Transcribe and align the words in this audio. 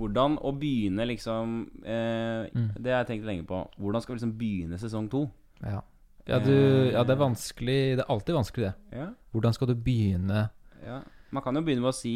hvordan 0.00 0.38
å 0.40 0.50
begynne 0.56 1.06
liksom 1.10 1.54
eh, 1.84 2.48
Mm. 2.56 2.70
Det 2.80 2.90
har 2.92 3.02
jeg 3.04 3.10
tenkt 3.12 3.28
lenge 3.28 3.44
på. 3.46 3.60
Hvordan 3.78 4.02
skal 4.02 4.14
vi 4.14 4.18
liksom 4.18 4.36
begynne 4.40 4.78
sesong 4.80 5.08
to? 5.12 5.26
Ja. 5.62 5.82
Ja, 6.28 6.38
du, 6.38 6.52
ja, 6.92 7.00
det 7.04 7.14
er 7.14 7.20
vanskelig. 7.20 7.78
Det 7.98 8.04
er 8.04 8.10
alltid 8.12 8.36
vanskelig, 8.36 8.68
det. 8.70 8.98
Ja, 9.00 9.06
Hvordan 9.32 9.54
skal 9.56 9.70
du 9.70 9.74
begynne? 9.74 10.48
ja. 10.84 11.00
Man 11.30 11.42
kan 11.44 11.54
jo 11.54 11.62
begynne 11.62 11.84
med 11.84 11.92
å 11.92 11.94
si 11.94 12.14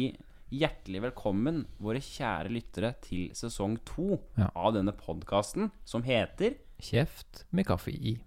hjertelig 0.51 0.99
velkommen, 1.05 1.61
våre 1.79 2.01
kjære 2.03 2.49
lyttere, 2.51 2.89
til 3.01 3.29
sesong 3.35 3.77
to 3.87 4.17
av 4.51 4.73
denne 4.75 4.91
podkasten 4.91 5.69
som 5.87 6.03
heter 6.03 6.57
Kjeft 6.83 7.45
med 7.55 7.65
kaffe 7.69 7.93
i. 7.95 8.17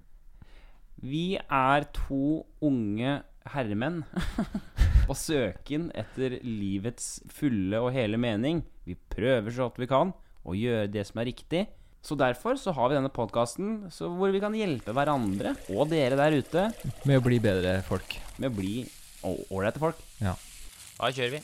Vi 1.05 1.37
er 1.39 1.85
to 1.93 2.47
unge 2.65 3.19
herremenn 3.53 4.01
på 5.07 5.15
søken 5.17 5.91
etter 5.97 6.39
livets 6.43 7.19
fulle 7.33 7.81
og 7.85 7.93
hele 7.95 8.17
mening. 8.21 8.65
Vi 8.89 8.97
prøver 9.13 9.53
så 9.53 9.67
godt 9.69 9.83
vi 9.83 9.89
kan 9.91 10.15
å 10.49 10.55
gjøre 10.57 10.89
det 10.89 11.05
som 11.09 11.21
er 11.21 11.29
riktig. 11.29 11.67
Så 12.01 12.17
derfor 12.17 12.57
så 12.57 12.73
har 12.73 12.89
vi 12.89 12.97
denne 12.97 13.11
podkasten 13.13 13.89
hvor 13.93 14.33
vi 14.33 14.41
kan 14.41 14.55
hjelpe 14.57 14.95
hverandre 14.97 15.57
og 15.75 15.91
dere 15.91 16.17
der 16.17 16.37
ute 16.39 16.69
Med 17.05 17.19
å 17.19 17.25
bli 17.27 17.41
bedre 17.43 17.81
folk. 17.85 18.17
med 18.39 18.53
å 18.53 18.57
bli 18.57 18.87
ålreite 19.27 19.83
folk. 19.83 20.01
Ja. 20.23 20.37
Da 20.99 21.11
kjører 21.13 21.37
vi. 21.37 21.43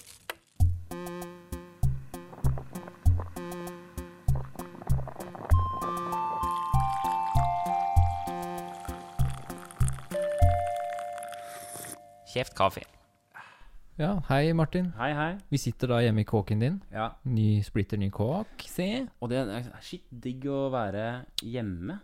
Kjeft 12.32 12.54
kaffe. 12.58 12.82
Ja, 13.94 14.16
hei 14.26 14.48
Martin. 14.58 14.88
Hei, 14.98 15.12
hei. 15.14 15.34
Vi 15.52 15.58
sitter 15.62 15.92
da 15.92 16.00
hjemme 16.02 16.24
i 16.24 16.26
kåken 16.26 16.58
din. 16.62 16.80
Ja, 16.90 17.12
Ny, 17.30 17.60
splitter 17.62 17.98
ny 18.00 18.08
kåk. 18.10 18.64
Se. 18.66 18.88
og 19.22 19.30
det 19.30 19.38
er 19.44 19.68
skitt 19.86 20.08
digg 20.10 20.42
å 20.50 20.64
være 20.74 21.04
hjemme. 21.46 22.00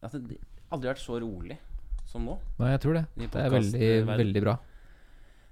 Altså, 0.00 0.22
det 0.24 0.38
har 0.40 0.78
aldri 0.78 0.90
vært 0.94 1.02
så 1.02 1.18
rolig 1.20 1.58
som 2.08 2.24
nå. 2.24 2.38
Nei, 2.60 2.70
jeg 2.72 2.80
tror 2.86 2.96
det. 2.96 3.04
Det 3.20 3.28
er 3.42 3.52
veldig, 3.52 3.82
verden. 3.82 4.22
veldig 4.22 4.42
bra. 4.46 4.54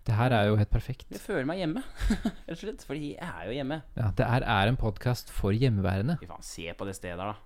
Det 0.04 0.16
her 0.16 0.34
er 0.36 0.48
jo 0.48 0.56
helt 0.60 0.72
perfekt. 0.72 1.04
Jeg 1.12 1.20
føler 1.20 1.44
meg 1.48 1.60
hjemme, 1.60 1.82
rett 2.48 2.56
og 2.56 2.62
slett. 2.62 2.86
Fordi 2.88 3.12
jeg 3.12 3.28
er 3.28 3.44
jo 3.50 3.58
hjemme. 3.58 3.80
Ja, 4.00 4.08
Det 4.16 4.30
her 4.30 4.48
er 4.56 4.72
en 4.72 4.80
podkast 4.80 5.32
for 5.36 5.52
hjemmeværende. 5.52 6.16
Fy 6.20 6.28
faen, 6.32 6.44
se 6.48 6.72
på 6.80 6.88
det 6.88 6.96
stedet 6.96 7.20
her, 7.20 7.34
da. 7.34 7.36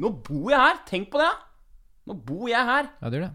Nå 0.00 0.14
bor 0.24 0.48
jeg 0.52 0.60
her! 0.64 0.80
Tenk 0.88 1.12
på 1.12 1.20
det! 1.20 1.30
Nå 2.08 2.16
bor 2.24 2.48
jeg 2.48 2.64
her! 2.72 2.88
Ja, 3.02 3.08
det 3.12 3.20
gjør 3.20 3.28
det. 3.28 3.34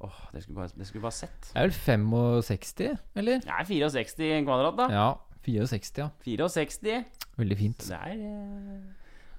Åh, 0.00 0.18
det 0.32 0.44
skulle 0.44 0.60
bare, 0.60 0.70
det 0.78 0.86
skulle 0.86 1.02
bare 1.02 1.16
sett. 1.16 1.48
Det 1.50 1.58
er 1.58 1.66
vel 1.66 1.74
65, 1.74 2.98
eller? 3.18 3.42
Er 3.42 3.66
64 3.66 4.44
kvadrat, 4.46 4.78
da. 4.78 4.86
Ja. 4.94 5.08
64, 5.48 6.04
ja. 6.04 6.08
64. 6.22 7.04
Veldig 7.38 7.58
fint. 7.58 7.88
Det 7.88 7.98
er 7.98 8.12
eh, 8.12 8.78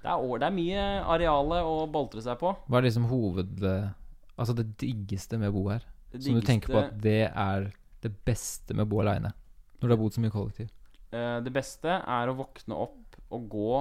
det 0.00 0.08
er, 0.08 0.38
det 0.40 0.46
er 0.48 0.54
mye 0.56 0.84
areale 1.12 1.60
å 1.68 1.74
boltre 1.92 2.22
seg 2.24 2.38
på. 2.40 2.54
Hva 2.66 2.80
er 2.80 2.88
liksom 2.88 3.08
hoved... 3.10 3.64
Altså 4.40 4.54
det 4.56 4.70
diggeste 4.80 5.36
med 5.36 5.50
å 5.50 5.56
bo 5.58 5.66
her? 5.68 5.84
Det 6.10 6.22
Som 6.24 6.38
du 6.40 6.46
tenker 6.46 6.72
på 6.72 6.80
at 6.80 6.94
det 7.04 7.26
er 7.28 7.66
det 8.00 8.10
beste 8.24 8.72
med 8.72 8.86
å 8.86 8.88
bo 8.88 9.02
aleine? 9.02 9.34
Når 9.80 9.90
du 9.90 9.92
har 9.92 10.00
bodd 10.00 10.16
så 10.16 10.22
mye 10.24 10.32
kollektiv? 10.32 10.70
Eh, 11.12 11.40
Det 11.44 11.52
beste 11.52 11.98
er 12.00 12.30
å 12.30 12.36
våkne 12.38 12.78
opp 12.88 13.18
og 13.30 13.48
gå 13.52 13.72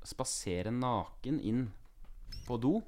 Spasere 0.00 0.70
naken 0.72 1.38
inn 1.44 1.66
på 2.46 2.56
do. 2.56 2.78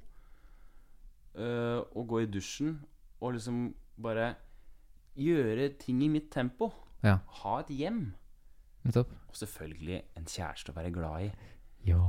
Uh, 1.36 1.84
og 1.92 2.06
gå 2.08 2.22
i 2.22 2.28
dusjen 2.28 2.78
og 3.22 3.36
liksom 3.36 3.68
bare 4.02 4.32
gjøre 5.18 5.70
ting 5.80 6.02
i 6.02 6.10
mitt 6.10 6.30
tempo. 6.32 6.70
Ja. 7.04 7.18
Ha 7.42 7.58
et 7.60 7.70
hjem. 7.74 8.02
Nettopp. 8.82 9.12
Og 9.30 9.38
selvfølgelig 9.38 10.00
en 10.18 10.26
kjæreste 10.26 10.72
å 10.72 10.76
være 10.76 10.92
glad 10.94 11.28
i. 11.28 11.30
Ja. 11.86 12.02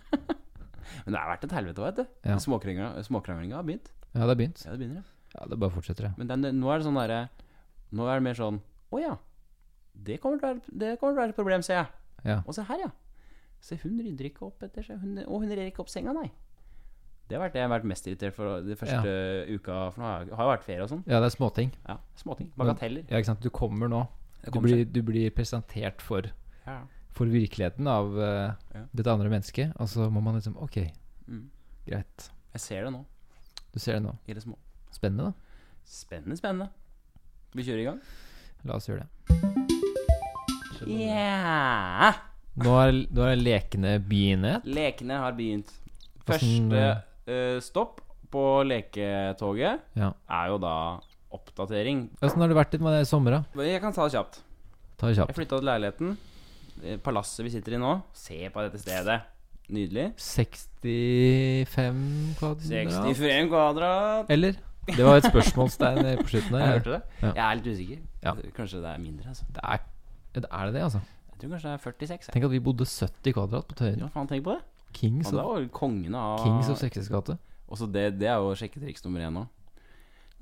Men 1.04 1.14
det 1.14 1.20
har 1.20 1.30
vært 1.30 1.46
et 1.46 1.54
helvete 1.56 1.84
vet 1.86 2.00
du. 2.00 2.04
Ja. 2.26 2.36
Småkranglinga 2.42 3.56
har 3.60 3.66
begynt. 3.66 3.92
Ja, 4.10 4.24
det 4.24 4.28
har 4.28 4.38
begynt. 4.40 4.62
Ja, 4.64 4.74
det 4.74 4.82
begynner, 4.82 5.02
ja. 5.02 5.16
Ja, 5.30 5.46
det 5.46 5.60
bare 5.62 5.72
fortsetter, 5.72 6.08
det. 6.08 6.12
Men 6.18 6.30
den, 6.30 6.58
nå 6.58 6.70
er 6.72 6.80
det 6.80 6.88
sånn 6.88 6.98
derre 6.98 7.20
Nå 7.94 8.06
er 8.10 8.18
det 8.18 8.24
mer 8.26 8.34
sånn 8.34 8.56
Å 8.90 8.98
ja. 8.98 9.12
Det 9.94 10.16
kommer 10.22 10.40
til 10.40 10.48
å 10.48 10.50
være, 10.50 10.74
det 10.80 10.88
kommer 10.98 11.14
til 11.14 11.20
å 11.20 11.22
være 11.22 11.34
et 11.34 11.38
problem, 11.38 11.62
ser 11.66 11.76
jeg. 11.76 11.88
Ja. 12.26 12.36
Og 12.42 12.56
se 12.56 12.64
her, 12.66 12.82
ja. 12.82 12.90
Se, 13.62 13.76
hun 13.82 13.98
rydder 14.00 14.30
ikke 14.30 14.46
opp 14.48 14.62
etter 14.64 14.86
seg. 14.86 14.98
Hun, 15.02 15.18
og 15.26 15.44
hun 15.44 15.52
rer 15.52 15.68
ikke 15.68 15.84
opp 15.84 15.92
senga, 15.92 16.14
nei. 16.16 16.30
Det 17.30 17.36
har 17.38 17.44
vært 17.46 17.52
det 17.54 17.60
jeg 17.60 17.68
har 17.68 17.72
vært 17.78 17.84
mest 17.86 18.06
irritert 18.10 18.34
for 18.34 18.60
de 18.66 18.74
første 18.74 19.10
uka. 19.54 19.74
For 19.94 20.02
nå 20.02 20.06
har 20.08 20.24
jeg 20.26 20.34
har 20.34 20.46
jo 20.48 20.50
vært 20.50 20.64
ferie 20.66 20.82
og 20.82 20.88
sånn. 20.90 21.02
ja, 21.06 21.20
det 21.22 21.28
er 21.30 21.34
småting. 21.36 21.68
Ja, 21.86 21.96
Småting. 22.18 22.48
Bagateller. 22.58 23.04
Ja, 23.08 23.20
ikke 23.20 23.28
sant. 23.30 23.40
Du 23.44 23.50
kommer 23.54 23.88
nå. 23.92 24.00
Det 24.40 24.50
Du 24.50 24.56
kommer 24.58 24.68
blir, 24.72 24.84
du 24.90 25.02
blir 25.06 25.30
presentert 25.30 26.00
for, 26.02 26.22
Ja. 26.66 26.80
for 27.14 27.26
virkeligheten 27.30 27.86
av 27.86 28.18
eh, 28.18 28.52
Ja. 28.74 28.82
dette 28.92 29.06
andre 29.12 29.28
mennesket, 29.30 29.72
og 29.78 29.86
så 29.86 30.10
må 30.10 30.20
man 30.22 30.34
liksom 30.40 30.56
Ok, 30.60 30.90
Mm. 31.28 31.46
greit. 31.86 32.30
Jeg 32.52 32.60
ser 32.60 32.84
det 32.84 32.92
nå, 32.92 33.04
Du 33.72 33.78
ser 33.78 33.92
det 33.94 34.02
nå. 34.02 34.16
i 34.26 34.32
det 34.34 34.42
små. 34.42 34.56
Spennende, 34.90 35.26
da. 35.26 35.32
Spennende, 35.84 36.36
spennende. 36.36 36.68
Vi 37.54 37.62
kjører 37.62 37.80
i 37.80 37.84
gang. 37.84 38.00
La 38.64 38.74
oss 38.74 38.88
gjøre 38.88 39.06
det. 39.06 39.30
Yeah! 40.86 42.14
Nå 42.56 42.72
er, 42.82 42.92
nå 43.14 43.22
er 43.30 43.36
lekene 43.36 43.98
begynt. 44.02 44.64
Lekene 44.66 45.18
har 45.22 45.32
begynt. 45.32 45.70
Hvordan, 46.26 46.70
Første 46.70 46.80
eh, 46.80 46.96
stopp 47.62 48.00
på 48.30 48.42
leketoget 48.66 49.80
Ja. 49.98 50.12
er 50.30 50.46
jo 50.52 50.58
da 50.62 50.74
oppdatering. 51.34 52.08
Åssen 52.22 52.40
har 52.42 52.48
det 52.50 52.56
vært 52.58 52.72
litt 52.74 52.82
med 52.82 52.92
det 52.96 53.02
i 53.06 53.10
sommer, 53.10 53.30
da? 53.38 53.40
Jeg 53.66 53.80
kan 53.82 53.92
ta 53.94 54.02
det 54.08 54.14
kjapt. 54.16 54.34
Ta 54.98 55.02
det 55.06 55.12
Jeg 55.16 55.20
kjapt. 55.26 55.36
flytta 55.38 55.54
til 55.58 55.66
leiligheten. 55.70 56.08
Eh, 56.84 56.96
Palasset 57.02 57.44
vi 57.44 57.50
sitter 57.50 57.72
i 57.76 57.80
nå. 57.82 57.92
Se 58.12 58.48
på 58.50 58.60
dette 58.64 58.78
stedet. 58.82 59.20
Nydelig. 59.70 60.08
65 60.18 62.34
kvadrat? 62.38 62.66
65 62.66 63.48
kvadrat. 63.48 64.26
Eller? 64.30 64.52
Det 64.90 65.04
var 65.06 65.16
et 65.20 65.24
spørsmålstegn 65.28 66.00
på 66.22 66.28
slutten 66.32 66.56
Jeg 66.58 66.68
hørte 66.72 66.90
det. 66.96 67.02
Ja. 67.22 67.30
Jeg 67.36 67.44
er 67.44 67.54
litt 67.60 67.68
usikker. 67.74 67.98
Ja. 68.24 68.32
Kanskje 68.56 68.80
det 68.82 68.90
er 68.94 68.98
mindre. 69.02 69.28
Altså. 69.30 69.44
Det 69.54 69.62
er, 69.62 69.78
er 70.42 70.64
det 70.66 70.74
det, 70.74 70.82
altså? 70.82 71.00
Jeg 71.30 71.36
tror 71.40 71.50
kanskje 71.54 71.68
det 71.68 71.74
er 71.74 71.78
46. 71.84 72.26
Jeg. 72.26 72.32
Tenk 72.34 72.44
at 72.48 72.50
vi 72.50 72.58
bodde 72.60 72.84
70 72.88 73.32
kvadrat 73.36 73.64
på 73.70 73.74
Tøyen. 73.78 73.98
Ja, 74.02 74.08
faen, 74.14 74.26
tenk 74.28 74.42
på 74.44 74.50
det. 74.56 74.62
Kings 74.92 75.30
det 75.30 75.36
var 75.36 75.62
av 75.62 76.44
Kings 76.44 76.68
of 76.68 76.78
Sexes 76.78 77.08
gate. 77.08 77.38
Også 77.70 77.86
det, 77.90 78.18
det 78.18 78.26
er 78.28 78.36
jo 78.42 78.54
sjekketriks 78.58 79.04
nummer 79.04 79.20
én 79.20 79.32
nå. 79.32 79.46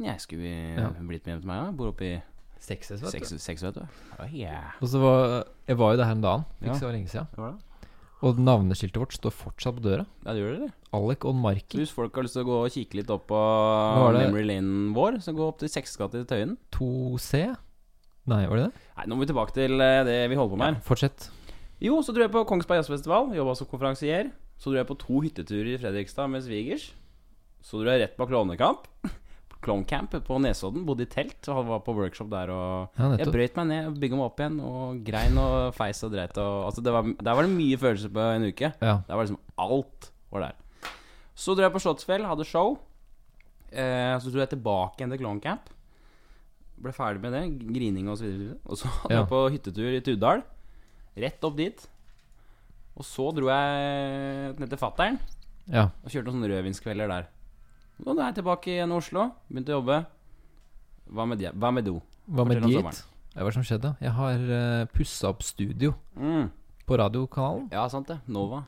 Jeg 0.01 0.21
skulle 0.23 0.43
vi 0.43 0.75
Ja. 0.79 0.89
blitt 0.91 1.27
med 1.27 1.35
hjem 1.35 1.41
til 1.43 1.49
meg? 1.51 1.65
Ja? 1.65 1.71
Bor 1.73 1.89
oppe 1.93 2.05
i 2.07 2.23
Sexes, 2.59 3.01
vet 3.03 3.13
du. 3.13 3.39
Sex, 3.39 3.63
vet 3.63 3.75
du. 3.75 3.83
Oh, 4.19 4.27
yeah. 4.33 4.73
Og 4.81 4.89
så 4.89 4.99
var 5.03 5.45
Jeg 5.67 5.77
var 5.79 5.93
jo 5.93 5.97
der 5.99 6.05
her 6.05 6.13
en 6.13 6.21
dag, 6.23 6.45
ikke 6.63 6.73
Ja. 6.73 6.79
så 6.79 6.93
lenge 6.93 7.09
siden. 7.09 7.27
Det 7.31 7.39
var 7.39 7.53
det. 7.53 7.63
Og 8.21 8.39
navneskiltet 8.39 8.99
vårt 8.99 9.13
står 9.15 9.31
fortsatt 9.31 9.77
på 9.77 9.83
døra. 9.83 10.07
Ja, 10.27 10.33
det 10.35 10.43
gjør 10.43 10.59
det? 10.67 10.73
Alec 10.93 11.25
on 11.25 11.37
Marki. 11.41 11.79
hvis 11.79 11.93
folk 11.93 12.15
har 12.15 12.23
lyst 12.25 12.35
til 12.35 12.43
å 12.43 12.47
gå 12.49 12.65
og 12.65 12.71
kikke 12.73 12.95
litt 12.99 13.11
opp 13.11 13.29
på? 13.29 13.39
Memory 14.19 14.43
Lane 14.45 14.93
vår, 14.95 15.21
så 15.23 15.35
gå 15.37 15.47
opp 15.47 15.59
til 15.61 15.69
Seksgata 15.69 16.19
i 16.19 16.25
Tøyen. 16.25 16.57
2C? 16.73 17.57
Nei, 18.27 18.47
var 18.47 18.57
det 18.57 18.65
det? 18.65 18.73
Nei, 18.97 19.05
nå 19.07 19.15
må 19.17 19.21
vi 19.21 19.31
tilbake 19.33 19.55
til 19.55 19.81
eh, 19.81 20.03
det 20.05 20.17
vi 20.31 20.35
holder 20.35 20.51
på 20.57 20.59
med 20.59 20.75
her. 20.75 20.81
Fortsett. 20.83 21.29
Jo, 21.85 22.01
så 22.03 22.11
dro 22.15 22.25
jeg 22.25 22.33
på 22.35 22.43
Kongsberg 22.49 22.81
Jazzfestival, 22.81 23.31
jobba 23.37 23.55
som 23.59 23.69
konferansier. 23.71 24.33
Så 24.59 24.73
dro 24.73 24.81
jeg 24.81 24.89
på 24.89 24.97
to 24.99 25.21
hytteturer 25.23 25.75
i 25.77 25.79
Fredrikstad 25.79 26.31
med 26.33 26.43
svigers. 26.43 26.89
Så 27.63 27.79
dro 27.83 27.93
jeg 27.93 28.03
rett 28.03 28.17
på 28.19 28.27
klovnekamp. 28.31 28.89
Klovncamp 29.63 30.13
på 30.23 30.37
Nesodden. 30.43 30.85
Bodde 30.87 31.03
i 31.03 31.11
telt 31.11 31.49
og 31.51 31.65
var 31.67 31.81
på 31.87 31.95
workshop 31.97 32.29
der. 32.31 32.51
Og 32.55 32.99
Ja, 32.99 33.09
jeg 33.19 33.31
brøyt 33.35 33.57
meg 33.59 33.67
ned 33.73 33.97
bygga 33.99 34.19
meg 34.19 34.27
opp 34.29 34.43
igjen 34.43 34.59
og 34.63 35.01
grein 35.07 35.39
og 35.43 35.73
feis 35.75 36.03
og 36.07 36.13
dreit. 36.15 36.37
Og, 36.39 36.59
altså 36.69 36.83
det 36.87 36.93
var, 36.95 37.09
der 37.19 37.39
var 37.39 37.47
det 37.47 37.55
mye 37.57 37.79
følelser 37.83 38.13
på 38.15 38.27
en 38.37 38.47
uke. 38.51 38.71
Ja. 38.83 38.97
Der 39.09 39.15
var 39.19 39.27
liksom 39.27 39.41
alt 39.59 40.11
var 40.35 40.47
der. 40.47 40.93
Så 41.39 41.55
dro 41.59 41.67
jeg 41.67 41.75
på 41.75 41.83
Slottsfjell, 41.83 42.27
hadde 42.27 42.47
show. 42.47 42.77
Eh, 43.71 44.15
så 44.23 44.31
dro 44.31 44.43
jeg 44.45 44.53
tilbake 44.55 44.99
igjen 45.03 45.15
til 45.15 45.23
Klovncamp. 45.25 45.75
Ble 46.79 46.95
ferdig 46.95 47.23
med 47.27 47.35
det. 47.35 47.43
Grining 47.75 48.11
og 48.11 48.19
så 48.21 48.27
videre. 48.31 48.59
Og 48.67 48.79
så 48.79 48.91
hadde 49.01 49.15
Ja. 49.15 49.21
jeg 49.25 49.31
på 49.35 49.43
hyttetur 49.55 49.91
i 49.99 50.03
Tuddal. 50.07 50.43
Rett 51.19 51.45
opp 51.49 51.57
dit. 51.59 51.87
Og 52.99 53.07
så 53.07 53.29
dro 53.35 53.51
jeg 53.51 54.55
ned 54.59 54.71
til 54.73 54.81
fattern 54.81 55.19
ja. 55.71 55.85
og 56.03 56.11
kjørte 56.11 56.27
noen 56.31 56.41
sånne 56.41 56.51
rødvinskvelder 56.55 57.13
der. 57.13 57.29
Og 58.05 58.13
nå 58.15 58.21
er 58.23 58.31
jeg 58.31 58.39
tilbake 58.41 58.73
igjen 58.75 58.95
i 58.95 58.99
Oslo. 58.99 59.25
Begynte 59.51 59.75
å 59.75 59.79
jobbe. 59.81 59.99
Hva 61.09 61.25
med, 61.31 61.41
de, 61.41 61.51
hva 61.55 61.71
med 61.75 61.87
do? 61.89 61.97
Hva 62.29 62.45
med 62.47 62.63
dit? 62.67 63.03
hva 63.39 63.53
som 63.55 63.65
skjedde? 63.65 63.95
Jeg 64.03 64.13
har 64.17 64.43
uh, 64.51 64.87
pussa 64.93 65.31
opp 65.31 65.45
studio 65.47 65.95
Mm. 66.19 66.49
på 66.89 66.99
radiokanalen. 66.99 67.69
Ja, 67.73 67.87
sant 67.89 68.09
det. 68.11 68.19
Nova. 68.27 68.65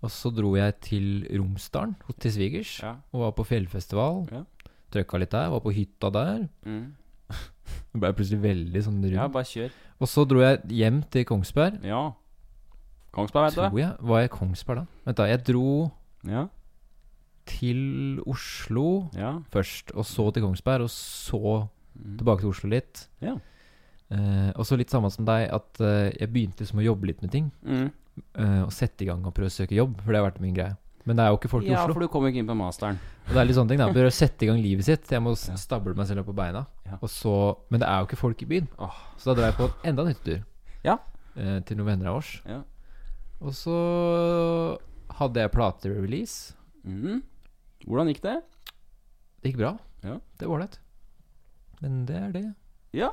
Og 0.00 0.10
så 0.10 0.32
dro 0.32 0.54
jeg 0.56 0.74
til 0.82 1.06
Romsdalen 1.28 1.94
til 2.18 2.32
svigers 2.32 2.78
Ja. 2.82 2.96
og 3.12 3.20
var 3.26 3.32
på 3.36 3.44
fjellfestival. 3.46 4.26
Ja. 4.32 4.42
Trøkka 4.90 5.20
litt 5.20 5.30
der, 5.30 5.50
var 5.52 5.60
på 5.62 5.72
hytta 5.72 6.10
der. 6.10 6.48
Mm. 6.66 6.94
Det 7.92 8.00
ble 8.00 8.12
plutselig 8.14 8.40
veldig 8.42 8.82
sånn 8.86 9.00
ja, 9.10 9.26
bare 9.28 9.44
kjør. 9.44 9.70
Og 10.00 10.08
så 10.08 10.24
dro 10.28 10.40
jeg 10.40 10.60
hjem 10.80 11.02
til 11.10 11.24
Kongsberg. 11.28 11.80
Ja. 11.84 12.12
Kongsberg, 13.12 13.48
vet 13.50 13.56
du. 13.58 13.60
Tror 13.68 13.80
jeg. 13.82 13.92
Var 14.00 14.20
jeg 14.22 14.30
i 14.30 14.32
Kongsberg 14.36 14.76
da? 14.82 14.86
Vent 15.06 15.16
da, 15.18 15.26
jeg 15.26 15.44
dro 15.44 15.90
Ja. 16.28 16.46
til 17.46 18.20
Oslo 18.26 19.10
Ja. 19.16 19.38
først, 19.50 19.90
og 19.96 20.04
så 20.04 20.32
til 20.32 20.42
Kongsberg, 20.42 20.82
og 20.82 20.90
så 20.90 21.68
Mm. 21.96 22.16
tilbake 22.18 22.40
til 22.40 22.48
Oslo 22.48 22.68
litt. 22.70 23.08
Ja. 23.20 23.34
Uh, 24.12 24.50
og 24.56 24.64
så 24.66 24.76
litt 24.76 24.90
samme 24.90 25.10
som 25.10 25.24
deg, 25.24 25.48
at 25.52 25.80
uh, 25.80 26.10
jeg 26.18 26.32
begynte 26.32 26.60
liksom 26.64 26.78
å 26.80 26.84
jobbe 26.84 27.06
litt 27.06 27.20
med 27.22 27.30
ting. 27.30 27.50
Mm. 27.64 27.90
Uh, 28.38 28.62
og 28.64 28.72
sette 28.72 29.02
i 29.02 29.06
gang 29.06 29.24
og 29.26 29.34
prøve 29.34 29.46
å 29.46 29.54
søke 29.54 29.74
jobb, 29.76 30.00
for 30.02 30.12
det 30.12 30.20
har 30.20 30.30
vært 30.30 30.40
min 30.40 30.54
greie. 30.54 30.76
Men 31.08 31.16
det 31.16 31.24
er 31.24 31.30
jo 31.32 31.38
ikke 31.38 31.48
folk 31.48 31.64
i 31.64 31.70
Ja, 31.72 31.82
Oslo. 31.84 31.94
for 31.96 32.00
du 32.04 32.08
kommer 32.12 32.28
ikke 32.28 32.42
inn 32.42 32.46
på 32.50 32.56
masteren. 32.58 32.98
Og 33.26 33.32
det 33.32 33.40
er 33.40 33.46
litt 33.48 33.56
sånne 33.56 33.68
ting 33.72 33.78
da 33.80 33.86
Bør 33.92 34.10
sette 34.12 34.42
i 34.44 34.48
gang 34.50 34.58
livet 34.60 34.84
sitt. 34.84 35.08
Jeg 35.10 35.22
må 35.22 35.32
Ja. 35.32 35.54
stable 35.56 35.94
meg 35.94 36.06
selv 36.06 36.20
opp 36.20 36.26
på 36.26 36.34
beina. 36.36 36.66
Ja. 36.86 36.98
Og 37.00 37.08
så, 37.08 37.56
men 37.70 37.80
det 37.80 37.88
er 37.88 38.00
jo 38.00 38.06
ikke 38.06 38.18
folk 38.20 38.42
i 38.42 38.46
byen. 38.46 38.68
Så 39.16 39.24
da 39.30 39.34
drar 39.34 39.50
jeg 39.52 39.56
på 39.56 39.70
enda 39.84 40.02
en 40.02 40.12
hyttetur. 40.12 40.44
Ja. 40.84 40.98
Eh, 41.36 41.60
til 41.60 41.76
noen 41.78 41.86
venner 41.86 42.08
av 42.12 42.16
oss. 42.20 42.40
Ja. 42.46 42.62
Og 43.40 43.52
så 43.56 44.78
hadde 45.18 45.40
jeg 45.40 45.52
platerelease. 45.52 46.54
Mhm. 46.84 47.22
Hvordan 47.86 48.08
gikk 48.12 48.20
det? 48.22 48.42
Det 49.42 49.52
gikk 49.52 49.58
bra. 49.62 49.78
Ja. 50.04 50.18
Det 50.38 50.46
var 50.48 50.58
ålreit. 50.58 50.78
Men 51.80 52.04
det 52.06 52.16
er 52.16 52.32
det. 52.32 52.44
Ja. 52.92 53.10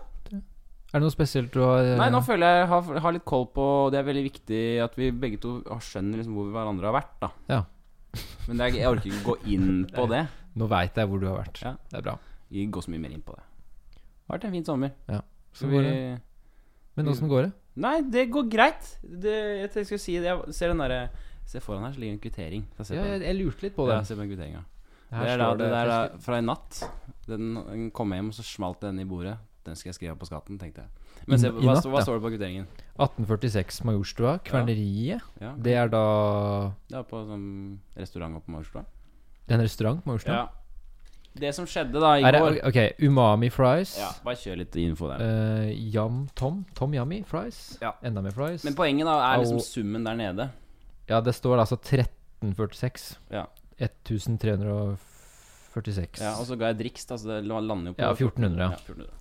Er 0.93 0.99
det 0.99 1.03
noe 1.03 1.11
spesielt 1.11 1.51
du 1.51 1.59
har 1.61 1.83
eh, 1.83 1.97
Nei, 1.99 2.09
nå 2.09 2.21
føler 2.23 2.61
jeg 2.61 2.67
har, 2.71 2.81
har 3.03 3.11
litt 3.11 3.25
koll 3.27 3.43
på 3.51 3.91
Det 3.91 3.99
er 3.99 4.05
veldig 4.07 4.23
viktig 4.23 4.59
at 4.85 4.93
vi 4.95 5.09
begge 5.11 5.37
to 5.43 5.57
skjønner 5.83 6.15
liksom 6.21 6.33
hvor 6.37 6.47
hverandre 6.53 6.87
har 6.87 6.95
vært, 6.95 7.11
da. 7.19 7.29
Ja. 7.51 7.65
Men 8.47 8.61
er, 8.63 8.75
jeg 8.79 8.87
orker 8.89 9.09
ikke 9.11 9.25
gå 9.25 9.35
inn 9.53 9.85
på 9.91 10.07
det. 10.11 10.23
Nå 10.57 10.67
veit 10.71 10.95
jeg 10.97 11.09
hvor 11.11 11.21
du 11.21 11.27
har 11.29 11.41
vært. 11.41 11.61
Ja. 11.65 11.75
Det 11.91 11.99
er 11.99 12.05
bra. 12.07 12.15
Vi 12.49 12.65
går 12.71 12.85
så 12.85 12.93
mye 12.93 13.03
mer 13.03 13.13
inn 13.13 13.23
på 13.25 13.35
det. 13.35 13.43
Det 13.97 14.31
har 14.31 14.37
vært 14.37 14.47
en 14.49 14.55
fin 14.57 14.65
sommer. 14.67 14.93
Ja. 15.11 15.21
Så 15.53 15.69
går 15.71 15.83
vi. 15.87 15.95
Men 16.97 17.11
åssen 17.11 17.29
går 17.29 17.47
det? 17.47 17.51
Nei, 17.77 17.95
det 18.09 18.23
går 18.33 18.47
greit. 18.49 18.87
Det, 19.03 19.33
jeg 19.33 19.69
jeg 19.75 19.85
skulle 19.89 20.01
si 20.01 20.15
det. 20.17 20.31
Jeg 20.31 20.55
ser 20.57 20.73
den 20.73 20.81
derre 20.81 21.01
Se 21.47 21.61
foran 21.63 21.85
her, 21.85 21.93
så 21.95 22.01
ligger 22.01 22.17
en 22.17 22.19
kvittering. 22.19 22.63
Jeg, 22.75 22.97
Ja, 22.97 23.03
jeg, 23.07 23.21
jeg 23.23 23.35
lurte 23.37 23.63
litt 23.63 23.75
på 23.77 23.85
det. 23.87 23.93
Ja, 23.95 24.03
se 24.03 24.15
på 24.17 24.19
den 24.19 24.31
kvitteringa. 24.33 24.65
Det, 25.07 25.19
Det 25.21 25.29
er 25.31 25.37
da, 25.39 25.45
det 25.55 25.67
der 25.71 26.17
fra 26.19 26.39
i 26.41 26.43
natt. 26.43 26.79
Den, 27.27 27.53
den 27.55 27.85
kom 27.95 28.11
hjem, 28.11 28.33
og 28.33 28.35
så 28.35 28.43
smalt 28.43 28.81
den 28.83 28.99
i 28.99 29.05
bordet. 29.07 29.37
Den 29.67 29.75
skal 29.75 29.89
jeg 29.91 29.97
skrive 29.99 30.15
på 30.19 30.27
skatten, 30.29 30.55
tenkte 30.61 30.79
jeg. 30.85 30.89
Men 31.27 31.35
se, 31.41 31.47
i 31.51 31.65
hva, 31.67 31.73
hva 31.91 32.01
står 32.05 32.13
det 32.17 32.23
på 32.23 32.29
kvitteringen? 32.33 32.65
1846 32.95 33.81
Majorstua, 33.87 34.31
Kverneriet. 34.47 35.21
Ja, 35.43 35.51
Det 35.59 35.73
er 35.75 35.87
da 35.91 36.03
det 36.87 36.95
er 37.01 37.05
på 37.09 37.17
sånn 37.27 37.47
restaurant 37.99 38.33
oppe 38.39 38.47
på 38.47 38.53
Majorstua. 38.55 38.83
Det 39.43 39.51
er 39.55 39.59
en 39.59 39.65
restaurant 39.67 39.99
på 40.03 40.07
Majorstua? 40.13 40.37
Ja. 40.39 40.45
Det 41.37 41.51
som 41.53 41.67
skjedde 41.69 41.99
da 42.01 42.15
i 42.17 42.23
Er 42.25 42.33
det, 42.33 42.39
går 42.41 42.55
ok, 42.65 42.77
Umami 43.05 43.49
fries. 43.53 43.91
Ja, 43.99 44.07
bare 44.25 44.39
kjør 44.41 44.55
litt 44.63 44.73
info 44.81 45.05
der. 45.11 45.19
Uh, 45.21 45.69
yam 45.93 46.23
Tom. 46.39 46.63
Tom 46.73 46.95
Yummy 46.97 47.19
fries. 47.29 47.59
Ja. 47.83 47.91
Enda 48.01 48.23
mer 48.25 48.33
fries. 48.33 48.63
Men 48.65 48.73
poenget 48.79 49.05
da 49.05 49.19
er 49.27 49.37
liksom 49.43 49.61
summen 49.61 50.01
der 50.07 50.15
nede. 50.17 50.47
ja, 51.11 51.17
det 51.21 51.35
står 51.37 51.61
altså 51.61 51.77
1346. 51.77 53.19
Ja. 53.35 53.45
1346. 53.77 56.17
Ja, 56.23 56.31
og 56.39 56.45
så 56.49 56.55
ga 56.57 56.71
jeg 56.71 56.79
driks, 56.81 57.05
da, 57.05 57.13
så 57.21 57.25
det 57.29 57.37
lander 57.45 57.91
jo 57.91 57.95
på 57.97 58.01
Ja, 58.01 58.09
1400, 58.15 58.57
ja. 58.57 58.69
1400. 58.81 59.13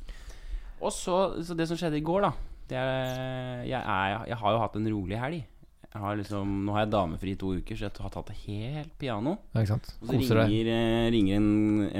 Og 0.86 0.94
så, 0.94 1.16
så 1.42 1.56
det 1.58 1.66
som 1.68 1.78
skjedde 1.78 1.98
i 1.98 2.04
går, 2.06 2.28
da 2.28 2.34
det 2.66 2.78
er, 2.78 3.60
jeg, 3.66 3.78
er, 3.78 4.24
jeg 4.26 4.38
har 4.40 4.54
jo 4.54 4.62
hatt 4.62 4.78
en 4.78 4.88
rolig 4.90 5.18
helg. 5.20 5.44
Jeg 5.86 6.02
har 6.02 6.16
liksom, 6.18 6.48
nå 6.66 6.74
har 6.74 6.82
jeg 6.82 6.92
damefri 6.92 7.32
i 7.32 7.38
to 7.40 7.52
uker, 7.56 7.78
så 7.78 7.86
jeg 7.86 7.94
har 8.02 8.12
tatt 8.12 8.32
det 8.32 8.38
helt 8.42 8.90
piano. 9.00 9.36
Ja, 9.54 9.62
ikke 9.62 9.76
sant? 9.76 9.92
Og 10.02 10.10
så 10.26 10.36
ringer, 10.36 10.68
eh, 10.74 11.06
ringer 11.14 11.38
en, 11.38 11.52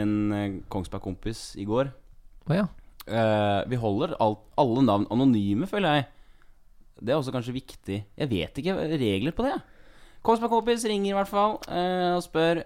en 0.03 0.17
eh, 0.37 0.59
Kongsberg-kompis 0.73 1.45
i 1.63 1.65
går. 1.69 1.93
Oh, 2.47 2.53
ja. 2.55 2.67
uh, 3.09 3.63
vi 3.71 3.79
holder 3.81 4.13
alt, 4.23 4.43
alle 4.61 4.85
navn 4.85 5.07
anonyme, 5.15 5.71
føler 5.71 5.97
jeg. 5.97 6.09
Det 7.01 7.15
er 7.15 7.21
også 7.21 7.33
kanskje 7.35 7.57
viktig. 7.57 8.03
Jeg 8.19 8.31
vet 8.31 8.61
ikke 8.61 8.77
regler 8.99 9.35
på 9.37 9.47
det. 9.47 9.57
Kongsberg-kompis 10.27 10.85
ringer 10.91 11.15
i 11.15 11.17
hvert 11.17 11.31
fall 11.31 11.57
uh, 11.71 12.17
og 12.19 12.23
spør 12.27 12.65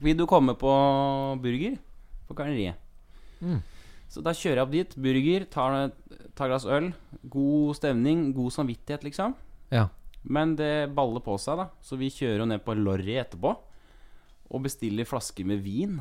Vil 0.00 0.16
du 0.16 0.24
komme 0.28 0.56
på 0.56 0.72
burger 1.42 1.76
på 2.26 2.36
Karneriet. 2.38 2.80
Mm. 3.44 3.60
Så 4.10 4.22
da 4.26 4.34
kjører 4.34 4.58
jeg 4.58 4.66
opp 4.66 4.74
dit. 4.74 4.94
Burger, 4.98 5.46
tar, 5.54 5.76
tar 6.38 6.50
glass 6.50 6.66
øl. 6.66 6.90
God 7.30 7.78
stemning, 7.78 8.30
god 8.34 8.54
samvittighet, 8.56 9.06
liksom. 9.06 9.36
Ja. 9.70 9.86
Men 10.22 10.56
det 10.58 10.90
baller 10.96 11.22
på 11.24 11.36
seg, 11.40 11.60
da. 11.62 11.68
Så 11.84 11.98
vi 12.00 12.10
kjører 12.12 12.42
jo 12.42 12.48
ned 12.50 12.64
på 12.66 12.74
Lorry 12.78 13.20
etterpå. 13.22 13.54
Og 14.50 14.64
bestiller 14.64 15.06
flasker 15.06 15.46
med 15.46 15.62
vin. 15.62 16.00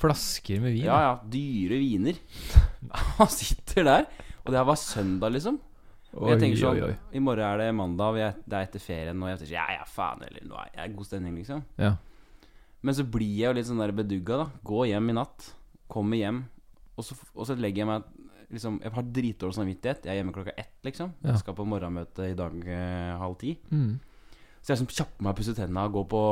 Flasker 0.00 0.60
med 0.60 0.76
vin. 0.76 0.84
Ja, 0.84 1.00
ja. 1.06 1.16
Dyre 1.32 1.80
viner. 1.80 2.20
Han 3.18 3.32
sitter 3.32 3.88
der. 3.88 4.06
Og 4.44 4.52
det 4.52 4.60
her 4.60 4.68
var 4.68 4.80
søndag, 4.80 5.32
liksom. 5.32 5.58
Og 6.10 6.32
jeg 6.32 6.40
tenker 6.42 6.58
sånn 6.58 6.78
oi, 6.80 6.90
oi. 6.90 6.94
I 7.14 7.20
morgen 7.22 7.46
er 7.46 7.60
det 7.60 7.72
mandag, 7.78 8.16
og 8.16 8.38
det 8.50 8.56
er 8.58 8.64
etter 8.66 8.82
ferien, 8.82 9.20
og 9.22 9.30
jeg 9.30 9.42
tenker 9.44 9.54
ja, 9.54 9.66
ja, 9.76 9.84
faen, 9.86 10.24
eller 10.26 10.42
nå 10.48 10.56
er 10.58 10.72
jeg 10.74 10.94
god 10.96 11.06
stemning, 11.06 11.36
liksom. 11.38 11.60
Ja. 11.78 11.92
Men 12.82 12.96
så 12.96 13.04
blir 13.06 13.28
jeg 13.30 13.46
jo 13.46 13.56
litt 13.60 13.68
sånn 13.68 13.82
der 13.82 13.92
bedugga, 13.94 14.40
da. 14.42 14.46
Gå 14.66 14.88
hjem 14.90 15.12
i 15.12 15.16
natt. 15.20 15.52
Kommer 15.90 16.18
hjem, 16.18 16.40
og 17.00 17.06
så, 17.06 17.16
og 17.34 17.48
så 17.48 17.56
legger 17.58 17.84
jeg 17.84 17.88
meg 17.90 18.28
liksom 18.50 18.80
Jeg 18.82 18.90
har 18.96 19.08
dritdårlig 19.14 19.56
samvittighet. 19.56 20.06
Jeg 20.06 20.10
er 20.10 20.18
hjemme 20.18 20.34
klokka 20.34 20.54
ett, 20.58 20.76
liksom. 20.86 21.12
Ja. 21.22 21.32
Jeg 21.32 21.42
skal 21.44 21.54
på 21.54 21.66
morgenmøte 21.70 22.30
i 22.32 22.36
dag 22.38 22.56
eh, 22.66 23.10
halv 23.20 23.36
ti. 23.38 23.54
Mm. 23.70 23.92
Så 24.60 24.72
jeg 24.72 24.80
sånn, 24.80 24.90
kjapper 24.90 25.24
meg, 25.24 25.32
å 25.32 25.38
pusse 25.38 25.54
tenna, 25.56 25.86
går 25.88 26.06
på 26.10 26.22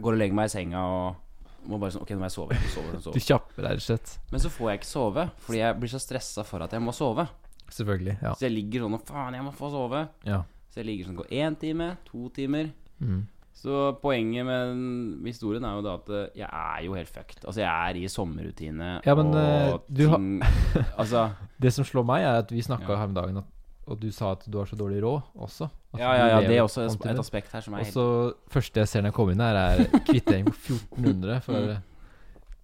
Går 0.00 0.14
og 0.14 0.20
legger 0.20 0.36
meg 0.38 0.48
i 0.48 0.52
senga 0.52 0.80
og 0.86 1.68
må 1.68 1.78
bare 1.80 1.92
sånn 1.94 2.04
Ok, 2.04 2.12
nå 2.14 2.22
må 2.22 2.28
jeg 2.28 2.34
sove. 2.36 2.56
Jeg 2.56 2.64
må 2.64 2.72
sove, 2.74 2.92
jeg 2.94 3.02
må 3.06 3.14
Du 3.14 3.24
kjapper 3.24 3.66
deg, 3.66 3.70
rett 3.70 3.82
og 3.82 3.86
slett. 3.86 4.14
Men 4.32 4.42
så 4.42 4.52
får 4.54 4.70
jeg 4.70 4.80
ikke 4.80 4.90
sove, 4.90 5.26
fordi 5.46 5.60
jeg 5.60 5.78
blir 5.82 5.92
så 5.92 6.00
stressa 6.02 6.44
for 6.46 6.66
at 6.66 6.76
jeg 6.76 6.84
må 6.84 6.94
sove. 6.96 7.26
Selvfølgelig. 7.70 8.16
Ja. 8.22 8.32
Så 8.34 8.46
jeg 8.48 8.54
ligger 8.56 8.86
sånn 8.86 8.96
og 8.98 9.04
faen, 9.06 9.36
jeg 9.38 9.46
må 9.46 9.52
få 9.56 9.70
sove. 9.74 10.06
ja. 10.26 10.42
Så 10.70 10.78
jeg 10.78 10.86
ligger 10.86 11.08
sånn 11.08 11.16
går 11.18 11.32
én 11.34 11.56
time, 11.58 11.86
to 12.06 12.28
timer. 12.34 12.68
Mm. 13.02 13.24
Så 13.52 13.92
poenget 14.00 14.46
med 14.46 15.26
historien 15.26 15.64
er 15.64 15.74
jo 15.76 15.82
da 15.84 15.94
at 15.98 16.08
eh, 16.08 16.28
jeg 16.38 16.48
er 16.48 16.84
jo 16.86 16.94
helt 16.96 17.08
fucked. 17.12 17.44
Altså, 17.44 17.60
jeg 17.60 17.90
er 17.90 17.98
i 18.00 18.08
sommerrutine 18.08 19.00
Ja, 19.04 19.14
men, 19.14 19.34
eh, 19.34 19.72
og 19.74 19.82
du 19.90 20.08
har- 20.08 20.92
Altså 20.98 21.30
Det 21.60 21.72
som 21.74 21.84
slår 21.84 22.04
meg, 22.06 22.22
er 22.24 22.38
at 22.44 22.50
vi 22.50 22.62
snakka 22.62 22.88
Ja. 22.88 22.96
her 22.96 23.04
om 23.10 23.14
dagen, 23.14 23.36
at, 23.36 23.44
og 23.86 24.00
du 24.00 24.10
sa 24.10 24.32
at 24.32 24.44
du 24.50 24.56
har 24.58 24.64
så 24.66 24.76
dårlig 24.76 25.02
råd 25.02 25.20
også. 25.36 25.68
Altså, 25.92 25.98
Ja, 25.98 26.12
ja, 26.14 26.26
ja, 26.40 26.48
det 26.48 26.56
er 26.56 26.62
også 26.62 26.86
et, 26.86 27.06
et 27.10 27.18
aspekt 27.18 27.52
her 27.52 27.60
som 27.60 27.74
er 27.74 27.78
Og 27.78 27.84
helt 27.84 27.94
så 27.94 28.32
første 28.48 28.80
jeg 28.80 28.88
ser 28.88 29.02
når 29.02 29.06
jeg 29.10 29.14
kommer 29.14 29.32
inn 29.32 29.40
her, 29.40 29.56
er 29.56 29.84
kvittering 30.06 30.46
på 30.46 30.54
1400 30.54 31.40
for, 31.42 31.52
Mm. 31.60 31.76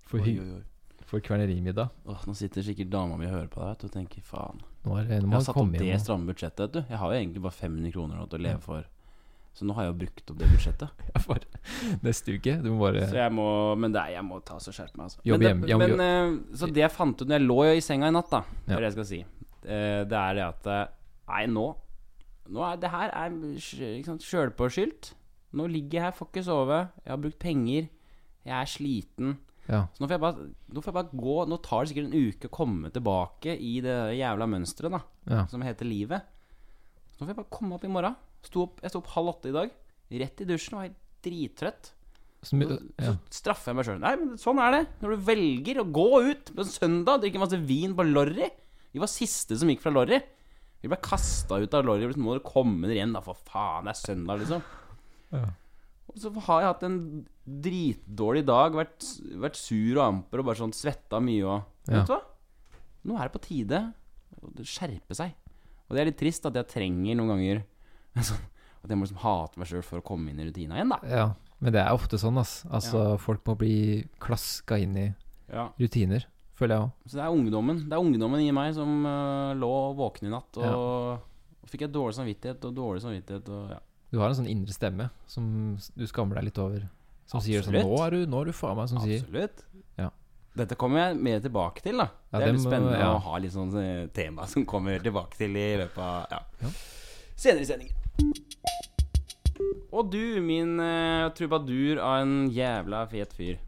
for, 0.06 0.19
Oi, 0.23 0.38
oi, 0.38 0.50
oi. 0.55 0.62
for 1.05 1.21
kvernerimiddag. 1.21 1.88
Åh, 2.09 2.25
Nå 2.27 2.35
sitter 2.35 2.62
sikkert 2.62 2.91
dama 2.91 3.17
mi 3.17 3.27
og 3.27 3.33
hører 3.33 3.49
på 3.49 3.61
deg 3.61 3.69
vet 3.75 3.85
og 3.85 3.91
tenker 3.93 4.23
faen. 4.23 4.61
Nå, 4.87 4.97
er, 5.00 5.05
det- 5.05 5.23
nå 5.25 5.29
Jeg 5.29 5.33
har 5.35 5.41
satt 5.43 5.56
opp 5.56 5.73
det 5.73 6.00
stramme 6.00 6.27
budsjettet, 6.33 6.59
vet 6.59 6.73
du. 6.73 6.85
Jeg 6.88 6.99
har 6.99 7.12
jo 7.12 7.19
egentlig 7.19 7.43
bare 7.43 7.53
500 7.53 7.93
kroner 7.93 8.17
nå 8.17 8.29
til 8.31 8.38
å 8.38 8.43
leve 8.43 8.61
for. 8.62 8.85
Så 9.56 9.64
nå 9.64 9.73
har 9.73 9.87
jeg 9.87 9.93
jo 9.94 9.99
brukt 10.03 10.31
opp 10.35 10.38
det 10.43 10.49
budsjettet. 10.53 10.91
Ja, 11.14 11.20
for 11.25 11.41
neste 12.05 12.35
uke. 12.37 12.58
Du 12.61 12.69
må 12.75 12.82
bare 12.85 13.06
Så 13.08 13.17
jeg 13.17 13.32
må 13.32 13.47
Men 13.81 13.94
det 13.94 14.03
jeg 14.12 14.25
må 14.26 14.43
ta 14.44 14.58
så 14.61 14.75
skjerpe 14.76 14.99
meg, 15.00 15.06
altså. 15.08 15.23
Jobb 15.25 15.41
men 15.47 15.62
det, 15.64 15.79
men, 15.81 16.03
eh, 16.05 16.56
så 16.61 16.69
det 16.69 16.82
jeg 16.85 16.93
fant 16.93 17.23
ut 17.23 17.26
når 17.31 17.38
jeg 17.41 17.47
lå 17.49 17.56
i 17.73 17.81
senga 17.85 18.11
i 18.12 18.14
natt, 18.14 18.29
da, 18.35 18.43
det 18.67 18.75
Ja. 18.75 18.76
det 18.82 18.88
jeg 18.91 18.97
skal 18.99 19.08
si, 19.14 19.23
Eh, 19.67 20.05
det 20.06 20.14
er 20.20 20.35
det 20.38 20.44
at 20.47 20.67
eh, 20.70 20.85
Nei, 21.32 21.47
nå 21.50 21.64
Nå 22.55 22.62
er 22.62 22.76
det 22.79 22.91
her 22.93 23.11
er 23.11 23.32
sj- 23.58 24.20
sjølpåskyldt. 24.23 25.09
Nå 25.59 25.64
ligger 25.73 25.97
jeg 25.99 26.04
her, 26.04 26.12
får 26.14 26.28
ikke 26.31 26.45
sove. 26.47 26.76
Jeg 27.02 27.11
har 27.11 27.19
brukt 27.25 27.38
penger. 27.42 27.88
Jeg 28.47 28.54
er 28.61 28.69
sliten. 28.71 29.33
Ja. 29.66 29.81
Så 29.97 30.04
nå 30.04 30.07
får 30.12 30.21
bare, 30.23 30.45
nå 30.71 30.78
får 30.85 30.92
jeg 30.92 30.95
bare 31.00 31.19
gå 31.19 31.35
Nå 31.50 31.57
tar 31.64 31.83
det 31.83 31.90
sikkert 31.90 32.07
en 32.12 32.28
uke 32.28 32.47
å 32.47 32.52
komme 32.54 32.90
tilbake 32.95 33.57
i 33.59 33.73
det 33.83 33.97
jævla 34.21 34.47
mønsteret, 34.47 34.95
da, 34.95 35.00
ja. 35.33 35.40
som 35.50 35.64
heter 35.66 35.88
livet. 35.90 36.23
Så 37.16 37.19
nå 37.19 37.26
får 37.26 37.33
jeg 37.35 37.40
bare 37.40 37.54
komme 37.59 37.75
opp 37.75 37.85
i 37.88 37.90
morgen. 37.90 38.14
Sto 38.45 38.66
opp, 38.66 38.81
jeg 38.83 38.93
sto 38.93 39.00
opp 39.02 39.12
halv 39.14 39.33
åtte 39.35 39.50
i 39.50 39.57
dag. 39.57 39.73
Rett 40.23 40.43
i 40.43 40.49
dusjen 40.49 40.76
var 40.76 40.88
helt 40.88 41.00
drittrøtt. 41.26 41.93
Så, 42.47 42.59
Så, 43.02 43.12
straffer 43.35 43.73
jeg 43.73 43.78
meg 43.78 43.87
sjøl. 43.88 43.99
Nei, 44.02 44.12
men 44.21 44.37
sånn 44.38 44.61
er 44.62 44.75
det. 44.76 44.83
Når 45.02 45.14
du 45.16 45.25
velger 45.26 45.81
å 45.83 45.88
gå 45.90 46.09
ut 46.28 46.52
på 46.55 46.62
en 46.62 46.71
søndag, 46.71 47.23
drikke 47.25 47.43
masse 47.43 47.59
vin 47.59 47.97
på 47.97 48.05
Lorry 48.07 48.47
Vi 48.93 49.02
var 49.02 49.11
siste 49.11 49.57
som 49.59 49.71
gikk 49.73 49.83
fra 49.83 49.90
Lorry. 49.90 50.21
Vi 50.83 50.90
ble 50.93 50.99
kasta 51.02 51.59
ut 51.59 51.75
av 51.75 51.87
Lorry. 51.88 52.07
Nå 52.14 52.23
må 52.23 52.37
dere 52.37 52.47
komme 52.47 52.87
dere 52.87 53.00
igjen, 53.00 53.16
da. 53.16 53.23
For 53.25 53.38
faen, 53.49 53.88
det 53.88 53.97
er 53.97 54.02
søndag, 54.02 54.45
liksom. 54.45 54.62
Ja. 55.35 55.43
Og 56.07 56.21
så 56.23 56.31
har 56.47 56.62
jeg 56.62 56.71
hatt 56.71 56.87
en 56.87 57.00
dritdårlig 57.66 58.45
dag. 58.47 58.76
Vært, 58.78 59.09
vært 59.43 59.59
sur 59.59 59.99
og 59.99 60.05
amper 60.07 60.43
og 60.43 60.49
bare 60.52 60.61
sånn 60.62 60.76
svetta 60.76 61.21
mye 61.25 61.43
og. 61.45 61.73
Vet 61.90 62.07
du 62.07 62.14
hva? 62.14 62.23
Nå 63.07 63.19
er 63.19 63.28
det 63.28 63.35
på 63.37 63.43
tide 63.45 63.83
å 64.37 64.66
skjerpe 64.66 65.16
seg. 65.19 65.35
Og 65.87 65.95
det 65.95 66.02
er 66.02 66.09
litt 66.11 66.19
trist 66.19 66.47
at 66.49 66.57
jeg 66.59 66.71
trenger 66.71 67.19
noen 67.19 67.35
ganger 67.35 67.61
sånn, 68.30 68.44
At 68.85 68.90
jeg 68.90 68.99
må 68.99 69.04
liksom 69.06 69.18
hate 69.23 69.58
meg 69.58 69.66
sjøl 69.68 69.82
for 69.82 69.99
å 69.99 70.04
komme 70.06 70.30
inn 70.30 70.38
i 70.40 70.44
rutina 70.46 70.76
igjen, 70.76 70.88
da. 70.94 70.99
ja. 71.11 71.26
Men 71.58 71.73
det 71.73 71.80
er 71.80 71.92
ofte 71.96 72.18
sånn, 72.20 72.37
ass. 72.38 72.64
Altså, 72.68 73.16
folk 73.18 73.40
må 73.49 73.54
bli 73.56 74.04
klaska 74.20 74.76
inn 74.78 74.96
i 74.96 75.14
Ja. 75.49 75.70
rutiner, 75.80 76.26
føler 76.54 76.75
jeg 76.76 76.82
òg. 76.85 76.90
Så 77.06 77.16
det 77.16 77.23
er 77.25 77.30
ungdommen 77.32 77.78
Det 77.88 77.92
er 77.96 78.02
ungdommen 78.04 78.40
i 78.40 78.50
meg 78.52 78.75
som 78.75 79.06
uh, 79.06 79.54
lå 79.56 79.94
våken 79.96 80.26
i 80.28 80.30
natt, 80.30 80.56
og, 80.58 80.64
Ja. 80.64 80.75
og 80.76 81.68
fikk 81.70 81.80
jeg 81.87 81.92
dårlig 81.92 82.14
samvittighet 82.14 82.64
og 82.68 82.75
dårlig 82.76 83.00
samvittighet. 83.02 83.49
Og, 83.49 83.70
ja. 83.70 83.78
Du 84.12 84.18
har 84.20 84.28
en 84.28 84.35
sånn 84.37 84.49
indre 84.50 84.73
stemme 84.73 85.08
som 85.26 85.78
du 85.96 86.06
skammer 86.06 86.37
deg 86.37 86.44
litt 86.44 86.58
over. 86.58 86.85
Som 87.26 87.40
sier 87.40 87.62
sånn 87.62 87.75
Nå 87.80 87.96
er 88.04 88.11
du, 88.11 88.26
nå 88.26 88.40
er 88.42 88.44
du 88.44 88.52
faen 88.52 88.76
meg 88.76 88.88
som 88.88 89.00
sier 89.00 89.23
Absolutt. 89.25 89.64
Ja. 89.99 90.11
Dette 90.56 90.76
kommer 90.76 91.08
jeg 91.08 91.16
mer 91.20 91.40
tilbake 91.40 91.82
til. 91.82 91.96
da 91.99 92.11
Ja, 92.32 92.38
Det 92.38 92.49
er 92.49 92.52
litt 92.52 92.62
må- 92.62 92.70
spennende 92.70 92.99
ja. 93.00 93.14
å 93.16 93.18
ha 93.20 93.38
litt 93.38 93.52
sånn 93.52 93.73
eh, 93.80 94.06
tema 94.08 94.46
som 94.46 94.64
kommer 94.64 95.00
tilbake 95.02 95.35
til 95.37 95.56
i 95.56 95.76
løpet 95.80 95.99
av 95.99 96.26
ja. 96.30 96.38
Ja. 96.62 96.68
senere 97.35 97.61
i 97.64 97.64
sendingen. 97.64 97.94
Og 99.96 100.11
du, 100.12 100.20
min 100.44 100.76
uh, 100.82 101.30
trubadur 101.37 102.00
av 102.04 102.20
en 102.25 102.35
jævla 102.52 103.04
fet 103.08 103.32
fyr. 103.37 103.61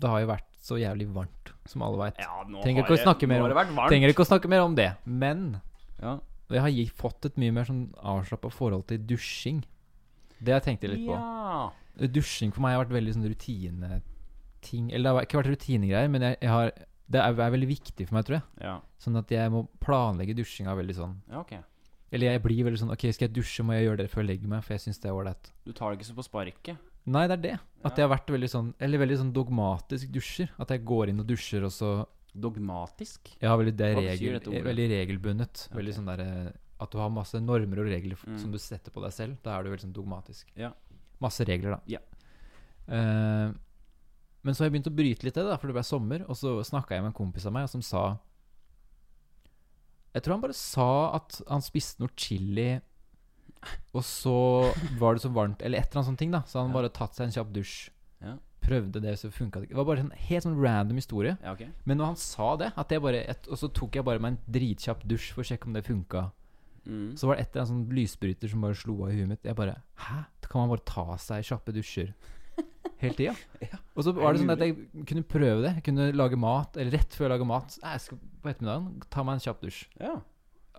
Det 0.00 0.08
har 0.10 0.22
jo 0.24 0.28
vært 0.28 0.48
så 0.60 0.76
jævlig 0.80 1.06
varmt 1.14 1.52
som 1.68 1.84
alle 1.86 2.00
veit. 2.00 2.18
Ja, 2.20 2.42
Trenger 2.60 2.84
ikke 2.84 2.96
å. 2.98 3.86
Trenger 3.88 4.12
ikke 4.12 4.24
å 4.24 4.28
snakke 4.28 4.50
mer 4.50 4.64
om 4.66 4.74
det. 4.76 4.90
Men 5.04 5.60
Ja. 6.00 6.18
jeg 6.50 6.60
har 6.60 6.94
fått 6.96 7.24
et 7.26 7.36
mye 7.38 7.52
mer 7.52 7.64
sånn 7.64 7.94
avslappa 7.96 8.50
forhold 8.52 8.86
til 8.88 8.98
dusjing. 8.98 9.62
Det 10.40 10.52
har 10.52 10.60
jeg 10.60 10.68
tenkt 10.76 10.88
litt 10.88 11.06
på. 11.06 11.14
Ja. 11.16 11.70
Dusjing 12.08 12.52
for 12.52 12.64
meg 12.64 12.76
har 12.76 12.84
vært 12.84 12.96
veldig 12.96 13.14
sånn 13.14 13.28
rutineting. 13.28 14.92
Eller 14.92 15.04
det 15.04 15.16
har 15.16 15.26
ikke 15.28 15.40
vært 15.42 15.52
rutinegreier, 15.54 16.08
men 16.10 16.22
jeg, 16.22 16.38
jeg 16.40 16.50
har, 16.50 16.72
det 17.08 17.20
er, 17.20 17.40
er 17.40 17.56
veldig 17.56 17.68
viktig 17.68 18.08
for 18.08 18.16
meg, 18.18 18.24
tror 18.28 18.40
jeg. 18.40 18.46
Ja. 18.64 18.76
Sånn 19.00 19.16
at 19.20 19.30
jeg 19.32 19.52
må 19.52 19.66
planlegge 19.80 20.36
dusjinga 20.36 20.76
veldig 20.76 20.96
sånn. 20.96 21.20
ja, 21.30 21.40
ok. 21.44 21.56
Eller 22.12 22.32
jeg 22.32 22.42
blir 22.42 22.64
veldig 22.66 22.80
sånn 22.80 22.90
Ok, 22.94 23.04
skal 23.14 23.28
jeg 23.28 23.34
dusje, 23.36 23.62
må 23.62 23.76
jeg 23.76 23.84
gjøre 23.86 24.00
det 24.02 24.08
før 24.10 24.24
jeg 24.24 24.28
legger 24.32 24.48
meg, 24.50 24.64
for 24.66 24.74
jeg 24.74 24.82
syns 24.86 24.98
det 24.98 25.10
er 25.10 25.14
ålreit. 25.18 25.50
Du 25.64 25.72
tar 25.72 25.92
det 25.92 26.00
ikke 26.00 26.08
så 26.10 26.16
på 26.16 26.24
sparket. 26.26 26.86
Nei, 27.10 27.26
det 27.30 27.36
er 27.38 27.42
det. 27.44 27.52
At 27.86 27.96
jeg 27.96 28.04
har 28.04 28.10
vært 28.12 28.28
veldig 28.34 28.48
sånn 28.50 28.72
Eller 28.82 29.00
veldig 29.00 29.18
sånn 29.22 29.30
dogmatisk 29.32 30.10
dusjer. 30.12 30.50
At 30.60 30.70
jeg 30.74 30.82
går 30.84 31.12
inn 31.12 31.22
og 31.22 31.28
dusjer, 31.30 31.64
og 31.64 31.72
så 31.74 31.92
Dogmatisk. 32.30 33.32
Ja, 33.42 33.56
veldig 33.58 33.72
det 33.74 33.86
er 33.88 33.96
regel, 33.98 34.36
veldig 34.62 34.84
regelbundet. 34.92 35.64
Okay. 35.66 35.76
Veldig 35.80 35.94
sånn 35.96 36.10
der 36.12 36.20
eh, 36.22 36.50
At 36.78 36.92
du 36.92 36.98
har 37.02 37.10
masse 37.10 37.40
normer 37.42 37.80
og 37.82 37.88
regler 37.90 38.16
Mm. 38.26 38.36
som 38.38 38.52
du 38.52 38.58
setter 38.58 38.90
på 38.94 39.02
deg 39.02 39.12
selv. 39.12 39.36
Da 39.42 39.56
er 39.56 39.64
du 39.64 39.70
veldig 39.70 39.86
sånn 39.88 39.96
dogmatisk. 39.96 40.52
Ja. 40.56 40.70
Masse 41.20 41.44
regler, 41.44 41.74
da. 41.76 41.80
Ja. 41.86 41.98
Uh, 42.88 43.52
men 44.42 44.54
så 44.54 44.62
har 44.64 44.70
jeg 44.70 44.78
begynt 44.78 44.88
å 44.88 44.94
bryte 44.96 45.26
litt 45.26 45.34
det, 45.36 45.44
da, 45.44 45.56
for 45.60 45.68
det 45.68 45.76
ble 45.76 45.84
sommer. 45.84 46.24
Og 46.28 46.38
så 46.38 46.54
snakka 46.64 46.94
jeg 46.96 47.02
med 47.04 47.12
en 47.12 47.18
kompis 47.18 47.44
av 47.46 47.52
meg 47.52 47.68
som 47.68 47.82
sa 47.84 48.04
Jeg 50.14 50.22
tror 50.24 50.34
han 50.36 50.42
bare 50.42 50.56
sa 50.58 50.86
at 51.20 51.40
han 51.48 51.62
spiste 51.62 52.02
noe 52.02 52.10
chili, 52.18 52.80
og 53.94 54.02
så 54.06 54.34
var 54.98 55.14
det 55.14 55.22
så 55.24 55.30
varmt, 55.34 55.60
eller 55.62 55.78
et 55.78 55.90
eller 55.90 56.00
annet 56.00 56.08
sånt 56.10 56.18
ting, 56.22 56.32
da. 56.34 56.40
Så 56.48 56.62
han 56.62 56.72
bare 56.74 56.90
tatt 56.94 57.14
seg 57.18 57.28
en 57.28 57.34
kjapp 57.36 57.52
dusj. 57.54 57.90
Ja. 58.24 58.36
Prøvde 58.60 59.00
det, 59.02 59.14
så 59.20 59.30
funka 59.32 59.60
det 59.60 59.68
ikke. 59.68 59.74
Det 59.76 59.80
var 59.80 59.88
bare 59.88 60.02
en 60.04 60.10
helt 60.28 60.44
sånn 60.46 60.58
random 60.60 60.98
historie. 61.00 61.36
Ja, 61.44 61.54
okay. 61.54 61.70
Men 61.88 62.00
når 62.00 62.10
han 62.12 62.18
sa 62.20 62.50
det, 62.60 62.72
bare 62.76 63.22
et, 63.30 63.48
og 63.48 63.60
så 63.60 63.70
tok 63.72 63.96
jeg 64.00 64.04
bare 64.06 64.20
meg 64.22 64.34
en 64.34 64.42
dritkjapp 64.58 65.06
dusj 65.08 65.30
for 65.36 65.44
å 65.44 65.48
sjekke 65.52 65.70
om 65.70 65.78
det 65.78 65.86
funka, 65.88 66.30
Mm. 66.88 67.12
så 67.14 67.26
var 67.28 67.36
det 67.36 67.42
et 67.42 67.50
eller 67.52 67.60
annet 67.60 67.70
sånn 67.74 67.94
lysbryter 67.94 68.48
som 68.48 68.62
bare 68.64 68.74
slo 68.74 68.94
av 69.04 69.10
i 69.12 69.18
huet 69.18 69.28
mitt. 69.28 69.42
Jeg 69.44 69.54
bare 69.54 69.74
Hæ? 70.00 70.22
Kan 70.48 70.62
man 70.62 70.70
bare 70.70 70.82
ta 70.88 71.04
seg 71.20 71.44
kjappe 71.44 71.74
dusjer 71.76 72.14
hele 73.00 73.16
tida? 73.18 73.34
Og 73.96 74.04
så 74.06 74.12
var 74.16 74.32
det 74.36 74.42
sånn 74.42 74.52
at 74.54 74.64
jeg 74.64 74.76
kunne 75.08 75.24
prøve 75.26 75.62
det. 75.64 75.72
Jeg 75.78 75.84
kunne 75.90 76.10
lage 76.16 76.38
mat, 76.40 76.76
eller 76.80 76.96
rett 76.98 77.16
før 77.16 77.26
jeg 77.28 77.34
lager 77.34 77.48
mat. 77.50 77.78
Jeg 77.82 78.04
skal 78.04 78.20
på 78.42 78.52
ettermiddagen 78.52 79.08
ta 79.12 79.24
meg 79.26 79.38
en 79.38 79.44
kjapp 79.46 79.64
dusj. 79.64 79.80
Ja. 80.00 80.14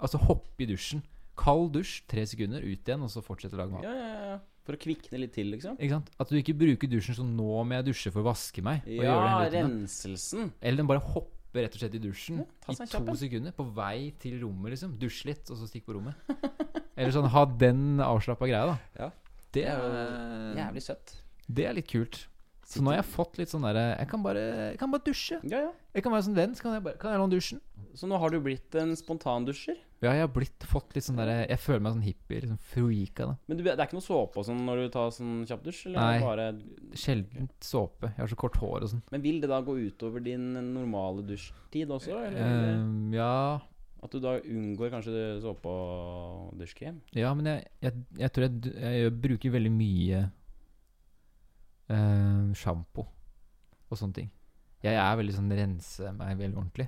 Altså 0.01 0.21
hoppe 0.23 0.63
i 0.65 0.69
dusjen. 0.69 1.03
Kald 1.41 1.71
dusj, 1.75 2.01
tre 2.11 2.23
sekunder, 2.29 2.61
ut 2.61 2.87
igjen, 2.87 3.01
og 3.05 3.09
så 3.13 3.21
fortsette 3.25 3.57
å 3.57 3.61
lage 3.63 3.73
mat. 3.75 3.85
Ja, 3.87 3.93
ja, 3.97 4.23
ja. 4.31 4.39
For 4.67 4.77
å 4.77 4.79
kvikne 4.81 5.17
litt 5.23 5.31
til, 5.33 5.47
liksom. 5.55 5.73
Ikke 5.81 5.95
sant? 5.97 6.09
At 6.21 6.29
du 6.29 6.35
ikke 6.37 6.53
bruker 6.53 6.89
dusjen 6.91 7.15
sånn 7.17 7.31
nå 7.37 7.63
må 7.65 7.79
jeg 7.79 7.87
dusje 7.87 8.11
for 8.13 8.21
å 8.21 8.27
vaske 8.29 8.61
meg. 8.65 8.83
Ja, 8.93 9.15
renselsen. 9.49 10.51
Eller 10.61 10.83
den 10.83 10.89
bare 10.91 11.01
hopper 11.01 11.65
rett 11.65 11.73
og 11.75 11.81
slett 11.81 11.95
i 11.97 12.01
dusjen 12.03 12.43
Ja, 12.43 12.45
i 12.69 12.75
to 12.77 12.85
kjappen. 12.85 13.17
sekunder. 13.17 13.55
På 13.57 13.65
vei 13.75 14.11
til 14.21 14.37
rommet, 14.43 14.75
liksom. 14.75 14.93
Dusj 15.01 15.23
litt, 15.31 15.49
og 15.49 15.57
så 15.57 15.65
stikk 15.71 15.87
på 15.89 15.97
rommet. 15.97 16.13
Eller 16.95 17.09
sånn 17.15 17.27
ha 17.33 17.45
den 17.65 17.97
avslappa 18.05 18.45
greia, 18.47 18.69
da. 18.75 18.77
Ja. 18.99 19.09
Det 19.51 19.65
Det 19.65 19.65
er 19.67 19.81
jo 19.81 20.61
Jævlig 20.61 20.83
søtt. 20.85 21.15
Det 21.47 21.65
er 21.69 21.77
litt 21.77 21.89
kult. 21.91 22.25
Så 22.71 22.79
nå 22.83 22.93
har 22.93 23.01
jeg 23.01 23.11
fått 23.11 23.39
litt 23.41 23.51
sånn 23.51 23.65
derre 23.65 23.97
Jeg 23.97 24.07
kan 24.07 24.21
bare 24.23 24.41
Jeg 24.71 24.79
kan 24.79 24.91
bare 24.93 25.03
dusje. 25.03 25.39
Ja, 25.43 25.65
ja. 25.67 25.71
Jeg 25.91 26.05
kan 26.05 26.13
være 26.13 26.27
sånn 26.29 26.37
venn, 26.37 26.53
så 26.55 26.63
kan 26.63 26.75
jeg 26.77 26.83
bare 26.85 26.99
Kan 27.01 27.11
jeg 27.11 27.19
låne 27.19 27.33
dusjen? 27.35 27.59
Så 27.97 28.07
nå 28.07 28.19
har 28.21 28.31
du 28.31 28.37
blitt 28.39 28.75
en 28.79 28.93
spontandusjer. 28.95 29.79
Ja, 30.01 30.13
jeg 30.15 30.23
har 30.23 30.29
blitt 30.31 30.63
fått 30.69 30.95
litt 30.95 31.03
sånn 31.03 31.19
derre 31.19 31.41
Jeg 31.49 31.59
føler 31.59 31.83
meg 31.83 31.97
sånn 31.97 32.05
hippie. 32.05 32.43
Liksom 32.45 32.61
freaka, 32.71 33.27
da. 33.33 33.35
Men 33.51 33.59
du, 33.59 33.65
det 33.67 33.73
er 33.75 33.83
ikke 33.83 33.97
noe 33.97 34.05
såpe 34.05 34.39
og 34.39 34.47
sånn 34.47 34.61
når 34.65 34.85
du 34.85 34.93
tar 34.93 35.11
sånn 35.13 35.41
kjappdusj? 35.49 35.81
Eller 35.89 35.99
Nei. 35.99 36.21
Bare, 36.23 36.47
Sjelden 36.97 37.51
såpe. 37.63 38.13
Jeg 38.13 38.23
har 38.23 38.31
så 38.31 38.39
kort 38.39 38.61
hår 38.61 38.87
og 38.87 38.93
sånn. 38.93 39.03
men 39.11 39.25
vil 39.25 39.43
det 39.43 39.51
da 39.51 39.59
gå 39.65 39.75
utover 39.81 40.23
din 40.23 40.47
normale 40.71 41.25
dusjtid 41.27 41.91
også? 41.91 42.15
Eller? 42.29 42.39
Ehm, 42.47 43.11
ja 43.13 43.59
At 44.01 44.15
du 44.15 44.21
da 44.23 44.37
unngår 44.39 44.93
kanskje 44.95 45.27
såpe 45.43 45.69
og 45.69 46.55
dusjkrem? 46.61 47.03
Ja, 47.17 47.35
men 47.35 47.51
jeg, 47.51 47.67
jeg, 47.83 48.05
jeg 48.23 48.33
tror 48.33 48.47
jeg, 48.47 48.77
jeg, 48.79 49.17
bruker 49.27 49.59
veldig 49.59 49.73
mye 49.75 50.23
uh, 51.91 52.51
sjampo 52.57 53.05
og 53.91 53.99
sånne 53.99 54.17
ting. 54.21 54.29
Jeg 54.81 54.97
er 54.97 55.17
veldig 55.19 55.35
sånn 55.37 55.51
rense 55.53 56.11
meg 56.17 56.39
veldig 56.39 56.57
ordentlig. 56.57 56.87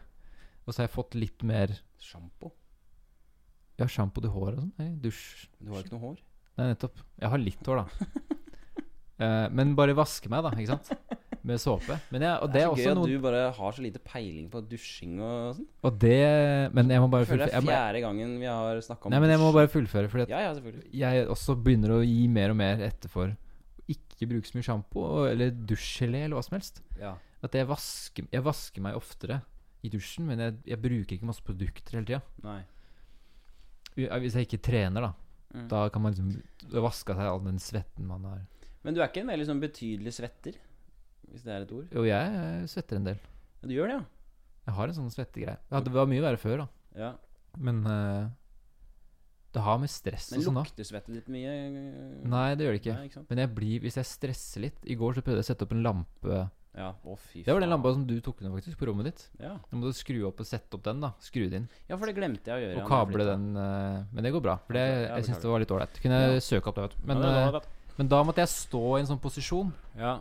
Og 0.64 0.72
så 0.72 0.82
har 0.82 0.88
jeg 0.88 0.96
fått 0.96 1.18
litt 1.20 1.44
mer 1.46 1.74
Sjampo? 2.02 2.54
Ja, 3.80 3.88
sjampo 3.90 4.22
til 4.24 4.32
håret 4.34 4.60
og 4.62 4.64
sånn. 4.64 4.94
Dusj. 5.04 5.50
Du 5.60 5.74
har 5.74 5.84
ikke 5.84 5.98
noe 5.98 6.04
hår? 6.08 6.22
Nei, 6.60 6.70
nettopp. 6.72 7.02
Jeg 7.20 7.32
har 7.34 7.42
litt 7.42 7.70
hår, 7.70 7.82
da. 7.82 8.22
uh, 9.20 9.48
men 9.58 9.76
bare 9.78 9.96
vaske 9.98 10.32
meg, 10.32 10.46
da. 10.46 10.54
Ikke 10.56 10.76
sant? 10.78 11.20
Med 11.44 11.60
såpe. 11.60 11.98
Men 12.14 12.24
jeg, 12.24 12.38
og 12.40 12.52
det 12.54 12.56
det 12.56 12.62
er 12.64 12.70
er 12.70 12.78
så 12.78 12.84
gøy 12.88 12.92
at 12.94 13.10
du 13.12 13.24
bare 13.26 13.40
har 13.58 13.74
så 13.76 13.84
lite 13.84 14.00
peiling 14.08 14.46
på 14.54 14.62
dusjing 14.64 15.18
og 15.20 15.58
sånn. 15.58 15.66
Og 15.84 15.98
det 16.00 16.20
Men 16.72 16.94
jeg 16.94 17.04
må 17.04 17.10
bare 17.12 17.28
fullføre. 17.28 17.50
det 17.52 17.58
er 17.60 17.66
fjerde 17.68 18.04
gangen 18.06 18.38
vi 18.40 18.48
har 18.48 18.80
snakka 18.86 19.10
om 19.10 19.12
nei, 19.12 19.20
men 19.26 19.34
jeg 19.34 19.42
må 19.42 19.50
bare 19.58 19.72
fullføre, 19.74 20.12
fordi 20.14 20.24
at 20.30 20.32
Ja, 20.32 20.40
ja, 20.46 21.10
jeg 21.12 21.28
også 21.34 21.58
begynner 21.60 21.98
å 21.98 22.00
gi 22.00 22.30
mer 22.32 22.54
og 22.56 22.62
mer 22.62 22.86
etter 22.88 23.12
for 23.12 23.34
ikke 23.92 24.28
bruke 24.32 24.48
så 24.48 24.58
mye 24.58 24.66
sjampo 24.66 25.06
eller 25.28 25.52
dusjgelé 25.52 26.24
eller 26.26 26.38
hva 26.38 26.46
som 26.46 26.56
helst. 26.58 26.80
Ja. 27.00 27.16
At 27.44 27.56
jeg 27.58 27.68
vasker, 27.68 28.28
jeg 28.32 28.46
vasker 28.46 28.86
meg 28.86 28.96
oftere 28.96 29.42
i 29.84 29.92
dusjen, 29.92 30.28
men 30.30 30.40
jeg, 30.40 30.60
jeg 30.72 30.80
bruker 30.80 31.18
ikke 31.18 31.28
masse 31.28 31.44
produkter 31.44 31.98
hele 31.98 32.08
tida. 32.08 32.56
Hvis 33.94 34.38
jeg 34.40 34.48
ikke 34.48 34.62
trener, 34.64 35.10
da. 35.10 35.12
Mm. 35.54 35.68
Da 35.70 35.84
kan 35.94 36.02
man 36.02 36.16
liksom 36.16 36.32
vaske 36.82 37.14
av 37.14 37.20
seg 37.20 37.30
all 37.30 37.44
den 37.46 37.60
svetten 37.62 38.08
man 38.10 38.24
har. 38.26 38.40
Men 38.84 38.96
du 38.96 39.02
er 39.02 39.12
ikke 39.12 39.22
en 39.26 39.34
veldig 39.34 39.50
sånn 39.50 39.62
betydelig 39.62 40.16
svetter? 40.16 40.56
Hvis 41.30 41.44
det 41.46 41.54
er 41.54 41.66
et 41.66 41.74
ord? 41.76 41.92
Jo, 41.94 42.06
jeg 42.08 42.72
svetter 42.72 43.00
en 43.00 43.12
del. 43.12 43.20
Ja, 43.60 43.68
du 43.68 43.76
gjør 43.76 43.92
det, 43.92 44.00
ja? 44.00 44.06
Jeg 44.64 44.78
har 44.78 44.90
en 44.90 44.98
sånn 44.98 45.12
svettegreie. 45.12 45.60
Ja, 45.72 45.84
det 45.84 45.92
var 45.94 46.08
mye 46.10 46.24
verre 46.24 46.40
før, 46.40 46.64
da. 46.64 46.68
ja. 47.04 47.12
Men 47.64 47.84
eh, 47.86 48.32
det 49.54 49.62
har 49.62 49.78
med 49.78 49.90
stress 49.92 50.32
Men 50.32 50.40
og 50.40 50.46
sånn, 50.48 50.56
da. 50.58 50.64
lukter 50.66 50.88
svettet 50.88 51.14
ditt 51.14 51.28
mye? 51.30 51.52
Nei, 52.26 52.56
det 52.58 52.66
gjør 52.66 52.74
det 52.76 52.82
ikke. 52.82 52.96
Nei, 52.98 53.08
ikke? 53.12 53.24
Men 53.30 53.42
jeg 53.44 53.50
blir, 53.56 53.80
hvis 53.86 53.98
jeg 54.00 54.10
stresser 54.10 54.62
litt 54.66 54.86
I 54.90 54.96
går 55.00 55.14
så 55.18 55.22
prøvde 55.26 55.42
jeg 55.44 55.46
å 55.46 55.50
sette 55.52 55.68
opp 55.68 55.76
en 55.76 55.84
lampe. 55.86 56.40
Ja, 56.74 56.88
å 57.06 57.14
fy 57.22 57.44
Det 57.46 57.54
var 57.54 57.62
den 57.62 57.70
faen. 57.70 57.76
lampa 57.76 57.92
som 57.94 58.06
du 58.10 58.16
tok 58.26 58.42
ned 58.42 58.50
faktisk 58.56 58.80
på 58.82 58.88
rommet 58.90 59.06
ditt. 59.12 59.30
Ja. 59.40 59.52
Nå 59.70 59.78
må 59.78 59.92
du 59.92 59.94
skru 59.94 60.24
opp 60.26 60.40
og 60.42 60.48
sette 60.50 60.74
opp 60.74 60.82
den, 60.88 61.04
da. 61.06 61.12
Skru 61.22 61.44
det 61.46 61.60
inn. 61.62 61.68
ja, 61.88 61.96
for 61.98 62.10
det 62.10 62.16
glemte 62.18 62.50
jeg 62.50 62.58
å 62.58 62.64
gjøre. 62.64 62.74
Og 62.74 62.82
jeg 62.82 62.90
kable 62.90 63.28
den. 63.30 63.44
Uh, 63.56 64.06
men 64.12 64.24
det 64.26 64.32
går 64.34 64.42
bra. 64.42 64.56
For 64.66 64.74
det, 64.74 64.86
Ja, 65.06 65.16
jeg 65.20 65.26
syns 65.30 65.42
det 65.44 65.52
var 65.54 65.60
litt 65.62 65.70
ålreit. 65.76 66.02
Kunne 66.02 66.18
jeg 66.24 66.34
Ja. 66.34 66.40
søke 66.50 66.68
opp 66.74 66.76
det. 66.82 67.06
Men, 67.06 67.18
ja, 67.18 67.24
det 67.30 67.30
eh, 67.44 67.52
var 67.52 67.60
det. 67.60 67.68
men 68.00 68.08
da 68.08 68.24
måtte 68.24 68.42
jeg 68.42 68.50
stå 68.50 68.98
i 68.98 69.00
en 69.02 69.06
sånn 69.14 69.22
posisjon. 69.22 69.74
ja. 69.96 70.20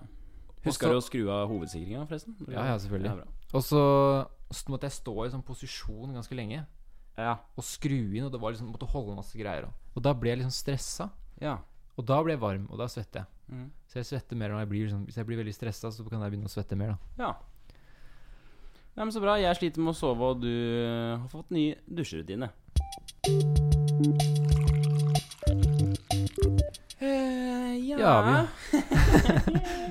Husker 0.62 0.92
du 0.92 0.94
å 0.94 1.02
skru 1.02 1.26
av 1.28 1.48
hovedsikringa, 1.50 2.06
forresten? 2.06 2.36
Ja, 2.46 2.66
ja, 2.70 2.76
selvfølgelig. 2.78 3.26
Og 3.54 3.62
så 3.66 4.28
så 4.52 4.68
måtte 4.68 4.84
jeg 4.84 4.92
stå 4.92 5.14
i 5.24 5.26
en 5.26 5.32
sånn 5.40 5.42
posisjon 5.42 6.12
ganske 6.12 6.36
lenge. 6.36 6.66
Ja. 7.22 7.36
Og 7.56 7.64
skru 7.66 7.96
inn, 7.98 8.26
og 8.26 8.32
det 8.34 8.40
var 8.42 8.54
liksom 8.54 8.72
måtte 8.74 8.88
holde 8.92 9.14
masse 9.18 9.38
greier. 9.38 9.68
Og, 9.68 9.92
og 9.96 10.04
da 10.06 10.12
ble 10.18 10.32
jeg 10.34 10.42
liksom 10.42 10.56
stressa. 10.56 11.10
ja. 11.42 11.58
Og 12.00 12.06
da 12.08 12.16
ble 12.24 12.32
jeg 12.32 12.40
varm, 12.40 12.62
og 12.72 12.78
da 12.80 12.86
svetter 12.88 13.20
jeg. 13.20 13.28
Mm. 13.52 13.66
Så 13.92 13.98
jeg 14.00 14.06
svetter 14.08 14.38
mer 14.40 14.48
når 14.54 14.62
jeg 14.62 14.68
blir 14.70 14.84
liksom, 14.86 15.02
Hvis 15.04 15.18
jeg 15.18 15.26
blir 15.28 15.36
veldig 15.42 15.52
stressa, 15.52 15.90
så 15.92 16.04
kan 16.08 16.22
jeg 16.24 16.32
begynne 16.32 16.48
å 16.48 16.52
svette 16.54 16.78
mer, 16.80 16.94
da. 16.94 17.26
ja. 17.26 17.32
Nei, 18.96 19.04
men 19.04 19.12
Så 19.12 19.20
bra. 19.24 19.36
Jeg 19.40 19.56
sliter 19.56 19.84
med 19.84 19.92
å 19.92 19.96
sove, 19.96 20.32
og 20.32 20.40
du 20.40 20.48
eh, 20.48 21.20
har 21.20 21.28
fått 21.32 21.52
ny 21.52 21.66
dusjerutine. 21.88 22.48
Eh, 27.92 28.00
ja, 28.02 28.14
Ja, 28.26 28.46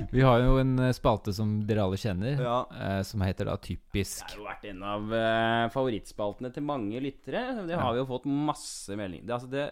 Vi 0.12 0.22
har 0.26 0.40
jo 0.44 0.58
en 0.62 0.74
eh, 0.80 0.92
spalte 0.96 1.34
som 1.36 1.60
dere 1.68 1.84
alle 1.86 2.00
kjenner, 2.00 2.40
Ja. 2.42 2.58
eh, 2.76 3.02
som 3.08 3.22
heter 3.22 3.46
da 3.48 3.58
Typisk. 3.62 4.26
Det 4.28 4.36
har 4.36 4.40
jo 4.40 4.48
vært 4.50 4.66
en 4.72 4.84
av 4.84 5.14
eh, 5.14 5.70
favorittspaltene 5.74 6.52
til 6.56 6.64
mange 6.68 7.00
lyttere. 7.04 7.46
Det 7.68 7.76
har 7.78 7.86
Ja. 7.88 7.92
vi 7.94 8.00
jo 8.04 8.10
fått 8.10 8.26
masse 8.26 8.96
meldinger 8.98 9.26
Det, 9.28 9.34
altså, 9.38 9.50
det 9.52 9.72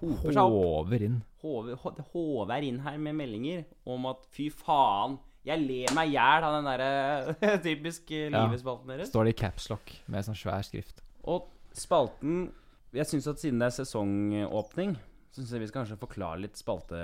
hoper 0.00 0.32
seg 0.32 0.42
opp. 0.42 0.58
Håver 0.60 1.02
inn. 1.06 1.18
Håver, 1.42 1.74
hå- 1.80 1.96
det 1.96 2.04
håver 2.12 2.62
inn 2.68 2.78
her 2.84 2.98
med 2.98 3.14
meldinger 3.16 3.64
om 3.86 4.06
at 4.06 4.24
fy 4.32 4.50
faen, 4.50 5.18
jeg 5.44 5.58
ler 5.64 5.94
meg 5.96 6.10
i 6.10 6.12
hjel 6.18 6.44
av 6.44 6.52
den 6.58 6.66
derre 6.68 7.60
typisk 7.64 8.10
eh, 8.12 8.28
Ja. 8.30 8.46
livespalten 8.46 8.88
deres. 8.92 9.08
Står 9.12 9.24
det 9.24 9.36
i 9.36 9.40
capslock 9.40 9.94
med 10.08 10.24
sånn 10.26 10.36
svær 10.36 10.62
skrift. 10.66 11.00
Og 11.24 11.48
spalten 11.72 12.50
Jeg 12.92 13.06
syns 13.06 13.28
at 13.30 13.38
siden 13.38 13.60
det 13.60 13.68
er 13.70 13.84
sesongåpning, 13.84 14.96
så 15.30 15.40
syns 15.42 15.50
jeg 15.52 15.60
vi 15.60 15.66
skal 15.70 15.84
kanskje 15.84 15.98
forklare 16.00 16.40
litt 16.40 16.56
spalte, 16.58 16.98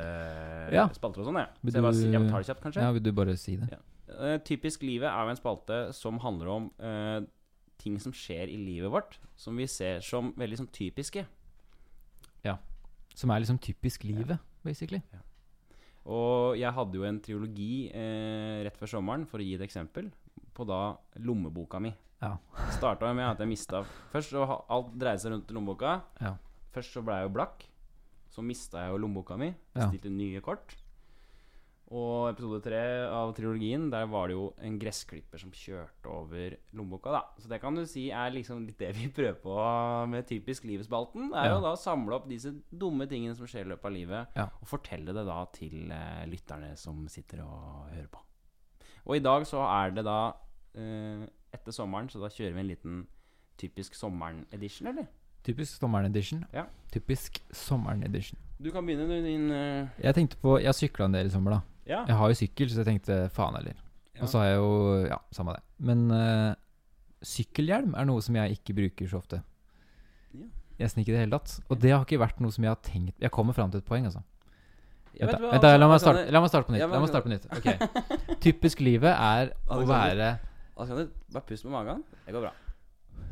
Ja. 0.72 0.88
spalter 0.88 1.20
og 1.22 1.26
sånn. 1.28 1.38
ja. 1.38 1.46
Vil 1.62 1.72
Så 1.72 1.76
jeg 1.76 1.82
bare 1.82 1.92
du- 1.92 2.12
jeg 2.12 2.30
tar 2.30 2.42
det 2.42 2.46
kjapt, 2.48 2.62
kanskje. 2.62 2.82
Ja, 2.82 2.92
vil 2.92 3.02
du 3.02 3.12
bare 3.12 3.36
si 3.36 3.56
det? 3.56 3.68
Ja. 3.70 3.78
Eh, 4.08 4.38
typisk 4.38 4.82
livet 4.82 5.08
er 5.10 5.24
jo 5.24 5.30
en 5.30 5.36
spalte 5.36 5.92
som 5.94 6.18
handler 6.20 6.48
om 6.48 6.70
eh, 6.80 7.20
ting 7.78 7.98
som 7.98 8.12
skjer 8.12 8.48
i 8.48 8.56
livet 8.56 8.90
vårt, 8.90 9.18
som 9.36 9.56
vi 9.56 9.66
ser 9.66 10.00
som 10.00 10.32
veldig 10.32 10.58
sånn 10.58 10.70
typiske. 10.72 11.26
Som 13.16 13.30
er 13.30 13.40
liksom 13.40 13.56
typisk 13.58 14.02
livet, 14.04 14.38
basically. 14.62 15.00
Og 16.04 16.54
jeg 16.60 16.70
hadde 16.70 16.92
jo 16.98 17.04
en 17.08 17.18
triologi 17.24 17.88
eh, 17.90 18.62
rett 18.62 18.76
før 18.76 18.90
sommeren, 18.92 19.24
for 19.26 19.38
å 19.40 19.42
gi 19.46 19.54
et 19.56 19.62
eksempel, 19.64 20.10
på 20.52 20.66
da 20.68 20.98
lommeboka 21.24 21.80
mi. 21.80 21.94
Ja. 22.20 22.36
Starta 22.76 23.14
med 23.16 23.24
at 23.24 23.38
jeg 23.38 23.48
mista 23.48 23.80
Først 24.12 24.32
så 24.34 24.44
ha- 24.46 24.60
alt 24.68 24.92
dreide 24.98 25.18
seg 25.18 25.32
rundt 25.32 25.48
lommeboka. 25.48 26.02
Ja. 26.20 26.34
Først 26.74 26.92
så 26.92 27.02
ble 27.02 27.14
jeg 27.14 27.30
jo 27.30 27.34
blakk. 27.38 27.64
Så 28.36 28.44
mista 28.44 28.82
jeg 28.84 28.92
jo 28.92 28.98
lommeboka 29.00 29.38
mi. 29.40 29.48
Ja. 29.78 29.88
Nye 30.12 30.42
kort. 30.44 30.74
Og 31.94 32.32
episode 32.32 32.58
tre 32.64 32.78
av 33.14 33.30
trilogien, 33.36 33.84
der 33.92 34.08
var 34.10 34.26
det 34.26 34.34
jo 34.34 34.48
en 34.66 34.74
gressklipper 34.82 35.38
som 35.38 35.52
kjørte 35.54 36.10
over 36.10 36.56
lommeboka, 36.74 37.12
da. 37.14 37.20
Så 37.38 37.46
det 37.52 37.60
kan 37.62 37.76
du 37.78 37.84
si 37.86 38.08
er 38.10 38.32
liksom 38.34 38.64
litt 38.66 38.80
det 38.82 38.88
vi 38.96 39.06
prøver 39.14 39.38
på 39.38 39.54
med 40.10 40.26
typisk 40.26 40.66
livsspalten. 40.66 41.28
Det 41.30 41.38
er 41.44 41.52
jo 41.52 41.60
Ja. 41.60 41.62
da 41.68 41.72
å 41.76 41.78
samle 41.78 42.18
opp 42.18 42.26
disse 42.28 42.50
dumme 42.74 43.06
tingene 43.06 43.36
som 43.38 43.46
skjer 43.46 43.68
i 43.68 43.70
løpet 43.70 43.86
av 43.86 43.94
livet, 43.94 44.34
Ja. 44.36 44.48
og 44.60 44.66
fortelle 44.66 45.14
det 45.14 45.24
da 45.30 45.38
til 45.54 45.92
eh, 45.94 46.24
lytterne 46.26 46.72
som 46.76 47.06
sitter 47.08 47.44
og 47.46 47.86
hører 47.94 48.08
på. 48.10 48.24
Og 49.06 49.14
i 49.16 49.22
dag 49.22 49.46
så 49.46 49.62
er 49.62 49.94
det 49.94 50.04
da 50.04 50.18
eh, 50.74 51.22
etter 51.54 51.70
sommeren, 51.72 52.10
så 52.10 52.18
da 52.20 52.26
kjører 52.34 52.52
vi 52.58 52.64
en 52.66 52.72
liten 52.74 53.06
typisk 53.62 53.94
sommeren-edition, 53.94 54.90
eller? 54.90 55.06
Typisk 55.46 55.78
sommeren-edition. 55.78 56.42
Ja. 56.54 56.66
Typisk 56.92 57.40
sommeren-edition. 57.54 58.38
Du 58.58 58.70
kan 58.72 58.86
begynne, 58.86 59.06
du, 59.06 59.16
din 59.22 59.50
uh... 59.52 59.88
Jeg 60.00 60.16
tenkte 60.16 60.38
på 60.40 60.56
Jeg 60.62 60.74
sykla 60.74 61.06
en 61.06 61.16
del 61.16 61.28
i 61.28 61.32
sommer, 61.32 61.58
da. 61.58 61.60
Ja. 61.86 62.04
Jeg 62.08 62.18
har 62.18 62.30
jo 62.32 62.38
sykkel, 62.40 62.70
så 62.72 62.80
jeg 62.82 62.88
tenkte 62.88 63.18
faen 63.34 63.58
heller. 63.58 63.76
Ja. 64.16 64.24
Og 64.24 64.30
så 64.32 64.40
har 64.40 64.48
jeg 64.48 64.56
jo 64.58 64.70
Ja, 65.12 65.18
samme 65.36 65.54
det. 65.54 65.62
Men 65.78 66.06
uh, 66.10 66.54
sykkelhjelm 67.22 67.94
er 67.94 68.08
noe 68.08 68.24
som 68.24 68.38
jeg 68.40 68.58
ikke 68.58 68.74
bruker 68.80 69.12
så 69.12 69.20
ofte. 69.20 69.42
Ja. 70.34 70.48
Nesten 70.80 71.04
ikke 71.04 71.14
i 71.14 71.18
det 71.18 71.26
hele 71.26 71.38
tatt. 71.38 71.58
Og 71.70 71.78
det 71.82 71.92
har 71.94 72.02
ikke 72.02 72.22
vært 72.24 72.40
noe 72.42 72.54
som 72.54 72.66
jeg 72.66 72.74
har 72.74 72.80
tenkt 72.84 73.22
Jeg 73.22 73.32
kommer 73.32 73.56
fram 73.56 73.70
til 73.72 73.84
et 73.84 73.88
poeng, 73.88 74.08
altså. 74.08 74.24
Vent, 75.16 75.32
da, 75.32 75.38
hva, 75.40 75.78
la, 75.78 75.86
meg 75.88 75.94
altså, 75.94 76.10
starte, 76.10 76.26
la 76.34 76.40
meg 76.44 76.50
starte 76.52 76.68
på 76.68 76.74
nytt. 76.74 76.82
La 76.84 76.98
meg 77.00 77.08
starte 77.08 77.24
på 77.24 77.32
nytt 77.32 77.46
Ok 77.56 78.36
Typisk 78.44 78.82
livet 78.84 79.14
er 79.14 79.54
å 79.72 79.80
være 79.88 80.34
Alexander, 80.76 81.08
bare 81.32 81.48
pust 81.48 81.64
med 81.64 81.72
magen. 81.72 82.02
Det 82.26 82.34
går 82.36 82.42
bra. 82.50 82.50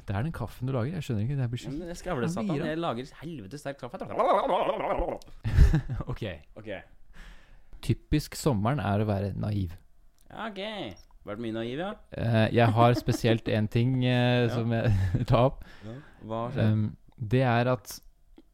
Det 0.04 0.12
er 0.16 0.22
den 0.26 0.32
kaffen 0.36 0.68
du 0.68 0.72
lager. 0.74 0.92
Jeg 0.98 1.02
skjønner 1.06 1.22
ikke. 1.24 1.36
Det 1.38 1.46
blir 1.50 1.62
Ja, 1.64 1.70
men. 1.72 1.88
Jeg 1.88 1.96
skravler, 1.96 2.28
satan. 2.28 2.56
Jeg 2.60 2.78
lager 2.78 3.04
helvete 3.22 3.58
sterk 3.60 3.78
kaffe. 3.80 3.98
Ok 6.12 6.22
Ok. 6.60 6.68
Typisk 7.84 8.36
sommeren 8.38 8.80
er 8.80 9.02
å 9.02 9.06
være 9.08 9.32
naiv. 9.36 9.72
Ok. 10.46 10.60
Vært 11.24 11.40
mye 11.40 11.52
naiv, 11.56 11.78
ja? 11.80 11.90
Eh, 12.20 12.48
jeg 12.58 12.68
har 12.76 12.94
spesielt 13.00 13.48
én 13.48 13.68
ting 13.72 14.02
eh, 14.04 14.44
Ja. 14.44 14.48
som 14.52 14.72
jeg 14.72 14.92
tar 15.30 15.48
opp. 15.50 15.64
Hva 16.24 16.44
skjer? 16.52 16.72
Um, 16.72 16.86
det 17.16 17.42
er 17.48 17.70
at 17.72 17.96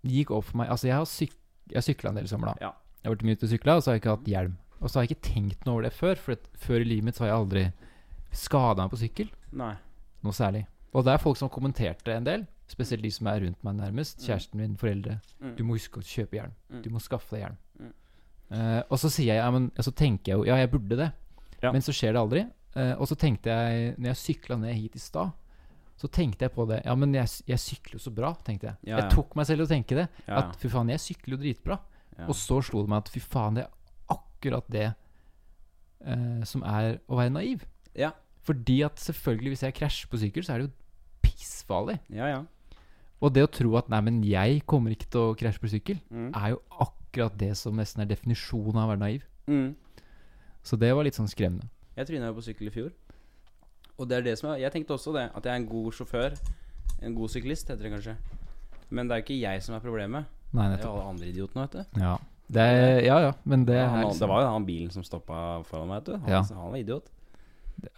gikk 0.07 0.31
opp 0.35 0.47
for 0.51 0.61
meg 0.63 0.71
Altså, 0.73 0.87
jeg 0.91 0.97
har, 0.97 1.07
syk 1.09 1.35
sykla 1.83 2.11
en 2.11 2.19
del 2.19 2.27
i 2.27 2.31
sommer, 2.31 2.51
da. 2.53 2.69
Ja. 2.69 2.73
Jeg 3.01 3.09
har 3.09 3.15
vært 3.17 3.27
mye 3.27 3.39
ute 3.39 3.47
og 3.47 3.53
sykla, 3.55 3.77
og 3.79 3.83
så 3.83 3.91
har 3.91 3.95
jeg 3.99 4.03
ikke 4.05 4.15
hatt 4.17 4.29
hjelm. 4.31 4.55
Og 4.81 4.91
så 4.91 4.99
har 4.99 5.05
jeg 5.07 5.15
ikke 5.15 5.29
tenkt 5.29 5.67
noe 5.67 5.75
over 5.77 5.87
det 5.87 5.93
før, 5.95 6.19
for 6.19 6.39
før 6.63 6.83
i 6.83 6.89
livet 6.89 7.07
mitt 7.07 7.17
så 7.19 7.25
har 7.25 7.31
jeg 7.31 7.39
aldri 7.41 7.63
skada 8.35 8.85
meg 8.87 8.93
på 8.95 8.99
sykkel. 9.01 9.29
Nei. 9.61 9.75
Noe 10.27 10.37
særlig. 10.37 10.65
Og 10.91 11.07
det 11.07 11.13
er 11.13 11.23
folk 11.23 11.39
som 11.39 11.49
har 11.49 11.55
kommentert 11.55 12.05
det 12.07 12.17
en 12.17 12.27
del. 12.27 12.47
Spesielt 12.71 13.03
de 13.03 13.11
som 13.15 13.29
er 13.31 13.45
rundt 13.45 13.65
meg 13.67 13.77
nærmest. 13.79 14.21
Mm. 14.21 14.25
Kjæresten 14.27 14.61
min, 14.61 14.77
foreldre. 14.79 15.19
Mm. 15.41 15.57
Du 15.59 15.65
må 15.67 15.77
huske 15.79 16.01
å 16.01 16.07
kjøpe 16.07 16.39
hjelm. 16.39 16.55
Mm. 16.71 16.81
Du 16.85 16.89
må 16.95 17.03
skaffe 17.03 17.37
deg 17.37 17.45
hjelm. 17.45 17.59
Mm. 17.81 17.93
Eh, 18.51 18.81
og 18.89 18.97
så 19.03 19.11
sier 19.13 19.33
jeg, 19.33 19.43
ja, 19.43 19.51
men 19.55 19.69
så 19.79 19.93
tenker 19.95 20.33
jeg 20.33 20.41
jo 20.41 20.49
Ja, 20.49 20.57
jeg 20.59 20.73
burde 20.73 20.99
det. 20.99 21.11
Ja. 21.61 21.71
Men 21.75 21.85
så 21.85 21.95
skjer 21.95 22.17
det 22.17 22.25
aldri. 22.25 22.47
Uh, 22.71 22.95
og 23.03 23.09
så 23.11 23.17
tenkte 23.19 23.51
jeg, 23.51 23.95
når 23.99 24.13
jeg 24.13 24.19
sykla 24.21 24.57
ned 24.63 24.77
hit 24.79 24.95
i 24.95 25.03
stad, 25.03 25.33
så 25.99 26.09
tenkte 26.09 26.47
jeg 26.47 26.55
på 26.55 26.65
det. 26.71 26.79
Ja, 26.87 26.95
men 26.97 27.13
jeg, 27.17 27.29
jeg 27.51 27.61
sykler 27.61 27.99
jo 27.99 28.03
så 28.05 28.13
bra, 28.15 28.31
tenkte 28.47 28.71
jeg. 28.71 28.79
Ja, 28.87 28.93
ja. 28.95 29.01
Jeg 29.03 29.15
tok 29.17 29.35
meg 29.37 29.49
selv 29.49 29.65
i 29.65 29.67
å 29.67 29.71
tenke 29.71 29.99
det. 29.99 30.07
At 30.31 30.55
fy 30.61 30.71
faen, 30.73 30.93
jeg 30.95 31.03
sykler 31.03 31.35
jo 31.35 31.41
dritbra. 31.43 31.81
Og 32.29 32.35
så 32.39 32.61
slo 32.65 32.85
det 32.85 32.93
meg 32.93 33.03
at 33.03 33.11
fy 33.13 33.23
faen, 33.25 33.59
det 33.59 33.67
er 33.67 34.15
akkurat 34.15 34.71
det 34.73 34.87
uh, 34.95 36.43
som 36.49 36.65
er 36.65 37.01
å 37.11 37.21
være 37.21 37.37
naiv. 37.37 37.67
ja. 37.99 38.15
Fordi 38.41 38.79
at 38.83 38.97
selvfølgelig, 38.97 39.51
hvis 39.53 39.63
jeg 39.67 39.75
krasjer 39.77 40.09
på 40.09 40.19
sykkel, 40.23 40.45
så 40.47 40.55
er 40.55 40.63
det 40.63 40.65
jo 40.65 40.73
pissfarlig. 41.23 41.99
Ja, 42.11 42.27
ja. 42.27 42.41
Og 43.21 43.35
det 43.35 43.43
å 43.45 43.51
tro 43.53 43.75
at 43.77 43.89
nei, 43.93 44.01
men 44.01 44.23
jeg 44.25 44.63
kommer 44.67 44.91
ikke 44.95 45.11
til 45.13 45.21
å 45.21 45.37
krasje 45.37 45.61
på 45.61 45.69
sykkel, 45.69 45.99
Mm. 46.11 46.31
er 46.35 46.51
jo 46.55 46.61
akkurat 46.81 47.37
det 47.37 47.57
som 47.57 47.77
nesten 47.77 48.01
er 48.03 48.07
definisjonen 48.07 48.77
av 48.77 48.89
å 48.89 48.93
være 48.95 48.99
naiv. 49.03 49.23
Mm. 49.47 49.75
Så 50.63 50.79
det 50.79 50.95
var 50.95 51.05
litt 51.05 51.15
sånn 51.15 51.29
skremmende. 51.29 51.69
Jeg 51.97 52.07
tryna 52.07 52.27
jo 52.31 52.35
på 52.35 52.45
sykkel 52.47 52.69
i 52.69 52.71
fjor. 52.71 52.91
Og 53.99 54.09
det 54.09 54.17
er 54.19 54.23
det 54.23 54.39
som 54.39 54.51
er 54.51 54.59
Jeg 54.61 54.73
tenkte 54.73 54.95
også 54.97 55.13
det. 55.13 55.31
At 55.37 55.45
jeg 55.45 55.53
er 55.53 55.57
en 55.57 55.67
god 55.69 55.93
sjåfør. 55.93 56.39
En 57.03 57.15
god 57.15 57.29
syklist, 57.29 57.69
heter 57.69 57.83
det 57.83 57.93
kanskje. 57.93 58.17
Men 58.91 59.09
det 59.09 59.15
er 59.15 59.21
jo 59.21 59.25
ikke 59.27 59.41
jeg 59.41 59.63
som 59.63 59.75
er 59.75 59.81
problemet. 59.81 60.25
Nei, 60.53 60.69
Det 60.77 60.81
er 60.81 60.89
jo 60.89 60.95
alle 60.97 61.09
andre 61.11 61.27
idiotene, 61.27 61.69
vet 61.69 61.73
du. 61.95 62.01
Ja. 62.01 62.17
Det 62.51 62.61
er, 62.63 63.01
ja 63.05 63.19
ja, 63.21 63.33
men 63.45 63.65
det 63.65 63.77
Ja, 63.77 63.89
han, 63.89 64.01
liksom, 64.07 64.19
det 64.19 64.29
var 64.29 64.41
jo 64.43 64.49
han 64.51 64.65
bilen 64.67 64.91
som 64.91 65.03
stoppa 65.05 65.63
foran 65.65 65.87
meg, 65.89 66.01
vet 66.03 66.05
du. 66.07 66.17
Han, 66.19 66.29
Ja. 66.31 66.43
han 66.43 66.71
var 66.73 66.79
idiot. 66.79 67.07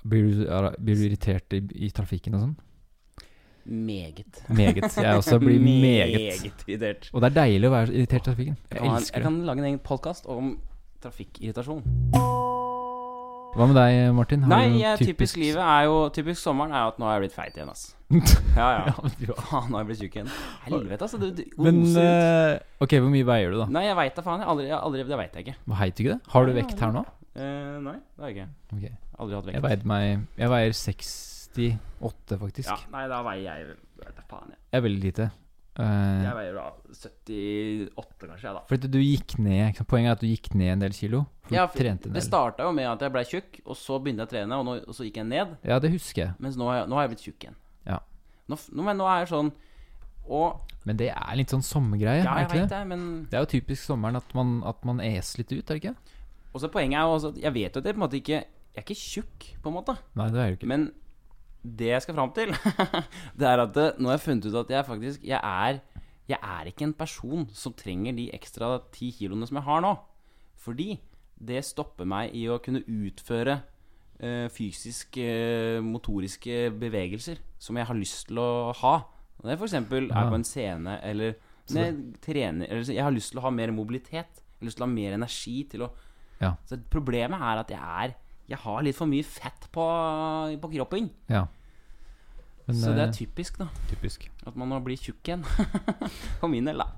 blir, 0.07 0.23
du, 0.35 0.77
blir 0.85 0.95
du 0.95 1.05
irritert 1.09 1.53
i, 1.53 1.63
i 1.87 1.91
trafikken 1.91 2.35
og 2.35 2.41
sånn? 2.41 2.57
Meget. 3.65 4.43
Meget. 4.49 4.97
Jeg 4.97 5.17
også 5.17 5.39
blir 5.39 5.61
meget. 5.71 6.13
meget 6.15 6.69
irritert. 6.69 7.11
Og 7.13 7.23
det 7.23 7.31
er 7.31 7.37
deilig 7.43 7.69
å 7.69 7.73
være 7.73 7.95
irritert 7.95 8.23
i 8.23 8.31
trafikken. 8.31 8.57
Jeg 8.71 8.81
Jeg 8.81 8.83
kan, 8.91 9.01
det. 9.01 9.11
jeg 9.15 9.23
kan 9.23 9.41
lage 9.47 9.59
en 9.59 9.71
egen 9.71 9.79
podkast 9.79 10.27
om 10.27 10.55
trafikkirritasjon. 11.03 11.83
Hva 13.53 13.67
med 13.69 13.77
deg, 13.77 14.15
Martin? 14.17 14.45
Har 14.47 14.49
Nei, 14.49 14.69
du 14.73 14.79
jeg, 14.81 14.99
typisk 15.11 15.37
livet 15.37 15.61
er 15.61 15.83
jo 15.85 15.97
Typisk 16.17 16.41
sommeren 16.41 16.73
er 16.73 16.87
jo 16.87 16.93
at 16.95 17.01
nå 17.03 17.05
har 17.05 17.19
jeg 17.19 17.25
blitt 17.27 17.35
feit 17.37 17.59
igjen, 17.59 17.69
ass. 17.69 17.83
Ja, 18.57 18.69
ja. 18.79 18.95
Du 19.21 19.27
Faen, 19.37 19.67
nå 19.69 19.77
har 19.77 19.83
jeg 19.83 19.89
blitt 19.91 20.01
tjukk 20.01 20.17
igjen. 20.17 20.31
Helvete, 20.65 21.05
altså. 21.05 21.21
Du, 21.21 21.27
det 21.37 21.45
men 21.61 21.83
eh, 22.01 22.55
Ok, 22.81 22.97
hvor 22.97 23.13
mye 23.13 23.27
veier 23.29 23.53
du, 23.53 23.59
da? 23.61 23.67
Nei, 23.77 23.85
jeg 23.91 23.99
veit 23.99 24.17
da 24.17 24.25
faen. 24.25 24.41
Jeg 24.41 24.49
aldri, 24.55 24.71
jeg 24.71 24.79
aldri, 24.79 25.05
det 25.11 25.21
veit 25.21 25.37
jeg 25.37 25.47
ikke. 25.47 25.59
Hva 25.69 25.81
Heit 25.83 25.99
du 25.99 26.03
ikke 26.07 26.15
det? 26.17 26.33
Har 26.33 26.49
du 26.49 26.55
vekt 26.57 26.81
her 26.87 26.97
nå? 26.97 27.05
Uh, 27.37 27.77
nei, 27.85 27.99
det 28.01 28.25
har 28.25 28.33
jeg 28.33 28.39
ikke. 28.39 28.49
Okay. 28.79 28.97
Aldri 29.21 29.37
hatt 29.37 29.51
vekt. 29.51 29.61
Jeg 29.61 29.87
meg 29.93 30.09
Jeg 30.41 30.53
veier 30.57 30.77
68, 31.57 32.39
faktisk. 32.41 32.69
Ja, 32.69 32.79
nei, 32.93 33.07
da 33.09 33.23
veier 33.23 33.45
jeg 33.61 33.77
vet 34.03 34.17
da 34.17 34.23
faen, 34.31 34.51
jeg. 34.51 34.59
Det 34.73 34.79
er 34.81 34.85
veldig 34.89 35.03
lite. 35.05 35.31
Eh, 35.81 36.23
Jeg 36.27 36.35
veier 36.37 36.55
da 36.59 36.65
78, 36.93 38.27
kanskje, 38.29 38.45
jeg, 38.45 38.55
da. 38.57 38.63
fordi 38.69 38.89
du 38.93 38.99
gikk 39.01 39.39
ned 39.41 39.61
ikke 39.71 39.81
sant? 39.83 39.89
Poenget 39.93 40.11
er 40.11 40.17
at 40.19 40.21
du 40.25 40.27
gikk 40.29 40.51
ned 40.59 40.73
en 40.75 40.83
del 40.85 40.93
kilo. 40.97 41.23
For 41.47 41.55
Ja, 41.57 41.67
du 41.67 41.79
trente 41.79 42.07
en 42.09 42.13
det 42.13 42.21
del. 42.21 42.27
starta 42.29 42.67
jo 42.67 42.73
med 42.77 42.87
at 42.91 43.01
jeg 43.07 43.13
ble 43.15 43.23
tjukk, 43.25 43.61
og 43.67 43.77
så 43.77 43.99
begynte 44.03 44.25
jeg 44.25 44.29
å 44.29 44.33
trene, 44.35 44.59
og, 44.59 44.65
nå, 44.69 44.75
og 44.89 44.95
så 44.99 45.07
gikk 45.09 45.17
jeg 45.23 45.27
ned. 45.31 45.57
Ja, 45.65 45.79
det 45.79 45.91
husker 45.95 46.23
jeg. 46.27 46.35
Mens 46.39 46.57
nå, 46.57 46.67
har 46.69 46.81
jeg- 46.83 46.89
nå 46.91 46.95
har 46.99 47.09
jeg 47.09 47.11
blitt 47.17 47.25
tjukk 47.27 47.41
igjen. 47.47 47.57
Ja. 47.87 47.99
Nå, 48.49 48.55
f- 48.59 48.71
nå, 48.73 48.83
men 48.85 48.97
nå 48.99 49.05
er 49.09 49.25
jeg 49.25 49.29
sånn 49.29 49.53
Og 50.29 50.61
Men 50.85 50.97
det 50.97 51.09
er 51.11 51.35
litt 51.37 51.49
sånn 51.51 51.63
sommergreie. 51.67 52.23
Ja, 52.23 52.35
er 52.37 52.39
jeg 52.43 52.49
ikke 52.49 52.53
veit 52.61 52.69
det? 52.69 52.69
det, 52.69 52.87
men 52.87 53.25
det 53.29 53.35
er 53.35 53.41
jo 53.45 53.61
typisk 53.61 53.83
sommeren 53.91 54.15
at 54.17 54.35
man, 54.37 54.63
at 54.65 54.85
man 54.85 55.01
es 55.01 55.37
litt 55.37 55.51
ut, 55.51 55.69
er 55.69 55.75
det 55.75 55.83
ikke? 55.83 55.97
Og 56.55 56.61
så 56.61 56.69
poenget 56.71 56.95
er 56.95 57.03
jo 57.03 57.17
også 57.17 57.29
at 57.35 57.43
jeg 57.43 57.53
vet 57.55 57.73
jo 57.75 57.81
at 57.81 57.85
jeg 57.87 57.95
på 57.95 57.99
en 58.03 58.09
måte 58.09 58.21
ikke 58.23 58.45
Jeg 58.75 58.77
er 58.77 58.83
ikke 58.83 58.95
tjukk, 58.95 59.63
på 59.63 59.67
en 59.67 59.75
måte. 59.75 59.99
Nei, 60.15 60.29
det 60.31 60.39
er 60.39 60.49
jo 60.51 60.57
ikke. 60.57 60.67
Men 60.69 60.93
det 61.63 61.93
jeg 61.93 62.03
skal 62.03 62.17
fram 62.19 62.33
til, 62.35 62.53
det 63.39 63.49
er 63.49 63.63
at 63.63 63.75
det, 63.75 63.89
nå 63.99 64.11
har 64.11 64.19
jeg 64.19 64.27
funnet 64.27 64.49
ut 64.51 64.61
at 64.65 64.71
jeg 64.75 64.87
faktisk 64.87 65.25
Jeg 65.27 65.39
er, 65.39 65.79
jeg 66.29 66.39
er 66.43 66.71
ikke 66.71 66.89
en 66.89 66.95
person 66.95 67.47
som 67.55 67.75
trenger 67.79 68.17
de 68.17 68.31
ekstra 68.35 68.75
ti 68.95 69.13
kiloene 69.15 69.47
som 69.47 69.61
jeg 69.61 69.67
har 69.69 69.85
nå. 69.85 69.93
Fordi 70.63 70.97
det 71.43 71.65
stopper 71.67 72.07
meg 72.07 72.35
i 72.39 72.47
å 72.51 72.61
kunne 72.63 72.85
utføre 72.87 73.57
uh, 74.23 74.49
fysiske, 74.53 75.27
motoriske 75.87 76.69
bevegelser 76.79 77.43
som 77.63 77.79
jeg 77.79 77.89
har 77.89 77.99
lyst 77.99 78.29
til 78.31 78.43
å 78.43 78.51
ha. 78.83 78.95
Når 79.43 79.55
jeg 79.55 79.61
f.eks. 79.61 79.77
er 79.79 80.31
på 80.31 80.39
en 80.39 80.47
scene 80.47 80.99
eller 81.03 81.35
når 81.73 81.85
jeg 81.87 81.99
trener 82.23 82.67
eller 82.69 82.91
Jeg 82.91 83.03
har 83.03 83.15
lyst 83.15 83.33
til 83.33 83.41
å 83.41 83.47
ha 83.47 83.51
mer 83.55 83.71
mobilitet. 83.75 84.43
Jeg 84.43 84.61
har 84.61 84.69
lyst 84.69 84.79
til 84.79 84.85
å 84.85 84.89
ha 84.89 84.95
mer 84.95 85.19
energi 85.19 85.59
til 85.71 85.87
å 85.89 85.93
Ja. 86.43 86.57
Så 86.67 86.75
problemet 86.91 87.39
er 87.39 87.61
at 87.61 87.69
jeg 87.71 87.79
er 87.79 88.15
Jeg 88.53 88.61
har 88.61 88.83
litt 88.85 88.97
for 88.99 89.09
mye 89.09 89.25
fett 89.25 89.65
på, 89.73 89.85
på 90.61 90.69
kroppen. 90.75 91.07
Ja. 91.33 91.47
Men, 92.67 92.77
så 92.77 92.91
det 92.93 93.01
eh, 93.01 93.09
er 93.09 93.15
typisk, 93.17 93.57
da. 93.63 93.71
typisk. 93.89 94.27
At 94.45 94.59
man 94.61 94.69
må 94.69 94.81
bli 94.85 94.99
tjukk 95.01 95.25
igjen. 95.31 95.47
For 96.43 96.53
min 96.53 96.69
del, 96.69 96.83
da. 96.83 96.91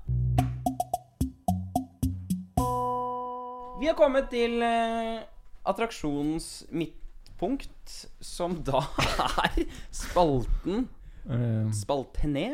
Vi 3.79 3.87
har 3.87 3.95
kommet 3.95 4.27
til 4.33 4.59
uh, 4.59 5.23
attraksjonens 5.71 6.65
midtpunkt, 6.75 7.95
som 8.19 8.59
da 8.67 8.83
er 9.45 9.63
spalten 9.95 10.89
Spaltene. 11.25 11.71
Spaltené. 11.73 12.45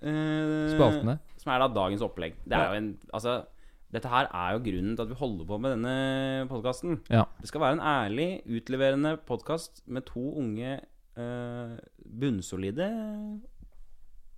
eh, 0.00 0.70
spaltene. 0.72 1.18
Som 1.42 1.50
er 1.52 1.60
da 1.60 1.68
dagens 1.74 2.06
opplegg. 2.06 2.38
Det 2.46 2.56
er 2.56 2.70
jo 2.70 2.78
en 2.78 2.88
Altså 3.10 3.34
dette 3.94 4.10
her 4.10 4.26
er 4.34 4.56
jo 4.56 4.62
grunnen 4.66 4.96
til 4.98 5.04
at 5.06 5.10
vi 5.12 5.18
holder 5.20 5.46
på 5.48 5.58
med 5.62 5.76
denne 5.76 5.94
podkasten. 6.50 6.96
Ja. 7.14 7.24
Det 7.40 7.46
skal 7.50 7.62
være 7.62 7.76
en 7.78 7.84
ærlig, 7.86 8.28
utleverende 8.58 9.12
podkast 9.28 9.84
med 9.86 10.04
to 10.08 10.22
unge, 10.42 10.80
eh, 11.16 11.76
bunnsolide 12.04 12.88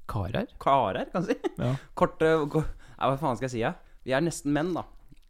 Karer? 0.06 0.46
karer, 0.62 1.08
kan 1.10 1.24
jeg 1.24 1.34
si. 1.36 1.54
Ja. 1.58 1.72
Korte 1.98 2.28
ko- 2.52 2.62
ja, 2.66 3.08
Hva 3.10 3.16
faen 3.18 3.36
skal 3.40 3.48
jeg 3.48 3.54
si? 3.56 3.62
Ja? 3.64 3.72
Vi 4.06 4.12
er 4.14 4.20
nesten 4.22 4.52
menn, 4.54 4.74
da. 4.76 4.84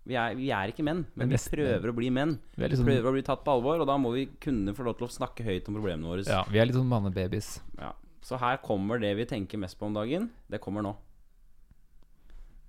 Vi 0.07 0.15
er, 0.15 0.35
vi 0.39 0.51
er 0.55 0.71
ikke 0.71 0.85
menn, 0.87 1.01
men 1.19 1.31
vi 1.33 1.39
prøver 1.51 1.91
å 1.91 1.95
bli 1.97 2.11
menn. 2.15 2.37
Vi 2.55 2.69
sånn, 2.77 2.85
prøver 2.87 3.09
å 3.11 3.15
bli 3.17 3.23
tatt 3.27 3.41
på 3.47 3.55
alvor, 3.57 3.81
og 3.83 3.89
da 3.89 3.97
må 3.99 4.13
vi 4.15 4.27
kunne 4.43 4.75
få 4.77 4.85
lov 4.87 4.99
til 5.01 5.09
å 5.09 5.11
snakke 5.11 5.43
høyt 5.47 5.67
om 5.71 5.75
problemene 5.81 6.07
våre. 6.07 6.27
ja, 6.29 6.45
vi 6.51 6.59
er 6.61 6.67
litt 6.69 6.77
sånn 6.77 6.87
mannebabies. 6.91 7.61
Ja. 7.79 7.93
Så 8.23 8.39
her 8.39 8.59
kommer 8.63 9.01
det 9.01 9.15
vi 9.17 9.25
tenker 9.25 9.59
mest 9.59 9.79
på 9.79 9.87
om 9.87 9.95
dagen. 9.95 10.29
Det 10.51 10.61
kommer 10.61 10.83
nå. 10.83 10.95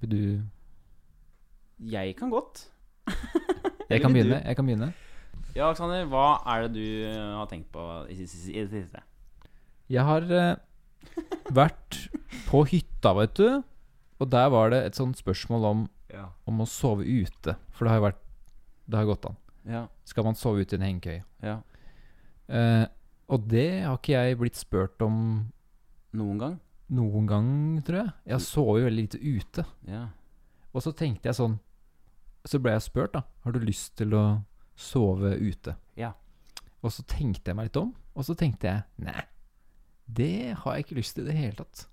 Vil 0.02 0.10
du 0.10 0.41
Jeg 1.80 2.16
kan 2.18 2.30
godt. 2.34 2.68
Jeg 3.92 4.02
kan 4.04 4.12
begynne. 4.13 4.42
Jeg 4.44 4.56
kan 4.58 4.66
begynne. 4.68 4.94
Ja, 5.56 5.68
Alexander, 5.70 6.04
hva 6.12 6.26
er 6.46 6.66
det 6.68 6.74
du 6.76 7.06
eh, 7.08 7.36
har 7.38 7.48
tenkt 7.50 7.70
på 7.74 7.84
i 8.12 8.16
det 8.18 8.28
siste-? 8.30 9.02
Jeg 9.90 10.04
har 10.06 10.26
eh, 10.28 10.58
vært 11.56 12.02
på 12.50 12.63
hytta, 12.68 13.13
vet 13.18 13.38
du. 13.40 13.63
Og 14.20 14.30
der 14.34 14.50
var 14.54 14.70
det 14.74 14.82
et 14.90 14.98
sånt 15.00 15.18
spørsmål 15.18 15.66
om, 15.72 15.86
Ja. 16.13 16.30
om 16.48 16.62
å 16.63 16.68
sove 16.68 17.04
ute. 17.06 17.56
For 17.72 17.86
det 17.86 17.92
har 17.94 18.00
jo 18.02 18.06
vært 18.10 18.22
Det 18.88 18.96
har 18.98 19.06
gått 19.10 19.26
an. 19.28 19.36
Ja. 19.68 19.82
Skal 20.08 20.24
man 20.24 20.36
sove 20.40 20.62
ute 20.63 20.76
i 20.76 20.80
en 20.80 20.86
hengekøye? 20.88 21.24
ja. 21.44 21.58
Eh, 22.48 22.86
og 23.28 23.44
det 23.52 23.84
har 23.84 23.98
ikke 23.98 24.13
jeg 24.16 24.38
blitt 24.40 24.56
spurt 24.56 25.02
om 25.04 25.18
Noen 26.16 26.38
gang? 26.40 26.54
noen 26.90 27.26
gang, 27.28 27.48
tror 27.84 27.98
jeg. 28.06 28.12
Jeg 28.32 28.40
sover 28.46 28.78
jo 28.80 28.86
veldig 28.88 29.02
lite 29.04 29.20
ute. 29.20 29.66
Ja. 29.92 30.06
Og 30.72 30.80
så 30.86 30.94
tenkte 30.96 31.28
jeg 31.28 31.36
sånn 31.36 31.58
Så 32.47 32.62
ble 32.63 32.75
jeg 32.77 32.86
spurt, 32.86 33.13
da. 33.15 33.25
Har 33.43 33.55
du 33.55 33.60
lyst 33.63 33.97
til 33.99 34.15
å 34.15 34.23
sove 34.77 35.33
ute? 35.36 35.75
Ja. 35.99 36.13
Og 36.86 36.93
så 36.93 37.03
tenkte 37.10 37.51
jeg 37.51 37.57
meg 37.57 37.69
litt 37.69 37.79
om, 37.81 37.91
og 38.15 38.25
så 38.25 38.36
tenkte 38.38 38.69
jeg 38.69 39.07
nei, 39.07 39.23
det 40.07 40.55
har 40.62 40.77
jeg 40.77 40.86
ikke 40.86 40.99
lyst 40.99 41.17
til 41.17 41.25
i 41.25 41.31
det 41.31 41.38
hele 41.38 41.57
tatt. 41.60 41.88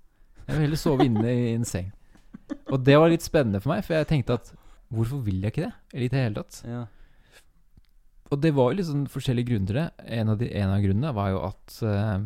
Jeg 0.44 0.52
vil 0.52 0.66
heller 0.66 0.80
sove 0.80 1.06
inne 1.08 1.30
i 1.30 1.54
en 1.54 1.66
seng. 1.66 1.88
Og 2.70 2.76
det 2.84 2.98
var 3.00 3.10
litt 3.10 3.24
spennende 3.24 3.62
for 3.64 3.72
meg, 3.72 3.82
for 3.86 3.96
jeg 3.96 4.10
tenkte 4.10 4.36
at 4.38 4.52
hvorfor 4.94 5.22
vil 5.24 5.40
jeg 5.42 5.54
ikke 5.54 5.64
det? 5.64 5.72
Eller 5.94 6.06
i 6.06 6.12
det 6.12 6.22
hele 6.22 6.42
tatt. 6.42 6.60
ja. 6.68 6.84
Og 8.32 8.40
det 8.40 8.54
var 8.56 8.70
jo 8.70 8.78
litt 8.78 8.88
sånn 8.88 9.04
forskjellige 9.10 9.50
grunner 9.50 9.68
til 9.68 9.76
det. 9.78 9.88
En 10.16 10.30
av, 10.32 10.38
de, 10.40 10.48
en 10.58 10.72
av 10.72 10.80
grunnene 10.82 11.10
var 11.14 11.28
jo 11.30 11.40
at 11.44 11.74
uh, 11.86 12.24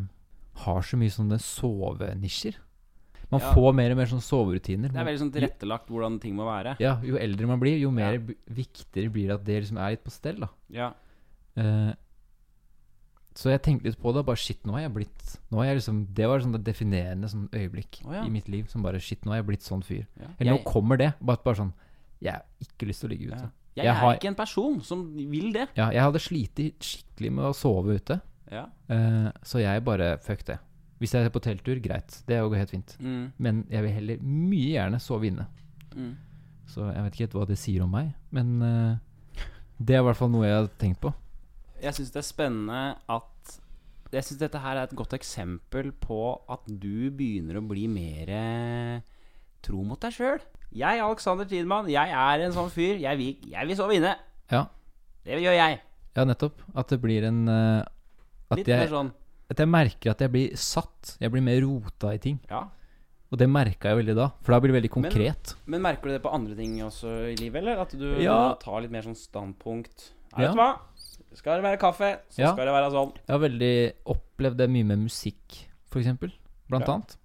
har 0.62 0.86
så 0.86 0.98
mye 1.00 1.12
sånne 1.12 1.38
sovenisjer. 1.42 2.56
Man 3.30 3.40
Ja. 3.40 3.52
får 3.52 3.74
mer 3.74 3.90
og 3.90 3.96
mer 3.98 4.06
sånn 4.06 4.22
soverutiner. 4.24 4.88
Det 4.92 4.96
er 4.96 5.04
veldig 5.04 5.20
sånn 5.20 5.32
tilrettelagt 5.34 5.88
hvordan 5.88 6.18
ting 6.20 6.34
må 6.34 6.46
være. 6.48 6.76
Ja, 6.80 6.98
jo 7.04 7.16
eldre 7.16 7.46
man 7.46 7.60
blir, 7.60 7.78
jo 7.78 7.90
mer 7.90 8.14
Ja. 8.14 8.34
viktigere 8.50 9.10
blir 9.12 9.26
det 9.28 9.34
at 9.34 9.44
det 9.44 9.62
liksom 9.64 9.76
er 9.78 9.90
litt 9.90 10.04
på 10.04 10.10
stell, 10.10 10.40
da. 10.40 10.48
Ja. 10.70 10.92
Uh, 11.56 11.92
så 13.34 13.50
jeg 13.52 13.62
tenkte 13.62 13.84
litt 13.86 14.00
på 14.00 14.12
det, 14.14 14.24
bare 14.26 14.36
shit, 14.40 14.62
nå 14.66 14.72
har 14.72 14.80
jeg 14.88 14.94
blitt 14.94 15.36
Nå 15.52 15.58
har 15.58 15.66
jeg 15.66 15.76
liksom 15.78 16.06
Det 16.14 16.26
var 16.26 16.40
sånn 16.42 16.52
det 16.56 16.64
definerende 16.66 17.28
sånn 17.30 17.48
øyeblikk 17.54 18.00
oh, 18.06 18.12
ja. 18.16 18.24
i 18.26 18.30
mitt 18.30 18.48
liv 18.50 18.66
som 18.70 18.82
bare 18.82 18.98
Shit, 18.98 19.22
nå 19.24 19.30
har 19.30 19.36
jeg 19.42 19.46
blitt 19.46 19.62
sånn 19.66 19.82
fyr. 19.84 20.06
Eller 20.40 20.52
Jeg, 20.52 20.54
nå 20.56 20.64
kommer 20.64 20.98
det. 20.98 21.12
Bare, 21.20 21.38
bare 21.44 21.54
sånn 21.60 21.72
Jeg 22.20 22.32
har 22.32 22.42
ikke 22.64 22.88
lyst 22.88 23.00
til 23.04 23.10
å 23.10 23.12
ligge 23.12 23.28
ute. 23.30 23.50
jeg, 23.76 23.84
Jeg 23.84 23.86
er 23.86 23.94
har- 24.00 24.16
ikke 24.16 24.28
en 24.32 24.34
person 24.34 24.80
som 24.82 25.04
vil 25.14 25.52
det. 25.52 25.68
Ja, 25.76 25.90
jeg 25.90 26.00
hadde 26.02 26.18
slitt 26.18 26.56
skikkelig 26.80 27.30
med 27.32 27.44
å 27.44 27.54
sove 27.54 27.94
ute, 28.00 28.20
Ja. 28.50 28.64
Uh, 28.90 29.30
så 29.44 29.60
jeg 29.60 29.84
bare 29.84 30.16
Fuck 30.18 30.44
det. 30.46 30.58
Hvis 30.98 31.14
jeg 31.14 31.24
er 31.28 31.34
på 31.34 31.42
telttur, 31.42 31.78
greit. 31.82 32.16
Det 32.26 32.38
går 32.42 32.58
helt 32.58 32.72
fint. 32.74 32.96
Mm. 32.98 33.28
Men 33.38 33.61
jeg 33.70 33.84
vil 33.84 33.94
heller 33.94 34.22
mye 34.24 34.72
gjerne 34.72 34.98
sove 35.02 35.28
inne. 35.30 35.46
Mm. 35.94 36.16
Så 36.68 36.88
jeg 36.90 37.04
vet 37.04 37.14
ikke 37.14 37.24
helt 37.26 37.37
hva 37.38 37.46
det 37.48 37.58
sier 37.61 37.84
om 37.84 37.92
meg, 37.94 38.11
men 38.34 38.48
uh, 38.61 39.44
det 39.78 39.94
er 39.96 40.02
i 40.02 40.06
hvert 40.08 40.18
fall 40.18 40.32
noe 40.32 40.44
jeg 40.44 40.56
har 40.58 40.68
tenkt 40.80 41.00
på. 41.00 41.12
Jeg 41.80 41.94
syns 41.94 42.11
det 42.12 42.20
er 42.20 42.26
spennende 42.26 42.80
at 43.06 43.54
Jeg 44.11 44.24
syns 44.24 44.40
dette 44.40 44.61
her 44.64 44.74
er 44.80 44.88
et 44.88 44.96
godt 44.96 45.12
eksempel 45.14 45.92
på 45.92 46.18
at 46.50 46.64
du 46.66 47.11
begynner 47.14 47.61
å 47.61 47.64
bli 47.68 47.84
mer 47.92 48.32
tro 49.64 49.82
mot 49.84 50.00
deg 50.00 50.14
sjøl. 50.16 50.40
Jeg, 50.72 51.00
Alexander 51.04 51.44
Tidemann, 51.48 51.88
jeg 51.92 52.12
er 52.12 52.44
en 52.44 52.54
sånn 52.56 52.70
fyr. 52.72 52.98
Jeg 53.00 53.20
vil, 53.20 53.37
jeg 53.52 53.68
vil 53.68 53.78
sove 53.78 53.96
inne. 53.98 54.14
Ja, 54.52 54.66
Det 55.24 55.40
gjør 55.44 55.56
jeg. 55.56 55.78
ja 56.16 56.24
nettopp. 56.24 56.61
At 56.74 56.88
det 56.88 57.00
blir 57.04 57.28
en 57.28 57.42
uh, 57.48 57.84
Litt 58.56 58.68
mer 58.68 58.88
sånn 58.88 59.12
at 59.50 59.58
jeg 59.62 59.68
merker 59.68 60.11
at 60.12 60.20
jeg 60.20 60.30
blir 60.32 60.56
satt. 60.56 61.16
Jeg 61.20 61.30
blir 61.32 61.42
mer 61.42 61.61
rota 61.64 62.12
i 62.14 62.18
ting. 62.18 62.38
Ja. 62.50 62.64
Og 63.30 63.38
det 63.38 63.48
merka 63.48 63.90
jeg 63.92 63.98
veldig 64.06 64.14
da, 64.16 64.30
for 64.42 64.52
da 64.54 64.61
blir 64.61 64.72
det 64.72 64.78
veldig 64.82 64.90
konkret. 64.90 65.54
Men 65.66 65.82
merker 65.84 66.08
du 66.08 66.14
det 66.16 66.22
på 66.24 66.32
andre 66.32 66.54
ting 66.56 66.78
også 66.80 67.11
i 67.32 67.37
livet, 67.37 67.61
eller? 67.62 67.78
At 67.82 67.90
du, 67.92 68.06
Ja. 68.22 68.54
tar 68.61 68.80
litt 68.80 68.90
mer 68.90 69.02
sånn 69.02 69.16
standpunkt? 69.16 70.12
Ja. 70.32 70.38
Vet 70.38 70.52
du 70.52 70.56
hva? 70.61 70.78
Skal 71.34 71.61
det 71.61 71.64
være 71.64 71.78
kaffe, 71.78 72.20
så 72.30 72.38
Ja. 72.40 72.52
skal 72.54 72.64
det 72.66 72.72
være 72.72 72.90
sånn. 72.90 73.12
Jeg 73.14 73.32
har 73.34 73.38
veldig 73.48 73.92
opplevd 74.06 74.56
det 74.56 74.70
mye 74.70 74.84
med 74.84 74.98
musikk, 74.98 75.66
eksempel. 75.92 76.32
Blant 76.68 76.88
annet. 76.88 77.16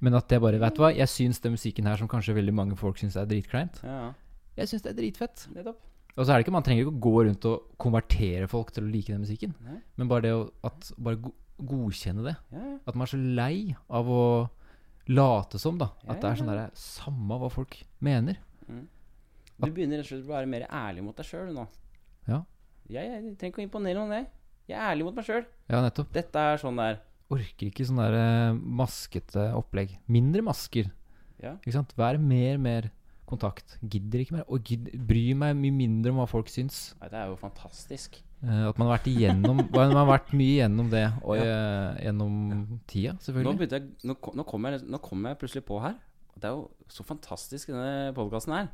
Men 0.00 0.14
at 0.14 0.28
jeg 0.28 0.40
bare 0.40 0.58
Vet 0.60 0.74
du 0.74 0.82
hva, 0.82 0.94
jeg 0.94 1.08
syns 1.08 1.40
den 1.40 1.52
musikken 1.52 1.86
her 1.86 1.96
som 1.96 2.06
kanskje 2.08 2.34
veldig 2.34 2.52
mange 2.54 2.76
folk 2.76 2.96
syns 2.98 3.16
er 3.16 3.26
dritkleint, 3.26 3.82
Ja, 3.82 4.12
jeg 4.56 4.68
syns 4.68 4.82
det 4.82 4.90
er 4.96 5.00
dritfett. 5.02 5.46
nettopp. 5.54 5.76
Og 6.16 6.24
så 6.24 6.32
er 6.32 6.38
det 6.38 6.46
ikke, 6.46 6.54
Man 6.56 6.64
trenger 6.64 6.86
ikke 6.86 6.94
å 6.94 7.04
gå 7.06 7.14
rundt 7.26 7.46
og 7.48 7.76
konvertere 7.82 8.48
folk 8.48 8.72
til 8.72 8.86
å 8.86 8.92
like 8.92 9.12
den 9.12 9.24
musikken. 9.24 9.52
Nei. 9.64 9.80
Men 10.00 10.08
bare 10.10 10.24
det 10.24 10.32
å 10.36 10.46
at, 10.66 10.92
bare 10.96 11.20
go 11.20 11.34
godkjenne 11.56 12.20
det. 12.26 12.34
Ja, 12.52 12.62
ja. 12.68 12.74
At 12.84 12.96
man 12.96 13.06
er 13.06 13.10
så 13.14 13.18
lei 13.20 13.76
av 13.88 14.08
å 14.12 14.24
late 15.08 15.60
som, 15.60 15.78
da. 15.80 15.88
At 16.04 16.20
det 16.20 16.28
er 16.28 16.40
sånn 16.40 16.50
derre 16.50 16.66
Samme 16.76 17.38
hva 17.40 17.48
folk 17.52 17.78
mener. 18.04 18.36
Du 19.56 19.70
begynner 19.70 20.02
rett 20.02 20.04
og 20.04 20.10
slett 20.10 20.26
å 20.28 20.34
være 20.34 20.50
mer 20.52 20.66
ærlig 20.68 21.04
mot 21.06 21.16
deg 21.16 21.28
sjøl 21.28 21.48
nå. 21.56 21.64
Ja. 22.28 22.42
Jeg, 22.92 23.08
jeg 23.08 23.36
trenger 23.40 23.54
ikke 23.54 23.62
å 23.62 23.64
imponere 23.64 24.02
noen, 24.02 24.12
jeg. 24.18 24.26
Jeg 24.68 24.76
er 24.76 24.90
ærlig 24.90 25.06
mot 25.06 25.16
meg 25.16 25.26
sjøl. 25.28 25.46
Ja, 25.70 25.80
nettopp. 25.80 26.10
Dette 26.12 26.42
er 26.50 26.60
sånn 26.60 26.80
der. 26.80 27.00
Orker 27.32 27.70
ikke 27.70 27.86
sånn 27.88 28.02
der 28.02 28.16
eh, 28.18 28.58
maskete 28.82 29.46
opplegg. 29.56 29.96
Mindre 30.12 30.44
masker. 30.44 30.90
Ja. 31.40 31.54
Ikke 31.62 31.74
sant? 31.78 31.94
Vær 31.98 32.20
mer, 32.20 32.60
mer 32.60 32.90
kontakt. 33.28 33.76
Gidder 33.82 34.22
ikke 34.22 34.38
mer. 34.38 34.46
Og 34.52 34.64
gidder, 34.66 34.94
bryr 35.08 35.36
meg 35.38 35.56
mye 35.58 35.74
mindre 35.74 36.12
om 36.12 36.20
hva 36.22 36.28
folk 36.30 36.50
syns. 36.52 36.94
Nei, 37.00 37.10
det 37.12 37.20
er 37.20 37.32
jo 37.32 37.36
fantastisk. 37.40 38.20
Uh, 38.44 38.68
at 38.68 38.78
man 38.78 38.90
har 38.90 38.98
vært 38.98 39.06
igjennom 39.08 39.60
Man 39.78 39.94
har 39.96 40.04
vært 40.10 40.34
mye 40.36 40.58
igjennom 40.58 40.90
det 40.92 41.06
og, 41.22 41.38
eh, 41.40 42.02
gjennom 42.04 42.34
tida, 42.84 43.14
Nå, 43.16 43.24
selvfølgelig. 43.24 43.56
Nå, 43.56 43.68
jeg, 43.72 43.86
nå, 44.10 44.16
nå, 44.36 44.44
kommer 44.46 44.76
jeg, 44.76 45.00
kom 45.06 45.28
jeg 45.30 45.40
plutselig 45.40 45.64
på 45.66 45.78
her. 45.80 45.96
Det 46.36 46.50
er 46.50 46.58
jo 46.58 46.66
så 46.92 47.06
fantastisk, 47.08 47.72
denne 47.72 48.12
podkasten 48.16 48.52
her. 48.52 48.68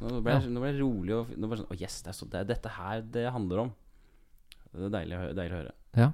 Nå 0.00 0.20
ble, 0.20 0.34
jeg, 0.36 0.52
nå 0.52 0.62
ble 0.62 0.72
jeg 0.72 0.80
rolig 0.80 1.16
og 1.16 1.32
nå 1.36 1.48
ble 1.48 1.58
jeg 1.58 1.62
sånn 1.62 1.72
Å, 1.72 1.78
yes, 1.80 1.96
det 2.04 2.12
er, 2.12 2.16
så, 2.16 2.28
det 2.32 2.38
er 2.40 2.50
dette 2.52 2.72
her 2.76 3.02
det 3.16 3.24
handler 3.32 3.64
om. 3.66 3.72
Det 4.70 4.86
er 4.86 4.94
deilig, 4.94 5.22
deilig 5.36 5.56
å 5.56 5.60
høre. 5.62 5.74
Ja. 5.98 6.10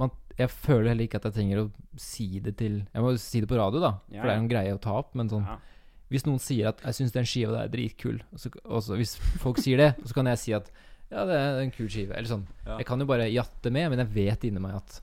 Man, 0.00 0.10
jeg 0.34 0.50
føler 0.50 0.90
heller 0.90 1.06
ikke 1.06 1.20
at 1.20 1.28
jeg 1.28 1.36
trenger 1.36 1.62
å 1.62 1.68
si 2.00 2.26
det 2.42 2.56
til 2.58 2.80
Jeg 2.82 3.04
må 3.04 3.12
si 3.22 3.44
det 3.44 3.48
på 3.52 3.60
radio, 3.60 3.84
da. 3.84 3.92
Ja, 4.10 4.18
For 4.18 4.26
det 4.26 4.32
er 4.32 4.40
ja. 4.40 4.42
en 4.42 4.50
greie 4.50 4.74
å 4.74 4.82
ta 4.82 4.96
opp. 5.04 5.12
Men 5.18 5.30
sånn 5.30 5.46
Ja. 5.46 5.60
Hvis 6.14 6.26
noen 6.28 6.38
sier 6.38 6.68
at 6.70 6.80
'jeg 6.84 6.94
syns 6.94 7.12
den 7.12 7.26
skiva 7.26 7.50
der 7.56 7.64
er 7.66 7.72
dritkul', 7.72 8.20
og 8.32 8.38
så, 8.38 8.50
og 8.64 8.82
så 8.86 8.94
hvis 8.96 9.16
folk 9.42 9.58
sier 9.58 9.76
det, 9.82 9.88
så 10.06 10.14
kan 10.14 10.26
jeg 10.30 10.38
si 10.38 10.52
at 10.54 10.70
'ja, 11.10 11.24
det 11.26 11.34
er 11.34 11.58
en 11.60 11.70
kul 11.74 11.88
skive'. 11.90 12.14
Eller 12.14 12.28
sånn. 12.30 12.46
Ja. 12.66 12.76
Jeg 12.78 12.86
kan 12.86 13.00
jo 13.02 13.06
bare 13.06 13.26
jatte 13.32 13.70
med, 13.74 13.90
men 13.90 13.98
jeg 13.98 14.14
vet 14.14 14.44
inni 14.46 14.60
meg 14.62 14.76
at 14.78 15.00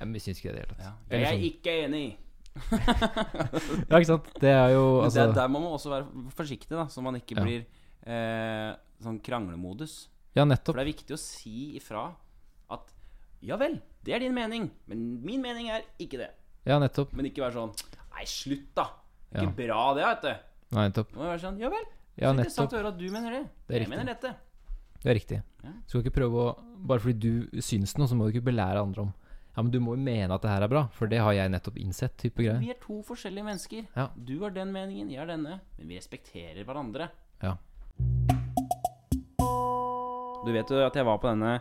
jeg 0.00 0.20
syns 0.20 0.40
ikke 0.40 0.52
det 0.56 0.64
i 0.64 0.68
det 0.68 0.76
hele 0.76 0.84
Ja. 0.84 0.92
Jeg 1.10 1.22
er 1.22 1.32
sånn. 1.32 1.44
ikke 1.52 1.72
enig. 1.84 2.16
Ja, 3.90 3.98
ikke 4.00 4.08
sant. 4.08 4.28
Det 4.40 4.50
er 4.50 4.70
jo 4.74 4.84
altså 5.04 5.26
det, 5.28 5.34
der 5.36 5.48
må 5.48 5.60
man 5.60 5.72
også 5.76 5.90
være 5.92 6.30
forsiktig, 6.36 6.72
da 6.76 6.86
så 6.88 7.02
man 7.04 7.16
ikke 7.20 7.36
Ja. 7.36 7.44
blir 7.44 7.64
eh, 8.06 8.76
sånn 9.02 9.20
kranglemodus. 9.22 10.08
Ja, 10.36 10.44
For 10.44 10.76
det 10.76 10.84
er 10.84 10.92
viktig 10.92 11.14
å 11.16 11.18
si 11.20 11.76
ifra 11.76 12.14
at 12.70 12.92
ja 13.42 13.56
vel, 13.56 13.80
det 14.04 14.14
er 14.14 14.18
din 14.20 14.34
mening, 14.34 14.70
men 14.86 15.22
min 15.24 15.40
mening 15.42 15.68
er 15.70 15.82
ikke 15.98 16.18
det. 16.18 16.30
Ja, 16.66 16.78
nettopp. 16.78 17.12
Men 17.12 17.26
ikke 17.26 17.44
være 17.44 17.52
sånn 17.54 17.74
Nei, 18.16 18.24
slutt, 18.24 18.74
da. 18.74 18.86
Ikke 19.44 19.56
bra, 19.66 19.80
det, 19.98 20.04
vet 20.06 20.22
du. 20.22 20.32
Nei, 20.76 20.84
nettopp. 20.88 21.08
Må 21.14 21.22
være 21.28 21.38
sånn 21.42 21.58
Ja 21.62 21.68
vel. 21.70 21.84
Ja, 22.16 22.30
så 22.30 22.34
interessant 22.38 22.72
å 22.72 22.76
høre 22.80 22.88
at 22.94 22.98
du 22.98 23.06
mener 23.12 23.30
det. 23.36 23.44
Det 23.68 23.74
er 23.76 23.80
jeg 23.84 23.90
mener 23.92 24.06
dette. 24.08 24.30
Det 25.02 25.08
er 25.12 25.16
riktig. 25.18 25.38
Ja. 25.62 25.70
Du 25.70 25.88
skal 25.92 26.00
ikke 26.04 26.16
prøve 26.22 26.36
å 26.46 26.48
Bare 26.86 27.00
fordi 27.02 27.18
du 27.18 27.32
syns 27.64 27.96
noe, 27.98 28.06
så 28.08 28.14
må 28.16 28.22
du 28.26 28.30
ikke 28.34 28.44
belære 28.50 28.80
andre 28.82 29.00
om 29.06 29.12
Ja, 29.56 29.62
men 29.62 29.70
du 29.72 29.78
må 29.80 29.90
jo 29.96 30.02
mene 30.04 30.34
at 30.36 30.42
det 30.44 30.50
her 30.52 30.62
er 30.66 30.68
bra, 30.68 30.82
for 30.92 31.06
det 31.08 31.18
har 31.24 31.32
jeg 31.32 31.50
nettopp 31.52 31.76
innsett. 31.80 32.16
type 32.20 32.42
greier. 32.42 32.58
Vi 32.60 32.70
er 32.70 32.76
to 32.82 32.98
forskjellige 33.06 33.44
mennesker. 33.46 33.86
Ja. 33.96 34.06
Du 34.14 34.38
har 34.42 34.50
den 34.52 34.72
meningen, 34.74 35.08
jeg 35.10 35.18
har 35.22 35.26
denne. 35.30 35.60
Men 35.78 35.88
vi 35.88 35.96
respekterer 35.96 36.64
hverandre. 36.68 37.08
Ja. 37.42 37.56
Du 40.46 40.52
vet 40.52 40.70
jo 40.70 40.76
at 40.84 40.94
jeg 40.94 41.04
var 41.08 41.18
på 41.22 41.28
denne 41.32 41.52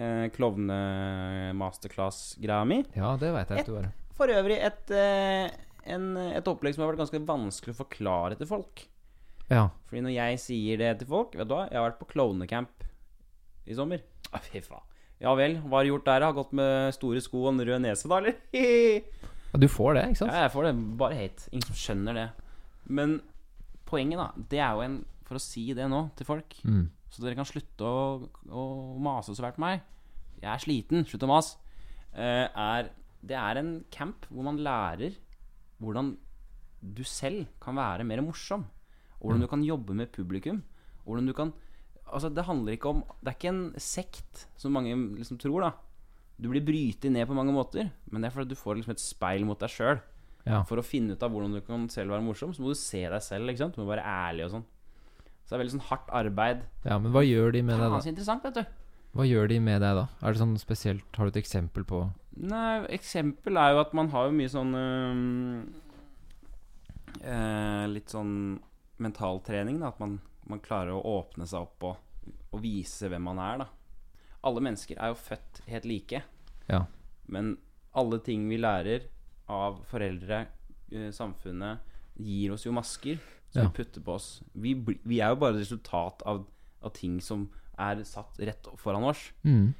eh, 0.00 0.26
klovne-masterclass-greia 0.34 2.64
mi. 2.66 2.78
Ja, 2.96 3.12
det 3.20 3.30
veit 3.36 3.50
jeg 3.52 3.58
at 3.62 3.68
du 3.68 3.72
var. 3.76 3.86
For 4.16 4.26
øvrig 4.30 4.58
et, 4.64 4.90
eh, 4.94 5.50
en, 5.86 6.04
et 6.32 6.48
opplegg 6.50 6.74
som 6.76 6.84
har 6.84 6.92
vært 6.92 7.02
ganske 7.04 7.20
vanskelig 7.28 7.74
å 7.74 7.80
forklare 7.82 8.38
til 8.40 8.48
folk. 8.48 8.86
Ja. 9.50 9.66
Fordi 9.90 10.00
når 10.06 10.14
jeg 10.16 10.38
sier 10.40 10.78
det 10.80 10.90
til 11.02 11.08
folk 11.10 11.34
Vet 11.36 11.44
du 11.50 11.52
hva, 11.52 11.66
jeg 11.68 11.76
har 11.76 11.84
vært 11.90 11.98
på 12.00 12.06
klovnecamp 12.14 12.86
i 13.68 13.76
sommer. 13.76 14.00
Ah, 14.32 14.40
fy 14.44 14.62
faen. 14.64 14.84
Ja 15.22 15.34
vel, 15.38 15.58
hva 15.62 15.78
har 15.78 15.84
du 15.86 15.90
gjort 15.92 16.08
der? 16.08 16.24
Har 16.26 16.34
gått 16.36 16.54
med 16.56 16.94
store 16.96 17.20
sko 17.22 17.44
og 17.46 17.52
en 17.52 17.62
rød 17.68 17.82
nese, 17.84 18.08
da, 18.10 18.18
eller? 18.22 18.38
ja. 18.56 19.60
Du 19.60 19.68
får 19.70 19.94
det, 19.94 20.02
ikke 20.10 20.20
sant? 20.24 20.32
Ja, 20.34 20.46
jeg 20.48 20.52
får 20.56 20.66
det. 20.66 20.72
Bare 20.98 21.16
hate. 21.20 21.44
Ingen 21.54 21.68
som 21.68 21.78
skjønner 21.78 22.16
det. 22.18 22.24
Men 22.90 23.18
poenget, 23.88 24.18
da, 24.18 24.46
det 24.50 24.60
er 24.64 24.72
jo 24.78 24.82
en 24.88 24.96
For 25.24 25.38
å 25.38 25.40
si 25.40 25.62
det 25.76 25.86
nå 25.88 26.02
til 26.18 26.26
folk, 26.28 26.56
Mm. 26.68 26.88
så 27.08 27.22
dere 27.22 27.36
kan 27.38 27.46
slutte 27.48 27.86
å, 27.88 28.26
å 28.52 28.64
mase 29.00 29.32
så 29.32 29.40
fælt 29.44 29.56
på 29.56 29.62
meg 29.64 29.78
Jeg 30.42 30.50
er 30.52 30.60
sliten. 30.64 31.04
Slutt 31.08 31.24
å 31.24 31.30
mase. 31.30 31.56
Uh, 32.12 32.44
er, 32.50 32.90
det 33.24 33.38
er 33.40 33.60
en 33.62 33.70
camp 33.94 34.26
hvor 34.28 34.44
man 34.44 34.58
lærer 34.60 35.14
hvordan 35.82 36.14
du 36.84 37.04
selv 37.08 37.46
kan 37.62 37.76
være 37.76 38.04
mer 38.04 38.22
morsom. 38.24 38.66
Og 39.20 39.28
hvordan 39.28 39.44
du 39.44 39.50
kan 39.50 39.64
jobbe 39.64 39.96
med 39.96 40.12
publikum. 40.12 40.62
Hvordan 41.04 41.26
du 41.26 41.32
kan 41.36 41.52
Altså, 42.04 42.28
det 42.28 42.44
handler 42.44 42.72
ikke 42.76 42.88
om 42.88 42.98
Det 43.22 43.30
er 43.30 43.36
ikke 43.38 43.48
en 43.48 43.74
sekt, 43.80 44.42
som 44.60 44.74
mange 44.76 44.92
liksom 45.16 45.38
tror, 45.40 45.62
da. 45.64 45.70
Du 46.36 46.50
blir 46.50 46.60
brytet 46.64 47.10
ned 47.10 47.26
på 47.26 47.34
mange 47.34 47.52
måter, 47.54 47.88
men 48.10 48.20
det 48.20 48.28
er 48.28 48.34
fordi 48.34 48.52
du 48.52 48.58
får 48.60 48.76
liksom 48.76 48.92
et 48.92 49.00
speil 49.00 49.46
mot 49.46 49.58
deg 49.58 49.70
sjøl. 49.72 50.02
Ja. 50.44 50.60
For 50.68 50.76
å 50.76 50.84
finne 50.84 51.14
ut 51.14 51.22
av 51.24 51.32
hvordan 51.32 51.54
du 51.56 51.62
kan 51.64 51.88
selv 51.88 52.12
være 52.12 52.26
morsom, 52.26 52.52
så 52.52 52.60
må 52.60 52.74
du 52.74 52.78
se 52.78 53.00
deg 53.08 53.22
selv. 53.24 53.48
ikke 53.48 53.62
sant? 53.62 53.78
Du 53.78 53.80
må 53.80 53.88
være 53.88 54.04
ærlig 54.04 54.44
og 54.44 54.50
sånn. 54.58 54.66
Så 55.44 55.52
det 55.52 55.56
er 55.56 55.62
veldig 55.62 55.74
sånn 55.76 55.88
hardt 55.88 56.10
arbeid. 56.12 56.64
ja, 56.84 56.98
men 56.98 57.12
hva 57.12 57.22
gjør 57.24 57.52
de 57.52 57.62
med 57.62 57.80
deg 57.80 57.92
da? 57.92 58.00
så 58.00 58.12
interessant, 58.12 58.44
vet 58.44 58.60
du. 58.60 58.64
Hva 59.14 59.26
gjør 59.28 59.48
de 59.48 59.58
med 59.62 59.80
deg 59.80 59.96
da? 59.96 60.04
Er 60.20 60.34
det 60.34 60.40
sånn 60.42 60.56
spesielt 60.58 61.16
Har 61.16 61.28
du 61.28 61.30
et 61.30 61.42
eksempel 61.44 61.84
på 61.86 62.00
Nei, 62.36 62.84
eksempel 62.96 63.56
er 63.60 63.74
jo 63.74 63.80
at 63.84 63.92
man 63.94 64.08
har 64.10 64.26
jo 64.26 64.34
mye 64.34 64.50
sånn 64.50 64.72
øh, 67.22 67.86
Litt 67.92 68.10
sånn 68.10 68.34
mentaltrening, 69.02 69.78
da. 69.82 69.92
At 69.92 70.00
man, 70.02 70.18
man 70.50 70.62
klarer 70.64 70.96
å 70.96 71.04
åpne 71.20 71.46
seg 71.50 71.60
opp 71.66 71.88
og 71.90 72.00
og, 72.54 72.60
vise 72.62 73.08
hvem 73.10 73.24
man 73.26 73.40
er, 73.42 73.64
da. 73.64 73.66
Alle 74.48 74.62
mennesker 74.64 74.96
er 75.02 75.10
jo 75.12 75.16
født 75.18 75.58
helt 75.68 75.84
like. 75.88 76.20
Ja. 76.70 76.84
Men 77.26 77.56
alle 77.98 78.20
ting 78.24 78.46
vi 78.48 78.56
lærer 78.60 79.08
av 79.50 79.80
foreldre, 79.90 80.46
eh, 80.92 81.10
samfunnet, 81.12 81.82
gir 82.14 82.54
oss 82.54 82.64
jo 82.64 82.72
masker 82.72 83.18
som 83.50 83.62
Ja. 83.62 83.68
vi 83.68 83.76
putter 83.82 84.00
på 84.00 84.14
oss. 84.14 84.42
Vi, 84.54 84.74
vi 85.04 85.20
er 85.20 85.34
jo 85.34 85.40
bare 85.42 85.58
resultat 85.58 86.22
av, 86.24 86.46
av 86.82 86.92
ting 86.94 87.20
som 87.20 87.48
er 87.76 88.04
satt 88.04 88.38
rett 88.38 88.70
foran 88.78 89.04
oss. 89.04 89.32
Mm. 89.44 89.74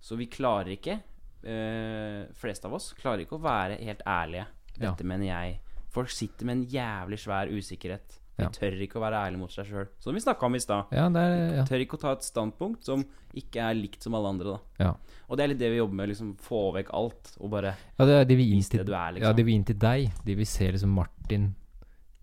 Så 0.00 0.16
vi 0.16 0.26
klarer 0.30 0.76
ikke, 0.78 1.00
eh, 1.44 2.26
flest 2.34 2.64
av 2.64 2.74
oss, 2.74 2.92
klarer 2.94 3.24
ikke 3.26 3.38
å 3.38 3.42
være 3.44 3.78
helt 3.84 4.02
ærlige. 4.06 4.46
Ja. 4.80 4.90
Dette 4.90 5.04
mener 5.04 5.26
jeg. 5.26 5.60
Folk 5.94 6.10
sitter 6.10 6.44
med 6.46 6.56
en 6.58 6.66
jævlig 6.66 7.18
svær 7.22 7.46
usikkerhet. 7.52 8.20
De 8.36 8.42
Ja. 8.42 8.48
tør 8.50 8.74
ikke 8.82 8.96
å 8.98 9.00
være 9.04 9.14
ærlige 9.30 9.38
mot 9.38 9.50
seg 9.52 9.66
sjøl. 9.66 9.86
Som 10.00 10.14
vi 10.14 10.20
snakka 10.20 10.42
om 10.46 10.54
i 10.56 10.58
stad. 10.58 10.86
Ja, 10.90 11.08
ja. 11.08 11.62
Tør 11.64 11.78
ikke 11.86 11.94
å 11.96 12.00
ta 12.00 12.12
et 12.12 12.22
standpunkt 12.26 12.82
som 12.82 13.04
ikke 13.32 13.62
er 13.62 13.74
likt 13.74 14.02
som 14.02 14.12
alle 14.14 14.26
andre. 14.28 14.44
da 14.78 14.84
Ja. 14.86 14.94
Og 15.30 15.36
det 15.36 15.44
er 15.44 15.48
litt 15.48 15.58
det 15.58 15.70
vi 15.70 15.76
jobber 15.78 15.94
med. 15.94 16.08
Liksom 16.08 16.36
Få 16.38 16.72
vekk 16.74 16.88
alt 16.92 17.36
og 17.40 17.50
bare 17.50 17.76
ja, 17.98 18.04
det 18.04 18.14
er 18.20 18.24
de 18.24 18.34
vil 18.36 18.50
inn 18.50 18.56
vis 18.58 18.68
det 18.70 18.78
til 18.80 18.86
du 18.86 18.92
er, 18.92 18.96
Ja, 18.96 19.10
liksom. 19.12 19.36
de 19.36 19.42
vil 19.44 19.54
inn 19.54 19.64
til 19.64 19.76
deg. 19.78 20.10
De 20.24 20.34
vil 20.34 20.46
se 20.46 20.72
liksom 20.72 20.88
Martin, 20.90 21.54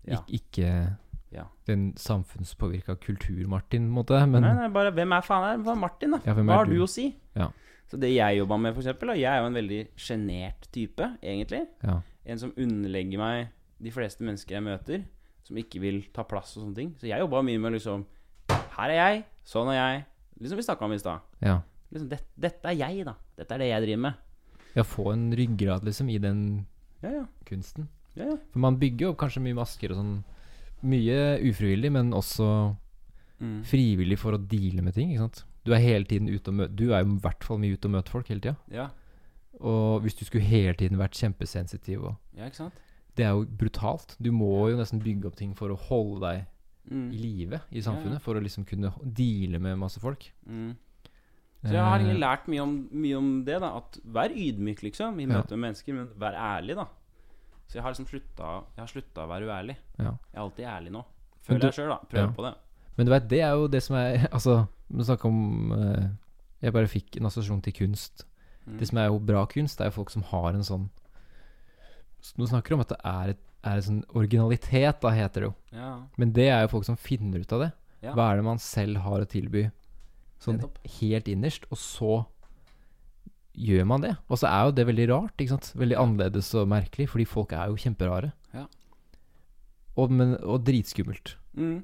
Ja. 0.04 0.18
Ik 0.28 0.42
ikke 0.52 0.96
Ja. 1.32 1.44
den 1.64 1.94
samfunnspåvirka 1.94 2.96
kultur-Martin, 3.00 3.88
på 3.88 3.88
en 3.88 4.04
måte. 4.04 4.28
Men 4.28 4.42
Nei, 4.42 4.52
nei, 4.54 4.68
bare 4.68 4.92
hvem 4.92 5.12
er 5.16 5.22
faen 5.22 5.66
er 5.66 5.74
Martin, 5.76 6.10
da? 6.10 6.18
Ja, 6.26 6.34
Hva 6.34 6.44
har 6.56 6.64
du? 6.66 6.72
du 6.76 6.82
å 6.82 6.88
si? 6.88 7.16
Ja. 7.34 7.48
Så 7.92 7.98
det 8.00 8.08
jeg 8.14 8.38
jobba 8.38 8.56
med, 8.56 8.78
da, 8.80 9.14
jeg 9.20 9.28
er 9.28 9.42
jo 9.42 9.48
en 9.50 9.58
veldig 9.58 9.80
sjenert 10.00 10.68
type, 10.72 11.10
egentlig. 11.20 11.66
ja. 11.84 11.98
En 12.24 12.38
som 12.40 12.52
underlegger 12.56 13.18
meg 13.20 13.48
de 13.82 13.90
fleste 13.92 14.24
mennesker 14.24 14.54
jeg 14.56 14.64
møter, 14.64 15.02
som 15.44 15.58
ikke 15.60 15.80
vil 15.82 15.98
ta 16.14 16.22
plass 16.24 16.54
og 16.56 16.62
sånne 16.62 16.76
ting. 16.78 16.92
Så 16.96 17.08
jeg 17.10 17.20
jobba 17.20 17.42
mye 17.44 17.58
med 17.60 17.74
liksom 17.76 18.04
Her 18.78 18.92
er 18.94 18.96
jeg, 18.96 19.24
sånn 19.44 19.68
er 19.74 19.76
jeg. 19.76 20.04
Liksom 20.40 20.56
vi 20.60 20.64
snakka 20.64 20.86
om 20.88 20.94
i 20.96 21.00
stad. 21.02 21.20
ja. 21.44 21.58
Liksom, 21.92 22.06
det, 22.08 22.22
dette 22.40 22.70
er 22.70 22.78
jeg, 22.78 23.02
da. 23.04 23.12
Dette 23.36 23.52
er 23.52 23.60
det 23.60 23.66
jeg 23.68 23.82
driver 23.84 24.00
med. 24.06 24.14
Ja, 24.78 24.82
få 24.88 25.10
en 25.12 25.26
ryggrad, 25.36 25.84
liksom, 25.84 26.08
i 26.08 26.16
den 26.22 26.38
Ja, 27.02 27.10
ja. 27.18 27.24
kunsten. 27.44 27.88
ja, 28.16 28.30
ja. 28.30 28.36
For 28.54 28.62
man 28.64 28.78
bygger 28.80 29.04
jo 29.04 29.10
opp 29.12 29.18
kanskje 29.20 29.42
mye 29.44 29.58
masker 29.58 29.92
og 29.92 29.98
sånn. 30.00 30.14
Mye 30.88 31.18
ufrivillig, 31.50 31.90
men 31.92 32.14
også 32.16 32.46
Mm. 33.42 33.62
frivillig 33.66 34.18
for 34.18 34.32
å 34.36 34.38
deale 34.48 34.82
med 34.86 34.94
ting. 34.94 35.12
Du 35.64 35.72
er 35.74 35.78
hele 35.82 36.04
tiden 36.04 36.28
ute 36.28 36.48
og 36.48 36.54
møter 36.54 36.76
Du 36.76 36.92
er 36.92 37.02
jo 37.04 37.10
i 37.16 37.18
hvert 37.20 37.42
fall 37.44 37.58
mye 37.58 37.74
ute 37.76 37.86
og 37.88 37.90
møter 37.96 38.10
folk 38.14 38.28
hele 38.28 38.40
tida. 38.40 38.56
ja. 38.70 38.88
Og 39.60 40.00
hvis 40.02 40.14
du 40.18 40.24
skulle 40.24 40.42
hele 40.44 40.74
tiden 40.74 40.96
vært 40.98 41.12
kjempesensitiv 41.18 42.04
og 42.04 42.16
Ja, 42.36 42.46
ikke 42.46 42.56
sant? 42.56 42.72
Det 43.14 43.24
er 43.26 43.30
jo 43.36 43.44
brutalt. 43.44 44.16
Du 44.20 44.30
må 44.32 44.70
jo 44.70 44.76
nesten 44.78 44.98
bygge 45.02 45.26
opp 45.26 45.36
ting 45.36 45.54
for 45.54 45.68
å 45.68 45.76
holde 45.78 46.20
deg 46.20 46.46
Mm. 46.90 47.12
i 47.12 47.16
live 47.16 47.60
i 47.70 47.78
samfunnet. 47.80 48.12
ja. 48.14 48.18
For 48.18 48.34
å 48.34 48.42
liksom 48.42 48.64
kunne 48.66 48.90
deale 49.14 49.60
med 49.60 49.78
masse 49.78 50.00
folk. 50.00 50.30
Mm. 50.48 50.74
Så 51.64 51.70
jeg 51.70 51.78
har 51.84 51.98
egentlig 52.00 52.16
Eh, 52.16 52.26
lært 52.26 52.46
mye 52.48 52.60
om, 52.62 52.88
mye 52.92 53.16
om 53.16 53.44
det. 53.44 53.60
da 53.60 53.76
At 53.76 53.98
Vær 54.04 54.30
ydmyk, 54.34 54.80
liksom, 54.82 55.20
i 55.20 55.26
møte 55.26 55.50
med 55.56 55.60
mennesker, 55.74 55.94
men 55.94 56.08
vær 56.18 56.34
ærlig, 56.34 56.74
da. 56.74 56.86
Så 57.68 57.74
jeg 57.74 57.82
har 57.82 57.92
liksom 57.92 58.06
slutta 58.08 58.64
Jeg 58.74 58.78
har 58.78 58.86
slutta 58.88 59.14
å 59.24 59.28
være 59.28 59.46
uærlig. 59.46 59.76
Ja. 59.98 60.04
Jeg 60.32 60.34
er 60.34 60.40
alltid 60.40 60.64
ærlig 60.66 60.90
nå. 60.90 61.04
Føler 61.46 61.60
du- 61.60 61.66
jeg 61.68 61.74
sjøl, 61.74 61.88
da. 61.88 61.98
Prøver 62.10 62.34
på 62.34 62.42
det. 62.50 62.56
Men 62.96 63.08
du 63.08 63.12
vet, 63.14 63.28
det 63.30 63.40
er 63.40 63.54
jo 63.56 63.68
det 63.72 63.80
som 63.84 63.96
er 63.96 64.26
Altså, 64.36 64.66
vi 64.92 65.06
snakker 65.06 65.30
om 65.30 65.72
eh, 65.76 66.08
Jeg 66.64 66.74
bare 66.76 66.90
fikk 66.90 67.16
en 67.16 67.28
assosiasjon 67.30 67.62
til 67.64 67.76
kunst. 67.78 68.26
Mm. 68.66 68.76
Det 68.80 68.88
som 68.90 69.00
er 69.00 69.08
jo 69.08 69.22
bra 69.32 69.46
kunst, 69.50 69.78
det 69.78 69.86
er 69.86 69.92
jo 69.92 69.98
folk 70.00 70.12
som 70.14 70.26
har 70.32 70.52
en 70.52 70.66
sånn 70.66 70.90
Nå 72.38 72.46
snakker 72.46 72.70
du 72.70 72.76
om 72.76 72.84
at 72.84 72.92
det 72.92 73.00
er, 73.02 73.30
et, 73.34 73.40
er 73.66 73.78
en 73.80 73.86
sånn 73.88 74.02
originalitet, 74.14 75.00
da 75.02 75.10
heter 75.10 75.42
det 75.42 75.48
jo. 75.48 75.54
Ja, 75.74 75.94
Men 76.20 76.34
det 76.36 76.44
er 76.54 76.60
jo 76.62 76.70
folk 76.76 76.86
som 76.86 76.98
finner 77.00 77.42
ut 77.42 77.54
av 77.56 77.64
det. 77.64 77.72
Ja. 78.04 78.12
Hva 78.14 78.28
er 78.30 78.38
det 78.38 78.44
man 78.46 78.60
selv 78.62 79.00
har 79.02 79.24
å 79.24 79.26
tilby 79.26 79.64
sånn 80.42 80.60
helt 81.00 81.26
innerst, 81.30 81.66
og 81.74 81.80
så 81.82 82.12
gjør 83.58 83.88
man 83.90 84.04
det. 84.04 84.12
Og 84.30 84.40
så 84.40 84.48
er 84.48 84.68
jo 84.68 84.76
det 84.76 84.86
veldig 84.88 85.06
rart, 85.10 85.34
ikke 85.36 85.54
sant. 85.56 85.72
Veldig 85.78 85.98
annerledes 85.98 86.50
og 86.58 86.70
merkelig, 86.72 87.08
fordi 87.12 87.26
folk 87.28 87.54
er 87.56 87.70
jo 87.70 87.80
kjemperare. 87.82 88.32
Ja. 88.54 88.66
Og, 89.98 90.12
men, 90.12 90.36
og 90.40 90.62
dritskummelt. 90.66 91.36
mm. 91.58 91.80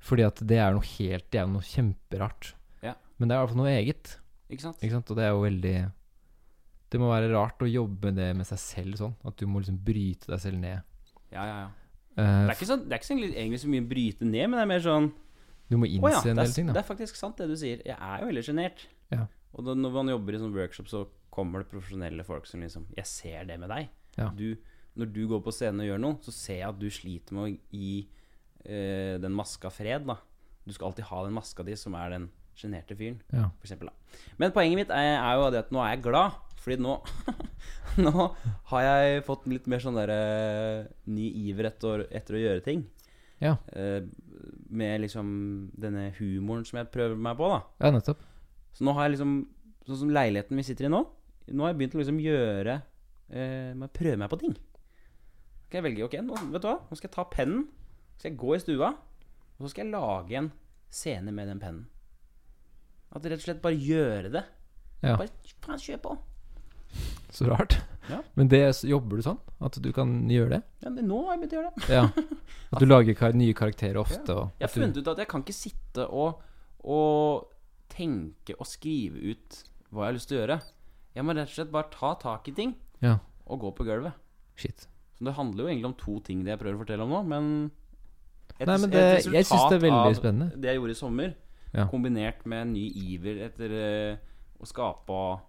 Fordi 0.00 0.24
at 0.24 0.40
det 0.48 0.56
er 0.56 0.72
noe 0.72 0.86
helt 0.96 1.26
Det 1.32 1.40
er 1.42 1.48
noe 1.50 1.64
kjemperart. 1.66 2.54
Ja. 2.84 2.94
Men 3.20 3.28
det 3.28 3.34
er 3.34 3.40
i 3.40 3.44
hvert 3.44 3.52
fall 3.54 3.60
noe 3.60 3.72
eget. 3.72 4.14
Ikke 4.50 4.66
sant? 4.66 4.78
Ikke 4.80 4.96
sant? 4.96 5.10
Og 5.12 5.18
det 5.18 5.26
er 5.26 5.34
jo 5.34 5.42
veldig 5.44 5.74
Det 6.90 7.00
må 7.02 7.10
være 7.12 7.32
rart 7.34 7.62
å 7.62 7.68
jobbe 7.70 8.10
med 8.10 8.18
det 8.18 8.30
med 8.40 8.48
seg 8.48 8.62
selv 8.62 9.00
sånn. 9.00 9.16
At 9.28 9.36
du 9.38 9.46
må 9.46 9.62
liksom 9.62 9.78
bryte 9.86 10.30
deg 10.32 10.42
selv 10.42 10.62
ned. 10.62 10.86
Ja, 11.30 11.44
ja, 11.46 11.58
ja. 11.66 11.68
Uh, 12.18 12.24
Det 12.24 12.48
er 12.50 12.56
ikke 12.56 12.70
så, 12.72 12.76
det 12.82 12.90
er 12.90 12.98
ikke 12.98 13.06
så 13.06 13.18
egentlig, 13.20 13.60
så 13.62 13.68
mye 13.70 13.84
bryte 13.86 14.26
ned, 14.26 14.48
men 14.50 14.58
det 14.58 14.64
er 14.64 14.70
mer 14.72 14.82
sånn 14.82 15.12
du 15.70 15.76
må 15.78 15.86
Å 15.86 15.90
ja, 16.10 16.16
innse 16.18 16.32
en 16.32 16.40
del 16.40 16.50
ting, 16.50 16.70
det 16.74 16.80
er 16.80 16.86
faktisk 16.88 17.14
sant 17.14 17.38
det 17.38 17.46
du 17.46 17.54
sier. 17.54 17.78
Jeg 17.86 17.94
er 17.94 18.22
jo 18.24 18.26
veldig 18.26 18.42
sjenert. 18.42 18.88
Ja. 19.14 19.28
Og 19.54 19.62
da, 19.68 19.76
når 19.78 19.92
man 19.94 20.10
jobber 20.10 20.34
i 20.34 20.40
sånn 20.42 20.56
workshop, 20.56 20.88
så 20.90 21.04
kommer 21.30 21.62
det 21.62 21.70
profesjonelle 21.70 22.24
folk 22.26 22.48
som 22.50 22.64
liksom 22.64 22.88
Jeg 22.96 23.06
ser 23.06 23.46
det 23.46 23.58
med 23.62 23.70
deg. 23.70 23.92
Ja. 24.18 24.32
Du, 24.34 24.58
når 24.98 25.12
du 25.14 25.20
går 25.30 25.44
på 25.46 25.54
scenen 25.54 25.84
og 25.84 25.92
gjør 25.92 26.02
noe, 26.02 26.18
så 26.26 26.34
ser 26.34 26.58
jeg 26.58 26.72
at 26.72 26.80
du 26.80 26.88
sliter 26.90 27.36
med 27.38 27.44
å 27.44 27.52
gi 27.78 27.92
eh, 28.64 29.16
den 29.22 29.32
maska 29.36 29.70
fred, 29.72 30.06
da. 30.08 30.18
Du 30.66 30.72
skal 30.74 30.90
alltid 30.90 31.04
ha 31.10 31.24
den 31.24 31.34
maska 31.36 31.64
di 31.66 31.74
som 31.78 31.94
er 31.98 32.10
den 32.16 32.28
sjenerte 32.60 32.96
fyren, 32.98 33.20
Ja. 33.32 33.48
for 33.58 33.64
eksempel, 33.66 33.88
da. 33.88 34.18
Men 34.38 34.52
poenget 34.52 34.76
mitt 34.82 34.90
er, 34.90 35.16
er 35.18 35.36
jo 35.40 35.50
det 35.50 35.62
at 35.64 35.70
nå 35.72 35.80
er 35.84 35.94
jeg 35.96 36.02
glad, 36.04 36.32
fordi 36.60 36.76
nå 36.82 36.98
Nå 38.04 38.12
har 38.70 38.82
jeg 38.84 39.22
fått 39.26 39.46
litt 39.50 39.66
mer 39.66 39.80
sånn 39.82 39.96
derre 39.98 40.88
ny 41.10 41.24
iver 41.48 41.66
etter, 41.72 42.04
etter 42.14 42.36
å 42.36 42.42
gjøre 42.42 42.62
ting. 42.62 42.84
Ja. 43.42 43.56
Eh, 43.72 44.04
med 44.70 45.00
liksom 45.02 45.70
denne 45.74 46.10
humoren 46.20 46.62
som 46.68 46.78
jeg 46.78 46.90
prøver 46.92 47.16
meg 47.18 47.38
på, 47.40 47.48
da. 47.50 47.62
ja, 47.80 47.90
nettopp. 47.96 48.20
Så 48.76 48.84
nå 48.86 48.92
har 48.94 49.08
jeg 49.08 49.16
liksom 49.16 49.32
Sånn 49.88 49.96
som 50.04 50.10
leiligheten 50.12 50.58
vi 50.60 50.62
sitter 50.62 50.86
i 50.86 50.90
nå 50.92 51.00
Nå 51.50 51.64
har 51.64 51.72
jeg 51.72 51.78
begynt 51.80 51.94
å 51.96 51.98
liksom 51.98 52.18
gjøre 52.22 52.74
eh, 53.32 53.86
prøve 53.96 54.18
meg 54.20 54.30
på 54.30 54.38
ting 54.38 54.52
Skal 55.66 55.80
jeg 55.80 55.86
velge, 55.88 56.04
ok, 56.06 56.16
nå, 56.22 56.36
vet 56.52 56.62
du 56.62 56.68
hva 56.68 56.76
Nå 56.84 56.98
skal 56.98 57.08
jeg 57.08 57.14
ta 57.16 57.24
pennen 57.32 57.64
skal 58.20 58.30
jeg 58.34 58.40
gå 58.40 58.54
i 58.56 58.60
stua 58.62 58.90
Og 58.92 59.64
så 59.64 59.72
skal 59.72 59.86
jeg 59.86 59.94
lage 59.94 60.36
en 60.40 60.50
scene 60.92 61.32
med 61.34 61.48
den 61.48 61.60
pennen 61.62 61.86
At 63.10 63.24
rett 63.26 63.40
og 63.40 63.46
slett 63.48 63.62
bare 63.64 63.78
gjøre 63.80 64.32
det 64.36 64.44
Ja. 65.00 65.14
Bare, 65.16 65.30
faen, 65.64 65.80
kjør 65.80 66.02
på 66.04 66.16
Så 67.32 67.46
rart. 67.48 67.78
Ja. 68.10 68.18
Men 68.34 68.48
det, 68.50 68.58
jobber 68.90 69.20
du 69.20 69.22
sånn? 69.24 69.38
At 69.62 69.76
du 69.80 69.88
kan 69.94 70.12
gjøre 70.30 70.56
det? 70.56 70.60
ja, 70.82 70.90
det, 70.96 71.04
Nå 71.06 71.20
har 71.26 71.36
jeg 71.36 71.42
begynt 71.44 71.54
å 71.54 71.60
gjøre 71.60 71.72
det 71.76 71.94
Ja. 71.96 72.04
At 72.74 72.82
du 72.82 72.86
lager 72.86 73.16
kar 73.18 73.34
nye 73.38 73.54
karakterer 73.56 74.00
ofte? 74.02 74.34
Og 74.34 74.60
Jeg 74.60 74.66
har 74.68 74.74
funnet 74.74 74.98
ut 75.00 75.08
at 75.10 75.22
jeg 75.24 75.30
kan 75.30 75.42
ikke 75.42 75.56
sitte 75.56 76.04
og, 76.06 76.42
og 76.86 77.48
tenke 77.90 78.54
og 78.58 78.68
skrive 78.70 79.32
ut 79.32 79.60
hva 79.90 80.04
jeg 80.04 80.10
har 80.12 80.16
lyst 80.18 80.30
til 80.30 80.38
å 80.38 80.42
gjøre 80.44 80.60
Jeg 81.16 81.26
må 81.26 81.34
rett 81.34 81.50
og 81.50 81.56
slett 81.56 81.72
bare 81.74 81.90
ta 81.94 82.12
tak 82.22 82.50
i 82.52 82.54
ting 82.60 82.76
Ja. 83.02 83.16
Og 83.50 83.64
gå 83.64 83.72
på 83.80 83.86
gulvet 83.88 84.14
Shit. 84.60 84.84
Så 85.16 85.24
det 85.26 85.34
handler 85.38 85.64
jo 85.64 85.70
egentlig 85.72 85.88
om 85.90 85.98
to 85.98 86.18
ting 86.26 86.44
det 86.44 86.52
jeg 86.54 86.60
prøver 86.60 86.76
å 86.78 86.82
fortelle 86.84 87.06
om 87.06 87.14
nå, 87.14 87.20
men 87.30 87.46
et, 88.60 88.66
Nei, 88.68 88.76
men 88.78 88.90
et 88.92 88.96
resultat 89.00 89.34
jeg 89.34 89.46
synes 89.48 89.68
det 89.70 89.76
er 89.78 89.84
veldig 89.86 90.00
av 90.10 90.14
spennende. 90.18 90.60
Det 90.60 90.68
jeg 90.70 90.76
gjorde 90.80 90.94
i 90.96 91.00
sommer, 91.00 91.34
Ja. 91.72 91.84
kombinert 91.86 92.44
med 92.50 92.62
en 92.66 92.72
ny 92.74 92.84
iver 92.92 93.38
etter 93.46 93.72
eh, 93.72 94.16
å 94.60 94.66
skape 94.66 95.10
og, 95.10 95.40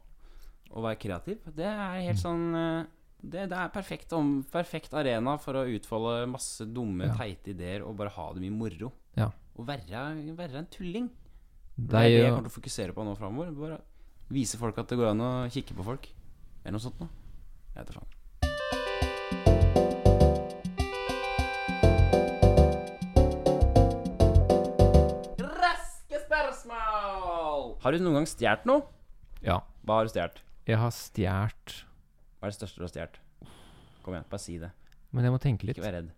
være 0.86 1.00
kreativ, 1.02 1.40
det 1.56 1.66
er 1.66 2.02
helt 2.06 2.18
Mm. 2.18 2.24
sånn 2.24 2.56
eh, 2.56 2.86
det, 3.24 3.50
det 3.50 3.58
er 3.58 3.70
perfekt, 3.70 4.14
om, 4.14 4.44
perfekt 4.50 4.94
arena 4.94 5.38
for 5.38 5.54
å 5.60 5.66
utfolde 5.68 6.28
masse 6.32 6.66
dumme, 6.66 7.06
Ja. 7.06 7.14
teite 7.20 7.52
ideer 7.54 7.84
og 7.86 7.98
bare 7.98 8.10
ha 8.10 8.32
det 8.34 8.42
mye 8.42 8.52
moro. 8.52 8.92
Ja. 9.18 9.30
Og 9.58 9.66
være, 9.68 10.36
være 10.38 10.56
en 10.58 10.66
tulling. 10.72 11.10
Det 11.78 11.90
Det 11.90 12.00
er 12.00 12.10
det 12.10 12.24
jeg 12.24 12.32
kommer 12.32 12.50
til 12.50 12.54
å 12.54 12.62
fokusere 12.62 12.94
på 12.94 13.04
nå 13.06 13.18
framover. 13.18 13.52
Bare 13.52 13.82
vise 14.30 14.58
folk 14.58 14.78
at 14.78 14.88
det 14.88 14.98
går 14.98 15.10
an 15.12 15.20
å 15.22 15.50
kikke 15.52 15.74
på 15.76 15.84
folk. 15.84 16.08
Eller 16.64 16.72
noe 16.78 16.80
sånt 16.80 17.00
noe. 17.00 17.10
Jeg 17.76 17.86
vet 17.86 17.88
da 17.88 18.00
faen. 18.00 18.08
Har 27.82 27.96
du 27.96 28.04
noen 28.04 28.20
gang 28.20 28.28
stjålet 28.30 28.66
noe? 28.70 28.84
Ja. 29.42 29.56
Hva 29.90 29.96
har 29.98 30.06
du 30.06 30.12
stjålet? 30.12 30.36
Jeg 30.70 30.78
har 30.78 30.92
stjålet 30.94 31.72
Hva 32.38 32.46
er 32.46 32.52
det 32.52 32.58
største 32.60 32.78
du 32.78 32.84
har 32.86 32.92
stjålet? 32.92 33.16
Kom 34.06 34.14
igjen, 34.14 34.28
bare 34.30 34.42
si 34.44 34.58
det. 34.62 34.70
Men 35.10 35.26
jeg 35.26 35.34
må 35.34 35.40
tenke 35.42 35.66
litt. 35.66 35.80
Ikke 35.80 35.88
vær 35.88 35.96
redd. 35.98 36.12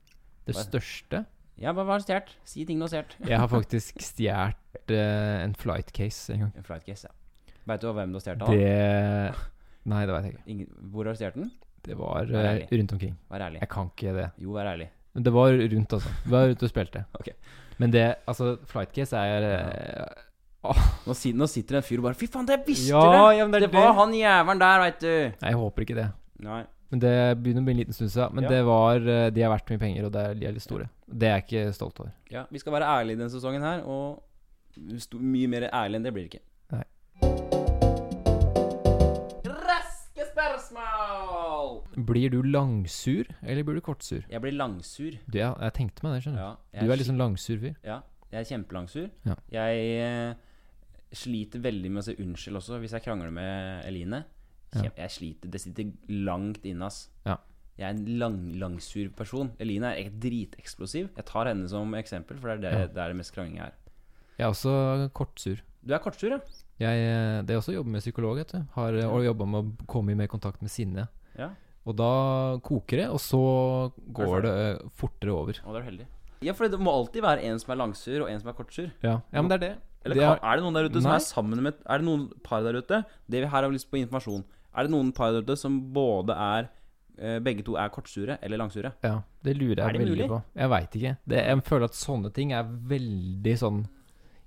Det 0.44 0.58
bare... 0.58 0.66
største 0.68 1.22
Ja, 1.64 1.72
hva 1.72 1.86
har 1.88 2.04
du 2.04 2.08
stjålet? 2.10 2.34
Si 2.52 2.66
ting 2.68 2.82
du 2.82 2.84
har 2.84 2.92
stjålet. 2.92 3.16
Jeg 3.32 3.40
har 3.40 3.48
faktisk 3.58 4.04
stjålet 4.04 4.92
uh, 4.92 5.38
en 5.46 5.56
flight 5.62 5.94
case 5.96 6.36
en 6.36 6.44
gang. 6.44 6.52
En 6.60 6.68
flight 6.68 6.84
case, 6.90 7.08
ja. 7.08 7.56
Veit 7.72 7.86
du 7.86 7.88
hvem 7.96 8.12
du 8.12 8.20
har 8.20 8.26
stjålet 8.26 8.44
av? 8.44 8.60
Det 8.60 9.88
Nei, 9.94 10.04
det 10.04 10.18
veit 10.18 10.28
jeg 10.28 10.36
ikke. 10.36 10.46
Ingen, 10.58 10.76
hvor 10.92 11.08
har 11.08 11.16
du 11.16 11.22
stjålet 11.24 11.40
den? 11.40 11.50
Det 11.88 12.00
var 12.02 12.36
eh, 12.44 12.68
rundt 12.76 12.98
omkring. 12.98 13.16
Vær 13.32 13.48
ærlig. 13.48 13.64
Jeg 13.64 13.72
kan 13.78 13.94
ikke 13.96 14.18
det. 14.20 14.28
Jo, 14.44 14.60
vær 14.60 14.74
ærlig. 14.74 14.90
Men 15.16 15.30
det 15.30 15.36
var 15.40 15.56
rundt, 15.56 15.96
altså. 15.96 16.14
Det 16.28 16.36
var 16.36 16.46
rundt 16.52 16.68
og 16.68 16.76
spilte. 16.76 17.08
okay. 17.22 17.40
Men 17.80 17.96
det 17.96 18.06
Altså, 18.28 18.58
flight 18.68 18.92
case 19.00 19.16
er 19.32 19.50
eh, 19.54 20.24
Nå, 20.64 21.14
si, 21.20 21.34
nå 21.36 21.44
sitter 21.52 21.76
det 21.76 21.82
en 21.82 21.88
fyr 21.90 22.00
og 22.00 22.06
bare 22.08 22.16
Fy 22.16 22.28
faen, 22.32 22.46
det 22.48 22.62
visste 22.68 22.94
Ja, 22.94 23.02
du! 23.04 23.36
ja, 23.38 23.48
det 23.52 23.60
det 23.66 23.72
var 23.74 23.90
det. 23.90 23.96
han 23.98 24.14
jævelen 24.16 24.60
der, 24.64 24.80
veit 24.80 25.00
du. 25.04 25.08
Nei, 25.42 25.50
jeg 25.52 25.60
håper 25.60 25.82
ikke 25.86 25.96
det. 25.98 26.06
Nei. 26.46 26.62
Men 26.94 27.02
det 27.02 27.14
begynner 27.42 27.64
å 27.64 27.66
bli 27.68 27.74
en 27.74 27.80
liten 27.82 27.94
stund 27.98 28.12
siden. 28.14 28.34
Men 28.38 28.44
Ja. 28.46 28.50
det 28.54 28.62
var 28.68 28.96
eh, 29.02 29.30
De 29.34 29.42
er 29.44 29.50
verdt 29.50 29.70
mye 29.74 29.80
penger, 29.82 30.06
og 30.08 30.16
er, 30.16 30.34
de 30.40 30.46
er 30.48 30.54
litt 30.56 30.62
store. 30.64 30.88
Det 31.10 31.28
er 31.28 31.42
jeg 31.42 31.46
ikke 31.48 31.74
stolt 31.76 32.00
over. 32.00 32.12
Ja, 32.32 32.46
vi 32.52 32.60
skal 32.62 32.74
være 32.78 32.86
ærlige 33.00 33.18
denne 33.18 33.34
sesongen 33.34 33.62
her, 33.66 33.82
og 33.84 34.24
sto- 35.02 35.20
mye 35.20 35.48
mer 35.50 35.68
ærlig 35.74 35.96
enn 36.00 36.04
det 36.08 36.14
blir 36.14 36.28
det 36.30 36.32
ikke. 36.32 36.44
Nei. 36.78 36.84
Raske 39.50 40.26
spørsmål! 40.32 41.84
Blir 42.08 42.30
du 42.34 42.40
langsur, 42.46 43.26
eller 43.44 43.64
blir 43.66 43.76
du 43.80 43.82
kortsur? 43.86 44.24
Jeg 44.30 44.42
blir 44.44 44.54
langsur. 44.58 45.12
Du, 45.28 45.38
ja, 45.40 45.54
jeg 45.62 45.74
tenkte 45.80 46.06
meg 46.06 46.16
det, 46.18 46.24
skjønner 46.26 46.40
du. 46.40 46.46
Ja, 46.78 46.82
Du 46.86 46.92
er 46.94 47.00
litt 47.02 47.10
sånn 47.10 47.22
langsur 47.22 47.60
fyr. 47.62 47.76
Ja, 47.86 48.00
jeg 48.34 48.40
er 48.44 48.50
kjempelangsur. 48.50 49.10
Ja. 49.28 49.36
Jeg 49.54 49.74
eh, 50.04 50.34
sliter 51.18 51.62
veldig 51.64 51.92
med 51.92 52.04
å 52.04 52.06
si 52.08 52.16
unnskyld 52.22 52.60
også 52.60 52.80
hvis 52.82 52.96
jeg 52.98 53.06
krangler 53.06 53.34
med 53.34 53.86
Eline. 53.88 54.24
Ja. 54.74 54.90
Jeg 54.98 55.14
sliter, 55.14 55.52
Det 55.54 55.62
sitter 55.62 55.92
langt 56.10 56.64
inne, 56.66 56.88
ass. 56.90 57.10
Ja. 57.28 57.38
Jeg 57.78 57.88
er 57.88 57.96
en 57.96 58.20
lang, 58.22 58.40
langsur 58.62 59.10
person. 59.18 59.52
Eline 59.62 59.94
er 59.98 60.10
driteksplosiv. 60.22 61.10
Jeg 61.16 61.26
tar 61.30 61.50
henne 61.50 61.70
som 61.70 61.94
eksempel, 61.98 62.38
for 62.38 62.54
det 62.54 62.70
er 62.70 62.78
det, 62.84 62.94
det, 62.94 63.02
er 63.02 63.14
det 63.14 63.18
mest 63.18 63.34
krangling 63.34 63.62
er. 63.66 63.74
Jeg 64.38 64.46
er 64.46 64.52
også 64.54 64.74
kortsur. 65.14 65.62
Du 65.84 65.94
er 65.94 66.02
kortsur, 66.02 66.36
ja? 66.36 66.40
Jeg, 66.82 67.06
eh, 67.06 67.42
det 67.46 67.54
er 67.54 67.60
også 67.60 67.74
å 67.74 67.78
jobbe 67.80 67.94
med 67.96 68.04
psykolog, 68.06 68.40
vet 68.42 68.54
du. 68.54 68.62
Har 68.78 68.98
og 69.08 69.26
jobba 69.26 69.48
med 69.50 69.60
å 69.62 69.88
komme 69.90 70.14
i 70.14 70.18
mer 70.18 70.30
kontakt 70.32 70.62
med 70.62 70.74
sinne. 70.74 71.08
Ja, 71.38 71.52
Og 71.84 71.98
da 72.00 72.12
koker 72.64 73.02
det, 73.02 73.08
og 73.12 73.20
så 73.20 73.42
går 74.16 74.46
det 74.46 74.52
eh, 74.54 74.84
fortere 74.96 75.34
over. 75.34 75.58
og 75.66 75.74
da 75.74 75.80
er 75.80 75.82
du 75.82 75.90
heldig. 75.90 76.06
Ja, 76.44 76.54
for 76.54 76.68
det 76.68 76.80
må 76.80 76.92
alltid 76.92 77.24
være 77.24 77.44
en 77.50 77.60
som 77.60 77.74
er 77.74 77.80
langsur, 77.80 78.24
og 78.24 78.30
en 78.30 78.40
som 78.40 78.52
er 78.52 78.56
kortsur. 78.58 78.92
Ja, 79.04 79.18
ja 79.34 79.42
men 79.42 79.52
det 79.52 79.58
er 79.58 79.64
det. 79.64 79.74
Eller 80.06 80.16
Det 80.16 80.24
er- 80.24 80.40
er 80.44 80.56
det 80.58 80.64
noen 80.64 80.74
der 80.74 80.90
ute 80.90 81.02
som 81.02 81.12
Nei. 81.12 81.16
er 81.16 81.20
sammen 81.24 81.62
med 81.64 81.74
Er 81.88 81.98
det 81.98 82.06
noen 82.06 82.30
par 82.44 82.62
der 82.64 82.74
ute? 82.82 83.06
Det 83.30 83.42
vi 83.42 83.46
her 83.48 83.62
har 83.64 83.72
lyst 83.72 83.90
på 83.90 83.98
informasjon. 84.02 84.44
Er 84.76 84.84
det 84.84 84.92
noen 84.92 85.12
par 85.14 85.32
der 85.32 85.42
ute 85.42 85.56
som 85.58 85.80
både 85.94 86.36
er 86.36 86.70
eh, 87.18 87.40
Begge 87.40 87.64
to 87.64 87.76
er 87.78 87.90
kortsure 87.90 88.38
eller 88.42 88.58
langsure? 88.58 88.92
Ja, 89.04 89.22
det 89.44 89.56
lurer 89.58 89.76
jeg 89.76 89.94
det 89.94 90.02
veldig 90.02 90.18
mulig? 90.18 90.28
på. 90.30 90.44
Jeg 90.56 90.70
veit 90.70 90.92
ikke. 90.98 91.18
Det, 91.28 91.46
jeg 91.46 91.64
føler 91.64 91.84
at 91.86 91.92
sånne 91.94 92.34
ting 92.34 92.52
er 92.54 92.64
veldig 92.64 93.54
sånn 93.58 93.86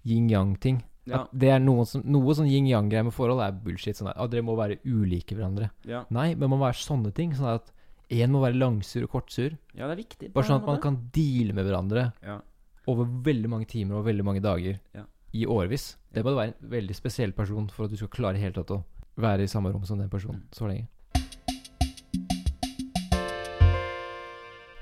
yin-yang-ting. 0.05 0.83
Ja. 1.07 1.21
At 1.23 1.31
det 1.39 1.51
er 1.55 1.61
noe, 1.63 1.85
som, 1.87 2.03
noe 2.05 2.35
sånn 2.35 2.49
yin-yang-greier 2.51 3.07
med 3.07 3.15
forhold 3.15 3.41
er 3.45 3.53
bullshit. 3.53 3.95
Sånn 3.99 4.11
at 4.11 4.31
dere 4.33 4.43
må 4.43 4.57
være 4.59 4.81
ulike 4.85 5.37
hverandre. 5.39 5.71
Ja, 5.87 6.05
Nei, 6.11 6.35
men 6.35 6.51
man 6.51 6.59
må 6.59 6.65
være 6.67 6.81
sånne 6.83 7.13
ting. 7.15 7.33
Sånn 7.39 7.55
at 7.55 7.71
én 8.11 8.31
må 8.35 8.43
være 8.43 8.59
langsur 8.59 9.05
og 9.07 9.11
kortsur. 9.15 9.57
ja 9.75 9.87
det 9.89 9.95
er 9.99 10.03
viktig. 10.03 10.33
Bare 10.35 10.45
sånn 10.47 10.61
at 10.61 10.67
man 10.67 10.81
kan 10.83 10.99
deale 11.15 11.53
med 11.55 11.67
hverandre 11.67 12.13
ja. 12.23 12.41
over 12.87 13.05
veldig 13.07 13.49
mange 13.51 13.67
timer 13.67 13.97
og 14.01 14.05
veldig 14.07 14.25
mange 14.27 14.43
dager 14.43 14.79
Ja. 14.95 15.05
I 15.37 15.45
årevis. 15.47 15.97
Det 16.13 16.25
må 16.25 16.33
være 16.37 16.55
en 16.55 16.71
veldig 16.73 16.97
spesiell 16.97 17.33
person 17.37 17.69
for 17.73 17.85
at 17.87 17.93
du 17.93 17.97
skal 18.01 18.09
klare 18.15 18.41
helt 18.41 18.57
tatt 18.59 18.71
å 18.77 18.83
være 19.21 19.45
i 19.45 19.51
samme 19.53 19.73
rom 19.75 19.85
som 19.89 19.99
den 20.01 20.09
personen 20.13 20.43
Mm. 20.43 20.53
så 20.53 20.69
lenge. 20.71 20.87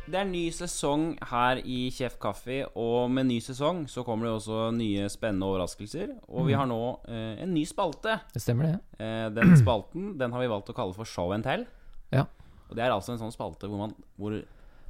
Det 0.06 0.20
er 0.20 0.28
ny 0.28 0.42
sesong 0.52 1.14
her 1.30 1.58
i 1.64 1.88
Kjef 1.90 2.18
Kaffe, 2.22 2.58
og 2.78 3.08
med 3.10 3.26
ny 3.26 3.38
sesong 3.42 3.86
så 3.90 4.04
kommer 4.06 4.28
det 4.28 4.34
også 4.36 4.58
nye 4.76 5.08
spennende 5.10 5.46
overraskelser. 5.48 6.12
Og 6.28 6.46
vi 6.46 6.52
Mm. 6.52 6.58
har 6.60 6.66
nå 6.66 7.00
eh, 7.08 7.42
en 7.42 7.54
ny 7.54 7.64
spalte. 7.64 8.20
Det 8.32 8.42
stemmer, 8.42 8.64
det? 8.68 9.00
Eh, 9.00 9.30
den 9.30 9.56
spalten 9.64 10.16
den 10.18 10.30
har 10.30 10.40
vi 10.44 10.46
valgt 10.52 10.68
å 10.70 10.74
kalle 10.76 10.94
for 10.94 11.04
Show 11.08 11.32
and 11.32 11.42
Tell. 11.42 11.64
Ja. 12.12 12.26
Og 12.68 12.76
det 12.76 12.84
er 12.84 12.90
altså 12.92 13.12
en 13.12 13.18
sånn 13.18 13.32
spalte 13.34 13.66
hvor, 13.66 13.78
man, 13.78 13.94
hvor 14.18 14.36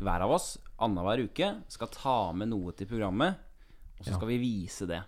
hver 0.00 0.20
av 0.26 0.30
oss 0.34 0.58
annenhver 0.82 1.22
uke 1.24 1.54
skal 1.68 1.88
ta 1.88 2.32
med 2.32 2.48
noe 2.50 2.72
til 2.72 2.86
programmet, 2.90 3.36
og 4.00 4.04
så 4.04 4.10
Ja. 4.10 4.16
skal 4.18 4.28
vi 4.28 4.38
vise 4.42 4.86
det. 4.86 5.02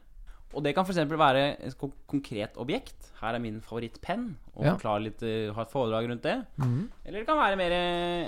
Og 0.57 0.63
det 0.65 0.73
kan 0.75 0.87
f.eks. 0.89 0.97
være 1.11 1.41
et 1.69 1.75
konkret 2.09 2.57
objekt. 2.57 3.11
Her 3.21 3.37
er 3.37 3.43
min 3.45 3.59
favorittpenn. 3.61 4.31
Og 4.57 4.65
Ja. 4.65 4.73
forklare 4.77 5.03
litt, 5.05 5.23
eh, 5.23 5.53
ha 5.53 5.63
et 5.63 5.71
foredrag 5.71 6.09
rundt 6.09 6.23
det. 6.25 6.47
Mhm. 6.57 6.91
Eller 7.05 7.19
det 7.21 7.27
kan 7.29 7.37
være 7.37 7.57
mer 7.61 7.73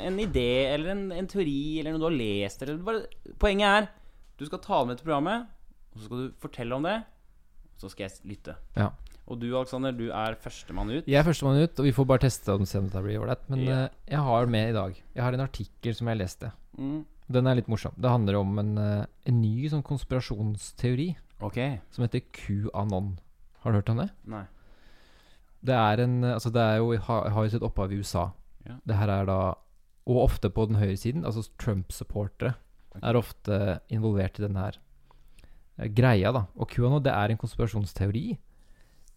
en 0.06 0.18
idé 0.18 0.74
eller 0.74 0.90
en, 0.92 1.12
en 1.12 1.26
teori 1.26 1.80
eller 1.80 1.92
noe 1.92 1.98
du 1.98 2.04
har 2.10 2.18
lest. 2.18 2.62
Eller 2.62 2.76
bare, 2.84 3.06
poenget 3.38 3.66
er 3.82 3.88
du 4.38 4.44
skal 4.46 4.58
ta 4.60 4.80
det 4.84 4.88
med 4.88 4.98
til 4.98 5.04
programmet, 5.08 5.46
og 5.94 5.98
så 5.98 6.04
skal 6.04 6.16
du 6.28 6.32
fortelle 6.38 6.72
om 6.76 6.82
det. 6.84 6.98
Og 7.74 7.80
så 7.80 7.90
skal 7.90 8.08
jeg 8.08 8.36
lytte. 8.36 8.54
Ja. 8.76 8.90
Og 9.26 9.40
du 9.40 9.48
Alexander, 9.56 9.92
du 9.92 10.10
er 10.10 10.36
førstemann 10.40 10.90
ut. 10.98 11.04
Jeg 11.08 11.18
er 11.20 11.24
førstemann 11.26 11.62
ut, 11.62 11.78
og 11.80 11.84
vi 11.84 11.92
får 11.92 12.06
bare 12.06 12.18
teste 12.28 12.48
om 12.54 12.64
det 12.64 13.02
blir 13.04 13.18
ålreit. 13.20 13.48
Men 13.48 13.64
Ja. 13.64 13.84
eh, 13.84 13.88
jeg 14.08 14.18
har 14.18 14.46
med 14.46 14.68
i 14.70 14.72
dag 14.72 14.94
Jeg 15.16 15.22
har 15.24 15.32
en 15.32 15.40
artikkel 15.40 15.94
som 15.94 16.06
jeg 16.08 16.18
leste. 16.18 16.52
Mm. 16.78 17.04
Den 17.30 17.46
er 17.46 17.54
litt 17.56 17.66
morsom. 17.68 17.92
Det 17.98 18.08
handler 18.10 18.36
om 18.36 18.58
en, 18.58 18.78
eh, 18.78 19.06
en 19.26 19.40
ny 19.42 19.68
sånn 19.68 19.82
konspirasjonsteori 19.82 21.16
Ok. 21.40 21.58
som 21.90 22.04
heter 22.04 22.24
QAnon. 22.34 23.18
Har 23.62 23.72
du 23.72 23.78
hørt 23.78 23.90
om 23.92 24.00
det? 24.02 24.08
Nei. 24.26 24.44
Det 25.60 25.74
er 25.74 26.02
en 26.04 26.24
Altså, 26.24 26.50
det 26.54 26.62
er 26.62 26.76
jo 26.78 26.96
har, 26.96 27.30
har 27.30 27.44
jo 27.44 27.50
sitt 27.50 27.62
opphav 27.66 27.92
i 27.92 27.98
USA. 27.98 28.30
Ja. 28.66 28.78
Det 28.86 28.96
her 28.96 29.08
er 29.08 29.26
da 29.26 29.38
Og 30.08 30.22
ofte 30.22 30.50
på 30.50 30.66
den 30.66 30.78
høyre 30.80 30.96
siden, 30.96 31.24
altså 31.24 31.44
Trump-supportere, 31.60 32.54
okay. 32.90 33.00
er 33.02 33.16
ofte 33.16 33.80
involvert 33.92 34.38
i 34.38 34.42
den 34.46 34.56
her 34.56 34.78
eh, 35.76 35.90
greia, 35.92 36.32
da. 36.32 36.46
Og 36.56 36.70
QAnon, 36.72 37.02
det 37.04 37.12
er 37.12 37.28
en 37.28 37.36
konspirasjonsteori. 37.36 38.38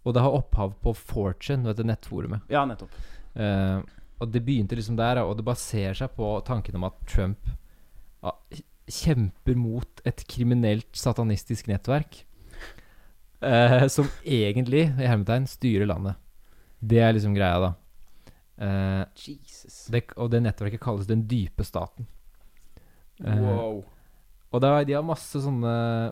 Og 0.04 0.14
det 0.14 0.22
har 0.22 0.36
opphav 0.36 0.74
på 0.84 0.92
4chan, 0.92 1.64
vet 1.64 1.80
du, 1.80 1.86
nettforumet. 1.88 2.44
Ja, 2.52 2.66
nettopp. 2.68 2.92
Eh, 3.40 3.80
og 4.20 4.34
det 4.34 4.44
begynte 4.44 4.76
liksom 4.76 4.98
der, 5.00 5.24
og 5.24 5.38
det 5.40 5.48
baserer 5.48 5.96
seg 5.98 6.12
på 6.18 6.34
tanken 6.46 6.76
om 6.76 6.90
at 6.90 7.00
Trump 7.08 7.48
ja, 8.22 8.36
kjemper 8.92 9.56
mot 9.58 10.02
et 10.06 10.24
kriminelt 10.30 10.90
satanistisk 10.98 11.68
nettverk. 11.72 12.24
eh, 13.42 13.88
som 13.90 14.06
egentlig, 14.26 14.84
i 15.02 15.08
hermetegn, 15.10 15.48
styrer 15.50 15.88
landet. 15.90 16.16
Det 16.82 17.00
er 17.02 17.14
liksom 17.16 17.34
greia, 17.34 17.60
da. 17.64 17.72
Eh, 18.62 19.06
Jesus. 19.18 19.88
det, 19.90 20.04
og 20.18 20.30
det 20.30 20.44
nettverket 20.44 20.82
kalles 20.84 21.08
Den 21.10 21.24
dype 21.28 21.64
staten. 21.66 22.06
Eh, 23.24 23.40
Wow. 23.42 23.84
og 24.52 24.64
er, 24.64 24.86
de 24.86 24.94
har 24.94 25.04
masse 25.06 25.40
sånne 25.42 26.12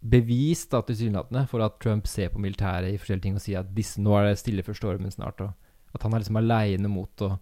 bevis 0.00 0.66
da 0.72 0.80
tilsynelatende 0.80 1.46
for 1.50 1.60
at 1.60 1.78
Trump 1.80 2.06
ser 2.08 2.30
på 2.32 2.40
militæret 2.40 2.94
i 2.94 2.98
forskjellige 3.00 3.22
ting 3.26 3.34
og 3.36 3.42
sier 3.44 3.60
at 3.60 3.74
disse, 3.76 4.00
nå 4.00 4.14
er 4.16 4.30
det 4.30 4.38
stille 4.40 4.62
for 4.64 4.72
stormen 4.72 5.12
snart. 5.12 5.40
Og 5.44 5.52
at 5.94 6.02
han 6.02 6.14
er 6.14 6.22
liksom 6.22 6.36
aleine 6.40 6.88
mot 6.88 7.26
å 7.26 7.34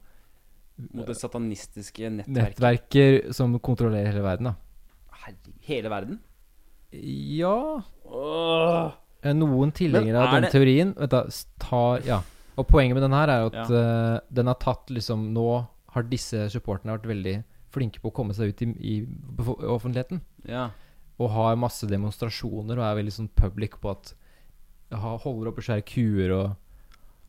Mot 0.95 1.07
det 1.07 1.17
satanistiske 1.19 2.07
nettverket. 2.07 2.35
nettverker 2.39 3.33
som 3.35 3.57
kontrollerer 3.59 4.13
hele 4.13 4.23
verden. 4.23 4.45
da 4.45 4.55
Herregud. 5.25 5.55
Hele 5.69 5.91
verden? 5.93 6.19
Ja 6.91 7.83
Åh. 8.09 8.93
eh, 9.23 9.35
Noen 9.37 9.73
tilhengere 9.77 10.23
av 10.23 10.33
den 10.35 10.47
det- 10.47 10.53
teorien 10.55 10.95
Vent 10.97 11.11
da, 11.13 11.27
tar 11.61 12.01
Ja. 12.07 12.23
Og 12.57 12.67
poenget 12.67 12.95
med 12.97 13.03
den 13.05 13.13
her 13.13 13.29
er 13.29 13.47
at 13.47 13.55
at 13.55 13.71
uh, 13.71 14.21
den 14.35 14.47
har 14.47 14.57
tatt 14.59 14.89
liksom 14.91 15.33
Nå 15.33 15.67
har 15.93 16.03
disse 16.03 16.49
supporterne 16.51 16.97
vært 16.97 17.07
veldig 17.07 17.37
flinke 17.71 18.01
på 18.01 18.09
å 18.11 18.15
komme 18.15 18.35
seg 18.35 18.49
ut 18.49 18.63
i, 18.63 18.67
i 18.81 18.95
offentligheten. 19.69 20.21
Ja. 20.49 20.71
Og 21.21 21.31
har 21.31 21.57
masse 21.61 21.87
demonstrasjoner 21.87 22.79
og 22.79 22.85
er 22.85 22.97
veldig 22.97 23.13
sånn 23.13 23.29
public 23.37 23.77
på 23.81 23.91
at 23.93 24.15
Holder 24.91 25.51
oppe 25.51 25.61
svære 25.61 25.85
kuer 25.85 26.33
og 26.33 26.57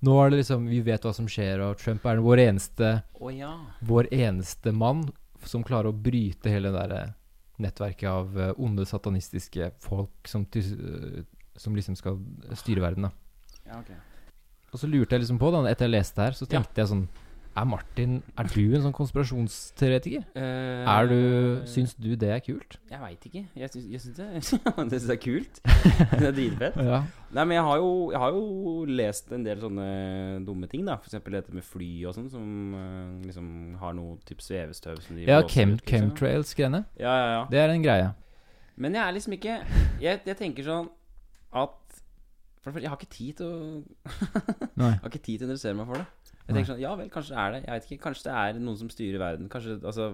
Nå 0.02 0.14
er 0.24 0.30
det 0.32 0.38
liksom 0.40 0.68
Vi 0.72 0.80
vet 0.80 1.04
hva 1.04 1.12
som 1.14 1.28
skjer, 1.28 1.60
og 1.60 1.78
Trump 1.78 2.06
er 2.08 2.22
vår 2.24 2.40
eneste 2.48 2.92
oh, 3.20 3.32
ja. 3.36 3.52
Vår 3.84 4.08
eneste 4.16 4.72
mann 4.72 5.10
som 5.44 5.64
klarer 5.64 5.92
å 5.92 5.96
bryte 5.96 6.52
hele 6.52 6.72
det 6.72 6.86
der 6.94 7.14
nettverket 7.60 8.10
av 8.10 8.38
eh, 8.40 8.54
onde, 8.58 8.86
satanistiske 8.88 9.72
folk 9.84 10.28
som, 10.28 10.46
eh, 10.56 11.24
som 11.60 11.76
liksom 11.76 11.96
skal 12.00 12.20
styre 12.56 12.82
verden. 12.82 13.10
da 13.10 13.12
ja 13.70 13.80
okay. 13.80 13.96
Og 14.74 14.80
så 14.80 14.88
lurte 14.90 15.16
jeg 15.16 15.22
liksom 15.24 15.40
på, 15.42 15.50
da 15.52 15.64
etter 15.70 15.86
jeg 15.88 15.96
leste 15.98 16.22
her, 16.22 16.32
så 16.38 16.46
Ja. 16.46 16.60
tenkte 16.60 16.82
jeg 16.82 16.88
sånn 16.92 17.08
Er 17.58 17.66
Martin 17.68 18.20
Er 18.38 18.48
du 18.48 18.60
en 18.78 18.84
sånn 18.86 18.94
konspirasjonsteoretiker? 18.96 20.22
Uh, 20.36 20.86
Er 20.88 21.08
du 21.10 21.18
Syns 21.68 21.96
du 21.98 22.12
det 22.20 22.30
er 22.36 22.40
kult? 22.46 22.78
Jeg 22.92 23.00
veit 23.02 23.26
ikke. 23.30 23.42
Jeg 23.58 23.72
syns, 23.74 23.88
jeg 23.90 24.02
syns 24.04 24.20
det, 24.20 24.28
jeg 24.38 24.44
syns 24.94 25.08
det 25.10 25.16
er 25.16 25.22
kult. 25.24 25.60
Det 26.20 26.28
er 26.30 26.36
dritfett. 26.38 26.78
Ja. 26.90 27.00
Nei, 27.36 27.44
men 27.50 27.56
jeg 27.58 27.64
har, 27.68 27.82
jo, 27.82 27.90
jeg 28.14 28.22
har 28.22 28.38
jo 28.38 28.86
lest 29.00 29.34
en 29.36 29.44
del 29.46 29.60
sånne 29.62 29.88
dumme 30.48 30.70
ting, 30.72 30.86
da. 30.88 30.96
Eksempel 31.04 31.36
dette 31.40 31.54
med 31.54 31.66
fly 31.68 31.90
og 32.10 32.16
sånn, 32.18 32.30
som 32.32 32.78
eh, 32.78 33.28
liksom 33.28 33.50
har 33.82 33.94
noe 33.98 34.16
type 34.30 34.42
svevestøv 34.46 35.02
som 35.06 35.20
de 35.20 35.28
Ja, 35.28 35.42
chem, 35.46 35.76
liksom. 35.76 35.90
chemtrails-greiene. 35.92 36.84
Ja, 37.02 37.14
ja, 37.20 37.28
ja. 37.36 37.44
Det 37.52 37.62
er 37.62 37.74
en 37.76 37.86
greie. 37.86 38.10
Men 38.80 38.96
jeg 38.96 39.04
er 39.04 39.12
liksom 39.18 39.34
ikke 39.36 39.58
Jeg, 40.00 40.22
jeg 40.24 40.38
tenker 40.40 40.64
sånn 40.64 40.86
at 41.52 41.76
For 42.64 42.70
det 42.72 42.76
første, 42.78 42.86
jeg 42.86 42.92
har 42.94 43.00
ikke 43.02 43.16
tid 43.18 43.42
til 43.42 43.48
å 43.50 43.60
Nei. 44.80 44.94
Jeg 44.96 45.02
har 45.04 45.12
ikke 45.12 45.26
tid 45.26 45.36
til 45.42 45.46
å 45.46 45.50
interessere 45.50 45.76
meg 45.82 45.90
for 45.92 46.00
det. 46.00 46.38
Jeg 46.50 46.56
tenker 46.58 46.72
sånn, 46.74 46.82
Ja 46.82 46.92
vel, 46.98 47.10
kanskje 47.14 47.36
det 47.36 47.42
er 47.46 47.52
det. 47.56 47.60
Jeg 47.66 47.76
vet 47.78 47.88
ikke, 47.92 48.04
Kanskje 48.08 48.26
det 48.28 48.36
er 48.42 48.60
noen 48.64 48.78
som 48.80 48.90
styrer 48.92 49.22
verden. 49.22 49.50
Kanskje 49.54 49.76
altså, 49.86 50.08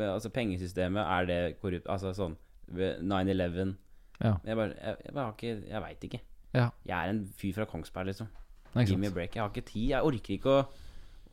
altså 0.00 0.30
pengesystemet 0.34 1.04
Er 1.04 1.26
det 1.28 1.40
korrupt? 1.60 1.86
Altså 1.92 2.14
sånn 2.16 2.38
9-11 2.72 3.74
Ja. 4.22 4.36
Jeg 4.46 4.56
bare 4.56 4.72
Jeg, 4.78 4.96
jeg, 5.04 5.12
bare 5.14 5.24
har 5.24 5.34
ikke 5.36 5.52
Jeg 5.68 5.82
veit 5.84 6.08
ikke. 6.08 6.20
Ja. 6.54 6.68
Jeg 6.86 6.96
er 6.96 7.10
en 7.12 7.20
fyr 7.36 7.52
fra 7.58 7.66
Kongsberg, 7.68 8.06
liksom. 8.12 8.28
Give 8.74 8.98
me 8.98 9.06
a 9.06 9.14
break. 9.14 9.36
Jeg 9.36 9.42
har 9.42 9.50
ikke 9.52 9.66
tid. 9.68 9.88
Jeg 9.92 10.02
orker 10.02 10.34
ikke 10.38 10.56
å 10.58 10.64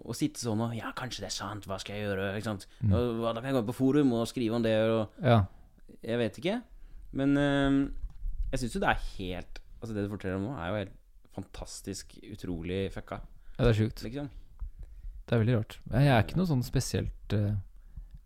å 0.01 0.15
sitte 0.17 0.41
sånn 0.41 0.61
og 0.65 0.71
Ja, 0.73 0.89
kanskje 0.97 1.21
det 1.21 1.27
er 1.29 1.35
sant. 1.35 1.67
Hva 1.69 1.77
skal 1.77 1.93
jeg 1.99 2.07
gjøre? 2.07 2.31
Ikke 2.33 2.47
sant? 2.47 2.63
Mm. 2.81 2.93
Og, 2.97 3.19
da 3.35 3.41
kan 3.41 3.51
jeg 3.51 3.57
gå 3.59 3.67
på 3.67 3.75
forum 3.77 4.13
og 4.17 4.23
skrive 4.31 4.57
om 4.57 4.63
det. 4.65 4.73
Og 4.89 5.21
Ja. 5.21 5.43
jeg 6.01 6.17
vet 6.17 6.39
ikke. 6.41 6.55
Men 7.13 7.37
øh, 7.37 7.91
jeg 8.51 8.59
syns 8.63 8.75
jo 8.75 8.81
det 8.81 8.89
er 8.89 9.03
helt 9.17 9.59
Altså 9.81 9.93
Det 9.95 10.03
du 10.05 10.09
forteller 10.09 10.35
om 10.37 10.43
nå, 10.45 10.55
er 10.57 10.67
jo 10.69 10.75
helt 10.75 10.97
fantastisk 11.33 12.17
utrolig 12.33 12.91
fucka, 12.93 13.17
ja, 13.57 13.63
det 13.63 13.69
er 13.71 13.77
sjukt. 13.79 14.03
liksom. 14.03 14.27
Det 15.31 15.37
er 15.37 15.43
veldig 15.45 15.53
rart. 15.61 15.77
Jeg 15.95 16.11
er 16.11 16.23
ikke 16.25 16.35
noe 16.35 16.49
sånn 16.49 16.63
spesielt 16.67 17.33
uh, 17.37 17.53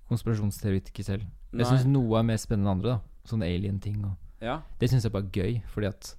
konspirasjonsteoretiker 0.10 1.06
selv. 1.06 1.28
Jeg 1.54 1.68
syns 1.70 1.86
noe 1.86 2.18
er 2.18 2.26
mer 2.26 2.40
spennende 2.42 2.72
enn 2.72 2.80
andre. 2.80 2.96
da 2.96 3.30
Sånne 3.30 3.46
alien-ting. 3.46 4.00
Ja. 4.42 4.60
det 4.82 4.90
syns 4.90 5.06
jeg 5.06 5.14
bare 5.14 5.26
er 5.30 5.38
gøy, 5.38 5.60
fordi 5.72 5.88
at 5.88 6.16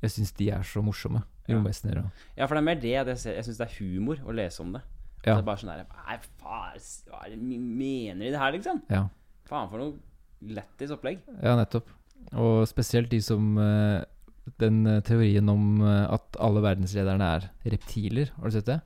Jeg 0.00 0.12
syns 0.14 0.32
de 0.32 0.48
er 0.56 0.64
så 0.64 0.80
morsomme. 0.80 1.20
Romvesener 1.50 2.00
og 2.00 2.24
Ja, 2.36 2.46
for 2.46 2.56
det 2.56 2.62
er 2.62 2.66
mer 2.70 2.80
det 2.80 2.92
jeg, 2.94 3.06
jeg 3.08 3.44
syns 3.44 3.60
det 3.60 3.66
er 3.66 3.76
humor 3.76 4.20
å 4.24 4.32
lese 4.32 4.62
om 4.64 4.72
det. 4.72 4.80
Ja. 5.26 5.34
Det 5.34 5.42
er 5.42 5.48
bare 5.50 5.60
sånn 5.60 5.72
der 5.72 5.82
Nei, 5.84 6.16
faen, 6.40 6.84
hva 7.10 7.24
er 7.26 7.34
det 7.34 7.40
mener 7.60 8.22
de 8.24 8.30
det 8.32 8.40
her, 8.40 8.54
liksom? 8.56 8.80
Ja, 8.88 9.02
Faen 9.50 9.68
for 9.68 9.82
noe 9.82 10.54
lættis 10.56 10.92
opplegg. 10.94 11.20
ja 11.42 11.52
nettopp. 11.58 11.90
Og 12.40 12.64
spesielt 12.68 13.10
de 13.12 13.20
som 13.24 13.52
uh, 13.58 14.00
Den 14.60 14.86
eh, 14.86 15.02
teorien 15.04 15.48
om 15.48 15.80
uh, 15.82 16.08
at 16.12 16.36
alle 16.40 16.62
verdenslederne 16.64 17.26
er 17.36 17.50
reptiler. 17.74 18.32
Har 18.36 18.48
du 18.48 18.56
sett 18.56 18.68
det? 18.68 18.80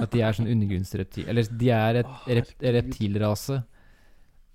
At 0.00 0.14
de 0.14 0.22
er 0.24 0.36
sånn 0.36 0.48
undergrunnsreptil... 0.50 1.26
Eller 1.28 1.50
de 1.60 1.68
er 1.74 2.00
et 2.02 2.30
rep, 2.38 2.54
reptilrase. 2.78 3.60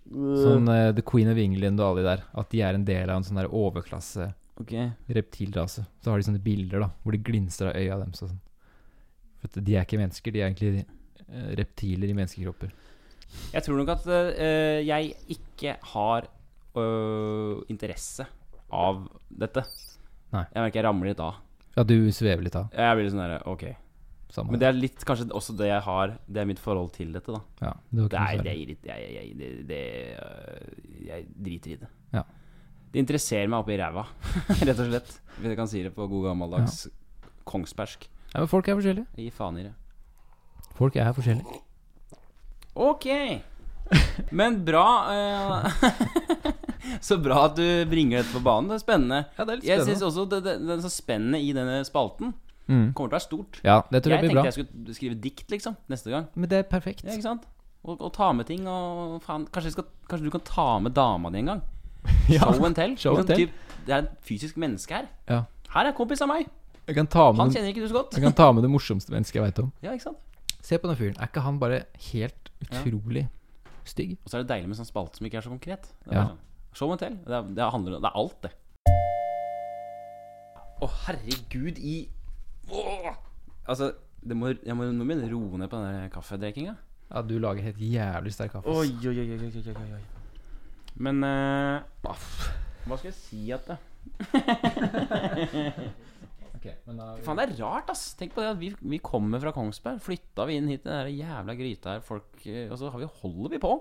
Sånn 0.06 0.70
uh, 0.70 0.90
The 0.94 1.04
Queen 1.06 1.30
of 1.32 1.40
England 1.42 1.82
og 1.82 1.92
alle 1.92 2.04
de 2.04 2.10
der. 2.10 2.26
At 2.42 2.50
de 2.54 2.64
er 2.66 2.78
en 2.78 2.88
del 2.88 3.12
av 3.12 3.22
en 3.22 3.28
sånn 3.28 3.40
der 3.42 3.52
overklasse 3.54 4.32
okay. 4.62 4.90
reptilrase. 5.08 5.86
Så 6.02 6.12
har 6.12 6.22
de 6.22 6.28
sånne 6.30 6.44
bilder 6.44 6.86
da 6.86 6.90
hvor 7.04 7.16
det 7.16 7.24
glinser 7.28 7.72
av 7.72 7.80
øya 7.80 8.00
deres. 8.02 8.24
Sånn. 8.24 8.42
For 9.44 9.62
de 9.62 9.78
er 9.78 9.86
ikke 9.86 10.02
mennesker, 10.02 10.34
de 10.34 10.42
er 10.42 10.50
egentlig 10.50 10.84
eh, 10.84 11.50
reptiler 11.62 12.10
i 12.10 12.18
menneskekropper. 12.18 12.74
Jeg 13.54 13.66
tror 13.66 13.80
nok 13.82 13.92
at 13.96 14.06
uh, 14.08 14.80
jeg 14.86 15.16
ikke 15.36 15.76
har 15.94 16.30
uh, 16.78 17.62
interesse 17.72 18.26
av 18.74 19.06
dette. 19.30 19.66
Nei. 20.34 20.46
Jeg 20.50 20.62
merker 20.62 20.80
jeg 20.80 20.88
ramler 20.88 21.12
litt 21.12 21.24
av. 21.24 21.42
Ja, 21.76 21.84
du 21.84 21.98
svever 22.16 22.46
litt 22.46 22.56
av. 22.58 22.70
Jeg 22.72 22.98
blir 22.98 23.08
litt 23.08 23.14
sånn 23.14 23.26
derre 23.26 23.42
Ok. 23.52 23.66
Samme 24.36 24.52
Men 24.52 24.60
det 24.60 24.68
er 24.68 24.76
litt 24.76 25.04
kanskje 25.08 25.30
også 25.32 25.54
det 25.56 25.70
jeg 25.70 25.84
har 25.86 26.16
Det 26.28 26.42
er 26.42 26.48
mitt 26.50 26.60
forhold 26.60 26.90
til 26.98 27.14
dette, 27.16 27.32
da. 27.32 27.40
ja, 27.64 27.74
det 27.96 28.08
Det 28.12 28.20
er, 28.20 28.42
det, 28.44 28.52
er 28.52 28.60
irrit- 28.66 28.90
jeg, 28.90 29.14
jeg, 29.16 29.38
det, 29.40 29.52
det, 29.70 29.80
øh, 30.20 31.06
jeg 31.08 31.28
driter 31.48 31.72
i 31.72 31.78
det. 31.86 31.90
Ja. 32.18 32.24
Det 32.92 33.02
interesserer 33.04 33.48
meg 33.52 33.64
oppi 33.64 33.78
ræva, 33.80 34.04
rett 34.68 34.80
og 34.80 34.90
slett. 34.92 35.16
Hvis 35.40 35.50
jeg 35.54 35.58
kan 35.60 35.72
si 35.72 35.82
det 35.88 35.94
på 35.96 36.08
god 36.12 36.30
gammeldags 36.30 36.86
kongspersk. 37.48 38.08
Ja, 38.34 38.42
men 38.44 38.52
folk 38.52 38.68
er 38.68 38.76
forskjellige. 38.80 39.08
Jeg 39.16 39.30
gir 39.30 39.36
faen 39.36 39.60
i 39.62 39.66
det. 39.70 39.74
Folk 40.76 40.96
er 41.00 41.12
forskjellige. 41.16 41.62
Ok. 42.76 43.06
Men 44.36 44.58
bra 44.66 44.86
uh, 45.14 45.84
Så 47.06 47.18
bra 47.22 47.46
at 47.48 47.56
du 47.60 47.64
bringer 47.90 48.22
dette 48.24 48.34
på 48.34 48.42
banen. 48.44 48.72
Det 48.72 48.80
er 48.80 48.84
spennende. 48.84 49.20
Ja, 49.38 49.46
det 49.46 49.54
er 49.54 49.60
litt 49.62 49.70
Jeg 49.70 49.86
syns 49.88 50.04
også 50.08 50.26
det, 50.32 50.40
det, 50.46 50.56
det 50.66 50.74
er 50.76 50.82
så 50.84 50.92
spennende 50.92 51.40
i 51.44 51.52
denne 51.56 51.80
spalten 51.88 52.34
Mm. 52.68 52.94
kommer 52.94 53.10
til 53.10 53.14
å 53.14 53.20
være 53.20 53.26
stort. 53.28 53.60
Ja, 53.64 53.82
det 53.92 54.02
tror 54.04 54.12
Jeg 54.16 54.22
jeg 54.22 54.30
blir 54.30 54.36
bra. 54.36 54.44
jeg 54.46 54.54
tenkte 54.54 54.74
jeg 54.74 54.78
skulle 54.78 54.96
skrive 54.96 55.22
dikt, 55.22 55.50
liksom, 55.52 55.76
neste 55.90 56.10
gang. 56.10 56.28
Men 56.36 56.50
det 56.50 56.58
er 56.58 56.64
perfekt. 56.64 57.04
Ja, 57.06 57.12
ikke 57.12 57.22
sant? 57.28 57.44
Og, 57.86 58.02
og 58.02 58.14
ta 58.14 58.32
med 58.34 58.48
ting 58.48 58.66
og 58.68 59.22
faen 59.22 59.46
kanskje, 59.54 59.72
skal, 59.76 59.86
kanskje 60.10 60.26
du 60.26 60.32
kan 60.32 60.42
ta 60.42 60.80
med 60.80 60.94
dama 60.96 61.30
di 61.30 61.38
en 61.44 61.46
gang? 61.46 61.62
Ja. 62.30 62.40
Show 62.52 62.66
and 62.66 62.76
tell. 62.76 62.96
Show 62.98 63.18
and 63.18 63.28
Liksom, 63.30 63.36
tell. 63.36 63.48
typ, 63.48 63.86
det 63.86 63.94
er 63.94 63.98
et 64.08 64.10
fysisk 64.26 64.58
menneske 64.58 64.94
her. 64.94 65.06
Ja. 65.30 65.44
Her 65.74 65.82
er 65.86 65.92
en 65.92 65.94
kompis 65.98 66.22
av 66.22 66.28
meg. 66.30 66.48
Jeg 66.88 66.96
kan 66.96 67.08
ta 67.08 67.32
med, 67.32 67.40
Han 67.40 67.52
kjenner 67.54 67.70
ikke 67.70 67.82
du 67.82 67.88
så 67.90 67.94
godt. 68.00 68.14
jeg 68.18 68.22
kan 68.24 68.34
ta 68.34 68.52
med 68.52 68.62
det 68.64 68.70
morsomste 68.72 69.10
mennesket 69.14 69.36
jeg 69.36 69.44
veit 69.44 69.60
om. 69.60 69.72
Ja, 69.82 69.92
ikke 69.94 70.04
sant? 70.10 70.18
Se 70.62 70.78
på 70.78 70.88
den 70.90 70.96
fyren. 70.98 71.16
Er 71.22 71.28
ikke 71.30 71.42
han 71.46 71.60
bare 71.60 71.84
helt 72.12 72.50
Ja. 72.72 72.82
utrolig 72.82 73.28
stygg? 73.86 74.18
Og 74.26 74.30
så 74.32 74.38
er 74.40 74.44
det 74.44 74.50
deilig 74.50 74.68
med 74.70 74.78
sånn 74.78 74.86
spalte 74.90 75.18
som 75.18 75.26
ikke 75.28 75.38
er 75.38 75.42
så 75.46 75.50
konkret. 75.54 75.84
Det 76.06 76.14
er 76.14 76.16
Ja. 76.18 76.26
sånn. 76.30 76.38
Show 76.74 76.92
and 76.92 77.00
tell. 77.00 77.16
Det 77.26 77.34
er, 77.34 77.42
det, 77.54 77.72
handler, 77.72 78.00
det 78.02 78.06
er 78.10 78.16
alt, 78.16 78.42
det. 78.42 78.52
Å, 80.82 80.90
herregud, 81.06 81.78
i 81.80 82.08
Åh! 82.72 83.14
Altså, 83.70 83.92
det 84.26 84.38
må, 84.38 84.54
jeg 84.66 84.78
må, 84.78 84.88
nå 84.90 85.06
begynne 85.06 85.28
å 85.28 85.32
roe 85.34 85.62
ned 85.62 85.70
på 85.72 85.82
den 85.84 86.10
kaffedrikkinga. 86.14 86.76
Ja, 87.12 87.22
du 87.22 87.36
lager 87.38 87.66
helt 87.68 87.82
jævlig 87.82 88.34
sterk 88.34 88.56
kaffe. 88.56 88.70
Oi, 88.70 88.90
oi, 89.06 89.14
oi, 89.22 89.28
oi, 89.36 89.40
oi, 89.46 89.52
oi, 89.62 89.76
oi, 89.76 89.90
oi. 90.00 90.04
Men 91.06 91.22
eh, 91.28 91.84
Hva 92.06 92.16
skal 92.98 93.10
jeg 93.10 93.18
si 93.18 93.42
at 93.52 93.68
det 93.68 93.78
Ok, 96.56 96.66
men 96.88 97.02
da 97.02 97.08
Faen, 97.26 97.38
det 97.38 97.46
er 97.50 97.58
rart, 97.60 97.92
ass. 97.94 98.06
Tenk 98.18 98.34
på 98.36 98.42
det 98.42 98.54
at 98.54 98.62
vi, 98.62 98.72
vi 98.80 99.00
kommer 99.04 99.42
fra 99.44 99.54
Kongsberg. 99.54 100.00
Flytta 100.02 100.48
vi 100.50 100.58
inn 100.60 100.72
hit 100.72 100.86
i 100.86 100.88
den 100.88 101.02
der 101.04 101.12
jævla 101.12 101.58
gryta 101.60 101.98
her, 101.98 102.06
folk 102.06 102.46
eh, 102.48 102.70
Og 102.72 102.80
så 102.82 102.90
har 102.94 103.04
vi, 103.04 103.12
holder 103.22 103.58
vi 103.58 103.62
på. 103.62 103.74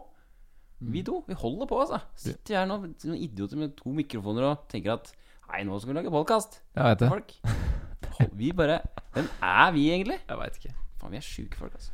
Vi 0.85 1.05
to. 1.07 1.23
Vi 1.29 1.37
holder 1.39 1.71
på, 1.71 1.81
altså. 1.85 2.03
Sitter 2.19 2.53
vi 2.53 2.59
her 2.59 2.69
nå, 2.69 2.81
noen 2.91 3.21
idioter 3.21 3.61
med 3.61 3.77
to 3.79 3.95
mikrofoner 3.95 4.51
og 4.51 4.67
tenker 4.73 4.99
at 4.99 5.15
Nei, 5.45 5.61
nå 5.69 5.77
skal 5.79 5.93
vi 5.93 5.99
lage 6.01 6.13
podkast. 6.13 6.61
Jeg 6.75 6.85
vet 6.91 7.05
det. 7.05 7.13
Folk. 7.13 7.35
Hold- 8.19 8.35
Vi 8.39 8.53
bare 8.53 8.81
Hvem 9.15 9.29
er 9.43 9.73
vi, 9.77 9.85
egentlig? 9.95 10.19
Jeg 10.29 10.39
veit 10.41 10.57
ikke. 10.61 10.75
Faen, 11.01 11.11
vi 11.15 11.21
er 11.21 11.27
sjuke 11.27 11.59
folk, 11.61 11.75
altså. 11.75 11.91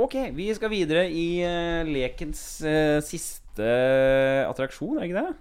Ok, 0.00 0.14
vi 0.36 0.48
skal 0.54 0.70
videre 0.70 1.06
i 1.10 1.42
uh, 1.42 1.82
lekens 1.88 2.42
uh, 2.62 3.00
siste 3.02 3.70
attraksjon, 4.46 4.98
er 4.98 5.00
det 5.06 5.10
ikke 5.10 5.22
det? 5.26 5.36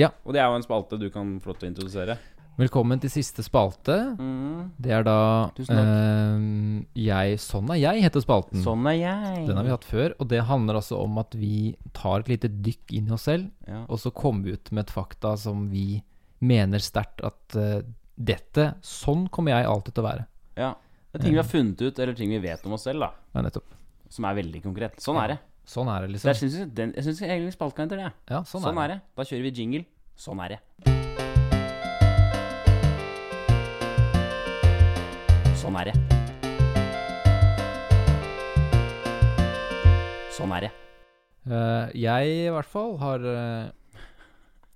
Ja. 0.00 0.08
Og 0.24 0.32
det 0.32 0.40
er 0.40 0.48
jo 0.48 0.56
en 0.56 0.64
spalte 0.64 0.96
du 1.00 1.10
kan 1.12 1.34
få 1.42 1.52
lov 1.52 1.58
til 1.60 1.68
å 1.68 1.72
introdusere. 1.74 2.16
Velkommen 2.60 3.00
til 3.00 3.08
siste 3.12 3.40
spalte. 3.44 3.94
Mm. 4.20 4.70
Det 4.80 4.92
er 4.92 5.04
da 5.06 5.16
eh, 5.56 6.42
jeg 7.00 7.38
Sånn 7.40 7.70
er 7.72 7.78
jeg, 7.80 8.02
heter 8.04 8.24
spalten. 8.24 8.60
Sånn 8.64 8.84
er 8.90 8.98
jeg. 8.98 9.46
Den 9.48 9.56
har 9.56 9.64
vi 9.68 9.72
hatt 9.72 9.86
før, 9.88 10.12
og 10.20 10.28
det 10.32 10.42
handler 10.48 10.80
altså 10.82 10.98
om 11.00 11.16
at 11.22 11.32
vi 11.38 11.72
tar 11.96 12.20
et 12.24 12.28
lite 12.34 12.50
dykk 12.52 12.92
inn 12.98 13.08
i 13.08 13.14
oss 13.16 13.24
selv, 13.28 13.48
Ja. 13.68 13.84
og 13.88 14.00
så 14.02 14.12
kommer 14.12 14.44
vi 14.48 14.56
ut 14.58 14.72
med 14.72 14.84
et 14.86 14.92
fakta 14.94 15.32
som 15.40 15.68
vi 15.72 16.02
mener 16.44 16.82
sterkt 16.84 17.24
at 17.24 17.56
eh, 17.56 17.80
dette 18.16 18.74
Sånn 18.82 19.26
kommer 19.32 19.52
jeg 19.56 19.66
alltid 19.66 19.94
til 19.94 20.04
å 20.04 20.08
være. 20.08 20.26
ja. 20.56 20.74
Det 21.12 21.20
er 21.20 21.24
ting 21.26 21.34
vi 21.34 21.40
har 21.42 21.44
funnet 21.44 21.80
ut, 21.84 21.98
eller 22.00 22.14
ting 22.16 22.30
vi 22.32 22.38
vet 22.40 22.62
om 22.64 22.72
oss 22.72 22.84
selv, 22.88 23.00
da. 23.04 23.10
Ja, 23.34 23.42
nettopp. 23.44 23.66
Som 24.08 24.24
er 24.24 24.34
veldig 24.38 24.62
konkret. 24.64 24.94
Sånn 24.96 25.18
er 25.20 25.28
det. 25.34 25.38
Sånn 25.68 25.86
er 25.92 26.06
det, 26.06 26.08
liksom. 26.14 26.28
jeg 26.32 26.36
syns 26.40 26.74
den- 26.74 26.94
jeg 26.96 27.04
syns 27.04 27.20
egentlig 27.20 27.52
spalten 27.52 27.76
kan 27.76 27.88
hete 27.90 27.96
det. 28.00 28.12
Ja, 28.30 28.40
sånn, 28.48 28.62
Sånn, 28.62 28.78
er 28.78 28.84
er 28.84 28.88
det. 28.88 28.96
det. 28.96 29.02
Da 29.16 29.22
kjører 29.28 29.42
vi 29.42 29.50
jingle. 29.50 29.84
Sånn 30.16 30.40
er 30.40 30.48
det. 30.48 30.58
Sånn 35.60 35.76
er 35.76 35.84
det. 35.90 35.94
Sånn 40.32 40.52
er 40.56 40.60
det. 40.66 40.72
Uh, 41.44 41.90
jeg 41.98 42.32
i 42.46 42.50
hvert 42.54 42.68
fall 42.70 42.96
har 43.02 43.18
uh, 43.18 43.70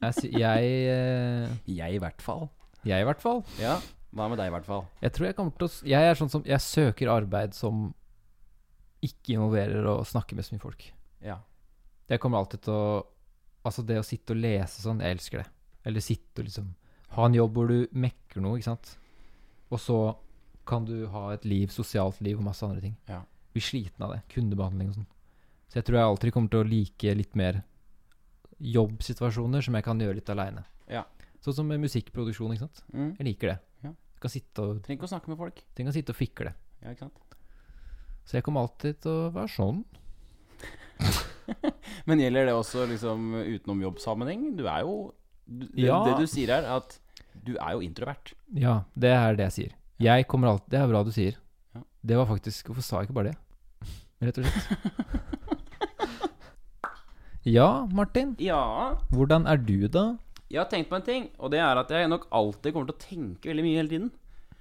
Jeg, 0.02 0.30
jeg, 0.34 0.70
eh, 0.90 1.48
Jeg 1.70 1.94
i 1.96 1.98
hvert 2.02 2.20
fall. 2.20 2.48
Jeg 2.88 3.04
i 3.04 3.08
hvert 3.08 3.22
fall. 3.22 3.42
Ja. 3.60 3.76
Hva 4.16 4.28
med 4.30 4.40
deg, 4.40 4.48
i 4.48 4.54
hvert 4.54 4.68
fall? 4.68 4.86
Jeg 5.02 5.12
tror 5.12 5.26
jeg 5.28 5.36
kommer 5.36 5.56
til 5.58 5.68
å 5.68 5.88
Jeg 5.90 6.08
er 6.08 6.16
sånn 6.16 6.30
som 6.32 6.44
Jeg 6.46 6.62
søker 6.64 7.10
arbeid 7.12 7.56
som 7.56 7.90
ikke 9.04 9.34
involverer 9.34 9.84
å 9.90 9.98
snakke 10.08 10.36
med 10.38 10.46
så 10.46 10.54
mye 10.54 10.62
folk. 10.62 10.86
Ja. 11.24 11.40
Jeg 12.08 12.22
kommer 12.22 12.40
alltid 12.40 12.64
til 12.66 12.76
å 12.76 12.88
Altså, 13.66 13.82
det 13.82 13.96
å 13.98 14.04
sitte 14.06 14.30
og 14.30 14.38
lese 14.38 14.78
sånn, 14.78 15.00
jeg 15.02 15.16
elsker 15.16 15.40
det. 15.42 15.48
Eller 15.90 16.04
sitte 16.04 16.38
og 16.38 16.46
liksom 16.46 16.68
Ha 17.16 17.24
en 17.26 17.34
jobb 17.34 17.56
hvor 17.58 17.70
du 17.70 17.96
mekker 17.98 18.42
noe, 18.44 18.58
ikke 18.60 18.68
sant. 18.70 18.92
Og 19.74 19.80
så 19.82 19.98
kan 20.66 20.84
du 20.86 21.06
ha 21.10 21.28
et 21.34 21.44
liv, 21.46 21.70
sosialt 21.70 22.18
liv 22.22 22.38
og 22.38 22.46
masse 22.46 22.62
andre 22.66 22.82
ting. 22.82 22.96
Ja. 23.10 23.20
Blir 23.54 23.62
sliten 23.62 24.02
av 24.06 24.14
det. 24.14 24.20
Kundebehandling 24.32 24.90
og 24.90 24.98
sånn. 25.00 25.08
Så 25.70 25.78
jeg 25.80 25.86
tror 25.86 25.98
jeg 25.98 26.10
alltid 26.10 26.34
kommer 26.34 26.52
til 26.52 26.62
å 26.62 26.68
like 26.68 27.14
litt 27.18 27.38
mer 27.38 27.60
jobbsituasjoner 28.62 29.64
som 29.64 29.76
jeg 29.78 29.86
kan 29.86 30.02
gjøre 30.02 30.18
litt 30.18 30.32
aleine. 30.32 30.64
Ja. 30.90 31.04
Sånn 31.46 31.54
som 31.60 31.68
musikkproduksjon, 31.70 32.56
ikke 32.56 32.64
sant. 32.66 32.80
Mm. 32.90 33.10
Jeg 33.20 33.26
liker 33.28 33.52
det. 33.52 33.58
Ja. 33.86 33.90
Jeg 34.16 34.22
kan 34.24 34.32
sitte 34.32 34.64
og, 34.64 34.78
Trenger 34.82 34.98
ikke 34.98 35.06
å 35.06 35.12
snakke 35.12 35.30
med 35.30 35.38
folk. 35.38 35.60
Trenger 35.76 35.92
kan 35.92 35.96
sitte 36.00 36.14
og 36.14 36.18
fikle. 36.18 36.52
Ja, 36.82 36.90
ikke 36.90 37.04
sant? 37.06 37.36
Så 38.26 38.34
jeg 38.40 38.42
kommer 38.48 38.64
alltid 38.66 38.98
til 39.04 39.12
å 39.12 39.28
være 39.36 39.52
sånn. 39.54 39.84
Men 42.10 42.22
gjelder 42.24 42.48
det 42.50 42.56
også 42.58 42.88
liksom 42.90 43.28
utenom 43.46 43.84
jobbsammenheng? 43.84 44.48
Du 44.58 44.64
er 44.66 44.82
jo 44.82 44.96
du, 45.46 45.68
det, 45.70 45.84
Ja. 45.86 46.00
det 46.08 46.16
du 46.18 46.26
sier 46.26 46.50
er 46.56 46.66
at 46.74 46.98
du 47.46 47.52
er 47.54 47.76
jo 47.76 47.84
introvert. 47.86 48.32
Ja, 48.58 48.80
det 48.98 49.12
er 49.14 49.38
det 49.38 49.46
jeg 49.52 49.56
sier. 49.60 49.76
Jeg 50.02 50.26
kommer 50.26 50.50
alltid 50.50 50.74
Det 50.74 50.80
er 50.82 50.90
bra 50.90 51.04
du 51.06 51.12
sier. 51.14 51.38
Ja. 51.76 51.84
Det 52.10 52.18
var 52.18 52.26
faktisk 52.28 52.66
Hvorfor 52.72 52.82
sa 52.84 52.98
jeg 53.00 53.08
ikke 53.08 53.20
bare 53.20 53.30
det? 53.30 53.38
Rett 54.26 54.42
og 54.42 54.50
slett. 54.50 55.22
Ja, 57.46 57.86
Martin. 57.94 58.32
Ja. 58.42 58.96
Hvordan 59.14 59.44
er 59.46 59.60
du, 59.62 59.86
da? 59.86 60.16
Jeg 60.50 60.60
har 60.62 60.68
tenkt 60.70 60.88
på 60.90 60.96
en 60.98 61.02
ting, 61.06 61.24
og 61.42 61.50
det 61.50 61.58
er 61.58 61.78
at 61.80 61.90
jeg 61.90 62.08
nok 62.08 62.28
alltid 62.30 62.72
kommer 62.74 62.90
til 62.92 62.96
å 62.96 63.02
tenke 63.02 63.50
veldig 63.50 63.64
mye 63.66 63.78
hele 63.80 63.90
tiden. 63.90 64.10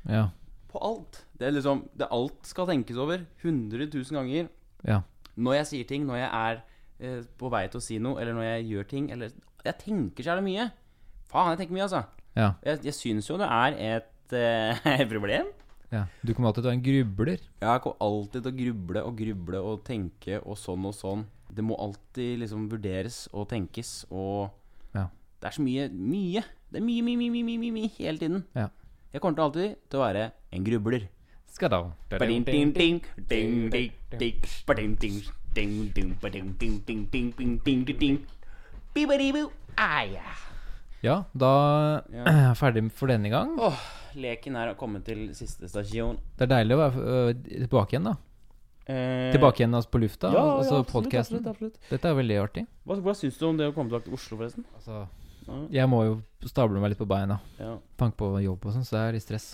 Ja. 0.10 0.24
På 0.72 0.82
alt. 0.84 1.20
Det 1.38 1.48
er 1.48 1.54
liksom 1.56 1.84
det 1.98 2.08
Alt 2.12 2.48
skal 2.50 2.68
tenkes 2.72 2.98
over 3.00 3.22
100 3.44 3.86
000 3.94 4.18
ganger. 4.18 4.48
Ja. 4.88 5.02
Når 5.36 5.60
jeg 5.60 5.68
sier 5.72 5.90
ting, 5.90 6.08
når 6.10 6.18
jeg 6.24 6.30
er 6.32 6.62
eh, 7.00 7.22
på 7.38 7.52
vei 7.54 7.66
til 7.70 7.82
å 7.82 7.86
si 7.86 8.00
noe, 8.02 8.18
eller 8.22 8.34
når 8.38 8.48
jeg 8.50 8.66
gjør 8.72 8.90
ting 8.96 9.12
eller 9.14 9.32
Jeg 9.66 9.78
tenker 9.82 10.24
så 10.26 10.34
jævlig 10.34 10.46
mye. 10.50 10.66
Faen, 11.32 11.54
jeg 11.54 11.62
tenker 11.64 11.78
mye, 11.78 11.86
altså. 11.88 12.02
Ja. 12.38 12.50
Jeg, 12.66 12.82
jeg 12.86 12.94
syns 12.98 13.30
jo 13.30 13.38
det 13.42 13.48
er 13.50 13.78
et 13.96 14.36
eh, 14.38 15.06
problem. 15.14 15.48
ja. 15.94 16.04
Du 16.26 16.34
kommer 16.34 16.50
alltid 16.52 16.64
til 16.64 16.68
å 16.68 16.72
være 16.74 16.80
en 16.82 16.86
grubler. 16.90 17.48
Jeg 17.62 17.82
kommer 17.86 18.06
alltid 18.10 18.42
til 18.46 18.52
å 18.52 18.58
gruble 18.60 19.06
og 19.06 19.18
gruble 19.22 19.62
og 19.72 19.82
tenke 19.88 20.42
og 20.44 20.58
sånn 20.60 20.86
og 20.90 20.98
sånn. 20.98 21.26
Det 21.56 21.64
må 21.64 21.78
alltid 21.80 22.42
liksom 22.42 22.66
vurderes 22.74 23.26
og 23.34 23.50
tenkes 23.54 24.00
og 24.10 24.50
Ja. 24.50 24.50
Det 25.42 25.50
er 25.50 25.56
så 25.58 25.66
mye 25.66 25.90
Mye. 25.92 26.44
Det 26.72 26.82
er 26.82 26.86
mye, 26.86 27.04
mye, 27.06 27.18
mye, 27.22 27.32
mye, 27.44 27.60
mye, 27.60 27.74
mye 27.76 27.92
hele 27.98 28.22
tiden. 28.22 28.44
Ja. 28.56 28.70
Jeg 29.14 29.22
kommer 29.24 29.38
til 29.38 29.46
alltid 29.46 29.76
til 29.90 30.00
å 30.00 30.04
være 30.04 30.24
en 30.56 30.66
grubler. 30.68 31.06
Skal 31.56 31.72
da 31.72 31.80
ja. 40.12 40.36
Ja, 41.06 41.16
da 41.38 41.52
er 42.26 42.42
jeg 42.50 42.60
ferdig 42.60 42.86
for 42.98 43.12
denne 43.12 43.32
gang. 43.32 43.56
Åh, 43.62 43.80
Leken 44.20 44.56
er 44.60 44.74
kommet 44.80 45.06
til 45.08 45.28
siste 45.38 45.70
stasjon. 45.72 46.18
Det 46.36 46.48
er 46.48 46.54
deilig 46.58 46.76
å 46.76 46.82
være 46.82 47.04
øh, 47.16 47.34
tilbake 47.68 47.96
igjen, 47.96 48.10
da. 48.12 48.16
Eh, 48.86 49.32
Tilbake 49.34 49.64
igjen 49.64 49.74
altså, 49.74 49.90
på 49.90 50.00
lufta, 50.04 50.30
Ja, 50.30 50.42
ja, 50.42 50.58
altså 50.60 50.80
absolutt, 50.84 51.14
absolutt, 51.18 51.48
absolutt. 51.50 51.78
Dette 51.90 52.10
er 52.10 52.18
veldig 52.20 52.36
artig. 52.44 52.66
Hva, 52.86 53.00
hva 53.02 53.16
syns 53.18 53.40
du 53.40 53.48
om 53.48 53.58
det 53.58 53.72
å 53.72 53.74
komme 53.74 53.90
tilbake 53.90 54.10
til 54.10 54.18
Oslo, 54.18 54.38
forresten? 54.38 54.68
Altså, 54.78 55.00
Ja, 55.00 55.25
jeg 55.72 55.88
må 55.89 56.00
jo 56.06 56.16
stable 56.50 56.80
meg 56.82 56.91
litt 56.93 57.00
på 57.02 57.08
beina. 57.10 57.39
ja, 57.60 57.78
Tanke 57.98 58.18
på 58.18 58.32
jobb 58.43 58.66
og 58.66 58.74
sånn, 58.76 58.86
så 58.86 58.96
det 58.98 59.02
er 59.04 59.14
litt 59.18 59.24
stress. 59.26 59.48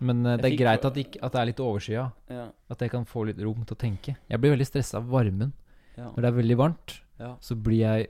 Men 0.00 0.20
uh, 0.26 0.36
det 0.36 0.50
er 0.52 0.56
greit 0.60 0.84
at, 0.84 0.96
ikke, 1.00 1.20
at 1.24 1.32
det 1.32 1.40
er 1.40 1.46
litt 1.50 1.60
overskya. 1.64 2.02
ja, 2.28 2.46
At 2.70 2.82
jeg 2.84 2.90
kan 2.92 3.04
få 3.08 3.24
litt 3.28 3.38
rom 3.40 3.62
til 3.64 3.76
å 3.76 3.80
tenke. 3.80 4.16
Jeg 4.28 4.40
blir 4.42 4.52
veldig 4.52 4.66
stressa 4.68 4.98
av 5.00 5.06
varmen. 5.08 5.52
ja. 5.96 6.10
Når 6.12 6.20
det 6.22 6.28
er 6.30 6.36
veldig 6.42 6.56
varmt, 6.60 7.00
Ja. 7.18 7.36
så 7.40 7.54
blir 7.56 7.78
jeg 7.80 8.08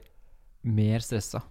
mer 0.63 0.99
stressa. 0.99 1.41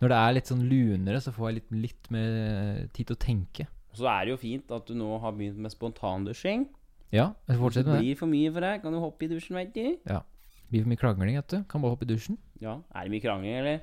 Når 0.00 0.08
det 0.12 0.16
er 0.20 0.32
litt 0.36 0.46
sånn 0.46 0.62
lunere, 0.68 1.18
så 1.20 1.32
får 1.34 1.48
jeg 1.50 1.54
litt, 1.54 1.70
litt 1.82 2.10
mer 2.10 2.88
tid 2.92 3.06
til 3.08 3.16
å 3.16 3.18
tenke. 3.18 3.66
Så 3.94 4.06
er 4.10 4.24
det 4.26 4.30
jo 4.34 4.36
fint 4.36 4.70
at 4.70 4.86
du 4.86 4.94
nå 4.94 5.18
har 5.22 5.32
begynt 5.32 5.56
med 5.58 5.70
spontandusjing. 5.72 6.68
Ja, 7.14 7.32
jeg 7.48 7.58
fortsetter 7.58 7.90
med 7.94 8.00
det. 8.00 8.06
blir 8.06 8.16
for 8.18 8.26
mye 8.30 8.52
for 8.52 8.60
deg, 8.60 8.82
kan 8.82 8.92
du 8.92 8.98
hoppe 9.00 9.22
i 9.26 9.28
dusjen, 9.30 9.54
veit 9.54 9.72
du. 9.74 9.98
Ja. 10.06 10.20
Blir 10.70 10.82
for 10.82 10.90
mye 10.90 10.98
krangling, 10.98 11.36
vet 11.38 11.48
du. 11.48 11.64
Kan 11.70 11.82
bare 11.82 11.94
hoppe 11.94 12.02
i 12.06 12.10
dusjen. 12.14 12.38
Ja, 12.60 12.78
er 12.94 13.04
det 13.06 13.12
mye 13.14 13.22
krangling, 13.22 13.54
eller? 13.58 13.80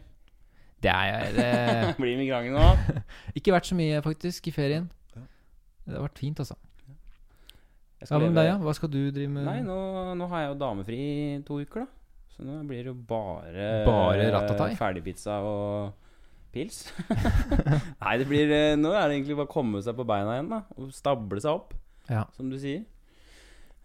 Det 0.82 0.90
er 0.92 1.36
det 1.36 1.52
Blir 2.02 2.22
krangling 2.26 2.56
nå? 2.58 2.98
Ikke 3.38 3.54
vært 3.54 3.70
så 3.70 3.78
mye, 3.78 4.02
faktisk, 4.06 4.50
i 4.50 4.54
ferien. 4.56 4.90
Det 5.14 5.96
har 5.98 6.06
vært 6.08 6.22
fint, 6.22 6.40
altså. 6.42 6.58
Jeg 8.02 8.10
Ja, 8.10 8.18
men 8.18 8.34
deg, 8.38 8.48
ja? 8.50 8.58
Hva 8.62 8.74
skal 8.74 8.90
du 8.90 9.00
drive 9.14 9.30
med? 9.30 9.46
Nei, 9.46 9.60
nå, 9.66 9.78
nå 10.18 10.28
har 10.32 10.46
jeg 10.46 10.54
jo 10.56 10.60
damefri 10.64 10.98
i 11.02 11.42
to 11.46 11.60
uker, 11.62 11.84
da. 11.86 11.88
Så 12.34 12.46
nå 12.48 12.62
blir 12.66 12.82
det 12.86 12.90
jo 12.90 12.96
bare 13.10 13.68
Bare 13.86 14.30
ratatai? 14.34 14.72
Ferdigpizza 14.80 15.36
og 15.46 15.92
pils. 16.56 16.80
Nei, 18.02 18.16
det 18.20 18.26
blir 18.28 18.50
eh, 18.56 18.74
Nå 18.80 18.90
er 18.96 19.06
det 19.12 19.20
egentlig 19.20 19.38
bare 19.38 19.50
å 19.50 19.54
komme 19.54 19.82
seg 19.86 19.96
på 20.00 20.06
beina 20.08 20.38
igjen, 20.40 20.50
da. 20.52 20.64
Og 20.80 20.90
stable 20.96 21.44
seg 21.44 21.60
opp, 21.60 21.76
Ja. 22.10 22.26
som 22.36 22.50
du 22.52 22.58
sier. 22.60 22.82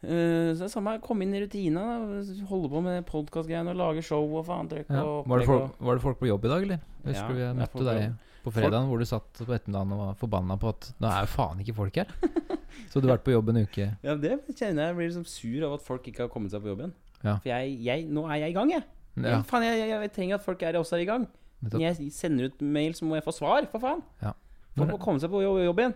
Eh, 0.05 0.53
så 0.53 0.61
det 0.61 0.67
er 0.69 0.73
samme 0.75 0.93
komme 1.03 1.25
inn 1.25 1.35
i 1.35 1.41
rutina. 1.43 1.83
da 2.05 2.47
Holde 2.51 2.69
på 2.71 2.83
med 2.85 3.07
podkastgreiene 3.09 3.73
og 3.73 3.81
lage 3.81 4.03
show 4.05 4.23
og 4.39 4.45
faen 4.47 4.69
trøkk 4.71 4.91
Ja. 4.93 5.03
og 5.03 5.27
Var, 5.27 5.39
det 5.41 5.47
folk, 5.47 5.79
var 5.81 5.95
det 5.99 6.03
folk 6.05 6.19
på 6.21 6.29
jobb 6.29 6.45
i 6.45 6.49
dag, 6.53 6.63
eller? 6.63 6.81
Jeg 7.07 7.15
Ja, 7.15 7.21
husker 7.23 7.35
vi 7.35 7.43
er 7.47 7.55
møtte 7.55 7.85
deg 7.89 8.15
på 8.45 8.53
fredagen, 8.53 8.87
hvor 8.89 8.99
du 8.99 9.05
satt 9.09 9.33
på 9.41 9.53
ettermiddagen 9.57 9.93
og 9.93 9.99
var 10.05 10.15
forbanna 10.21 10.57
på 10.61 10.69
at 10.69 10.93
nå 11.01 11.09
er 11.11 11.25
jo 11.25 11.33
faen 11.33 11.61
ikke 11.65 11.75
folk 11.75 11.97
her. 11.97 12.07
Så 12.93 13.01
du 13.01 13.09
har 13.09 13.17
vært 13.17 13.25
på 13.25 13.33
jobb 13.33 13.49
en 13.51 13.63
uke. 13.65 13.89
Ja, 14.05 14.15
det 14.15 14.37
kjenner 14.55 14.85
jeg. 14.85 14.89
Jeg 14.93 14.97
blir 14.97 15.09
liksom 15.09 15.25
sur 15.27 15.65
av 15.67 15.73
at 15.79 15.83
folk 15.83 16.07
ikke 16.07 16.27
har 16.27 16.29
kommet 16.29 16.53
seg 16.53 16.63
på 16.63 16.69
jobb 16.71 16.85
igjen. 16.85 16.95
Ja. 17.25 17.35
For 17.41 17.49
jeg, 17.49 17.79
jeg, 17.83 18.07
nå 18.13 18.27
er 18.29 18.37
jeg 18.45 18.51
i 18.51 18.55
gang, 18.55 18.71
jeg. 18.71 18.85
Ja, 19.17 19.23
Jeg, 19.39 19.45
faen, 19.49 19.63
jeg, 19.65 19.79
jeg, 19.81 19.89
jeg 20.05 20.13
trenger 20.13 20.35
at 20.37 20.45
folk 20.45 20.63
er 20.63 20.77
også 20.77 20.97
er 20.99 21.03
i 21.07 21.09
gang. 21.09 21.27
Når 21.67 21.81
jeg 21.81 22.13
sender 22.13 22.51
ut 22.53 22.61
mail, 22.61 22.93
så 22.95 23.07
må 23.09 23.17
jeg 23.17 23.25
få 23.25 23.33
svar, 23.33 23.65
for 23.73 23.81
faen. 23.83 24.03
Ja. 24.23 24.35
Folk 24.77 24.93
må 24.93 24.99
komme 25.01 25.19
seg 25.23 25.33
på 25.33 25.41
jobb, 25.43 25.59
jobb 25.65 25.79
igjen. 25.81 25.95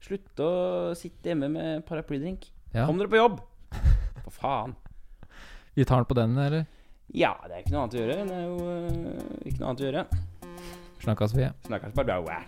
Slutte 0.00 0.46
å 0.46 0.94
sitte 0.96 1.28
hjemme 1.32 1.50
med 1.50 1.82
paraplydrink. 1.84 2.46
Ja. 2.72 2.86
Kom 2.86 2.98
dere 3.00 3.10
på 3.10 3.18
jobb! 3.18 3.40
For 4.24 4.34
faen. 4.34 4.76
Vi 5.74 5.84
tar 5.84 6.02
den 6.02 6.10
på 6.10 6.18
den, 6.18 6.38
eller? 6.38 6.66
Ja, 7.14 7.34
det 7.46 7.54
er 7.56 7.62
ikke 7.64 7.74
noe 7.74 7.84
annet 7.84 7.96
å 7.96 8.02
gjøre. 8.02 8.18
Det 8.26 8.36
er 8.36 8.44
jo 8.46 8.56
øh, 8.70 9.30
ikke 9.50 9.58
noe 9.58 9.70
annet 9.72 9.82
å 9.82 9.88
gjøre. 9.88 10.04
Snakkes 11.00 11.34
vi. 11.38 11.48
Snakkes 11.66 11.96
bare 11.96 12.20
bra. 12.22 12.42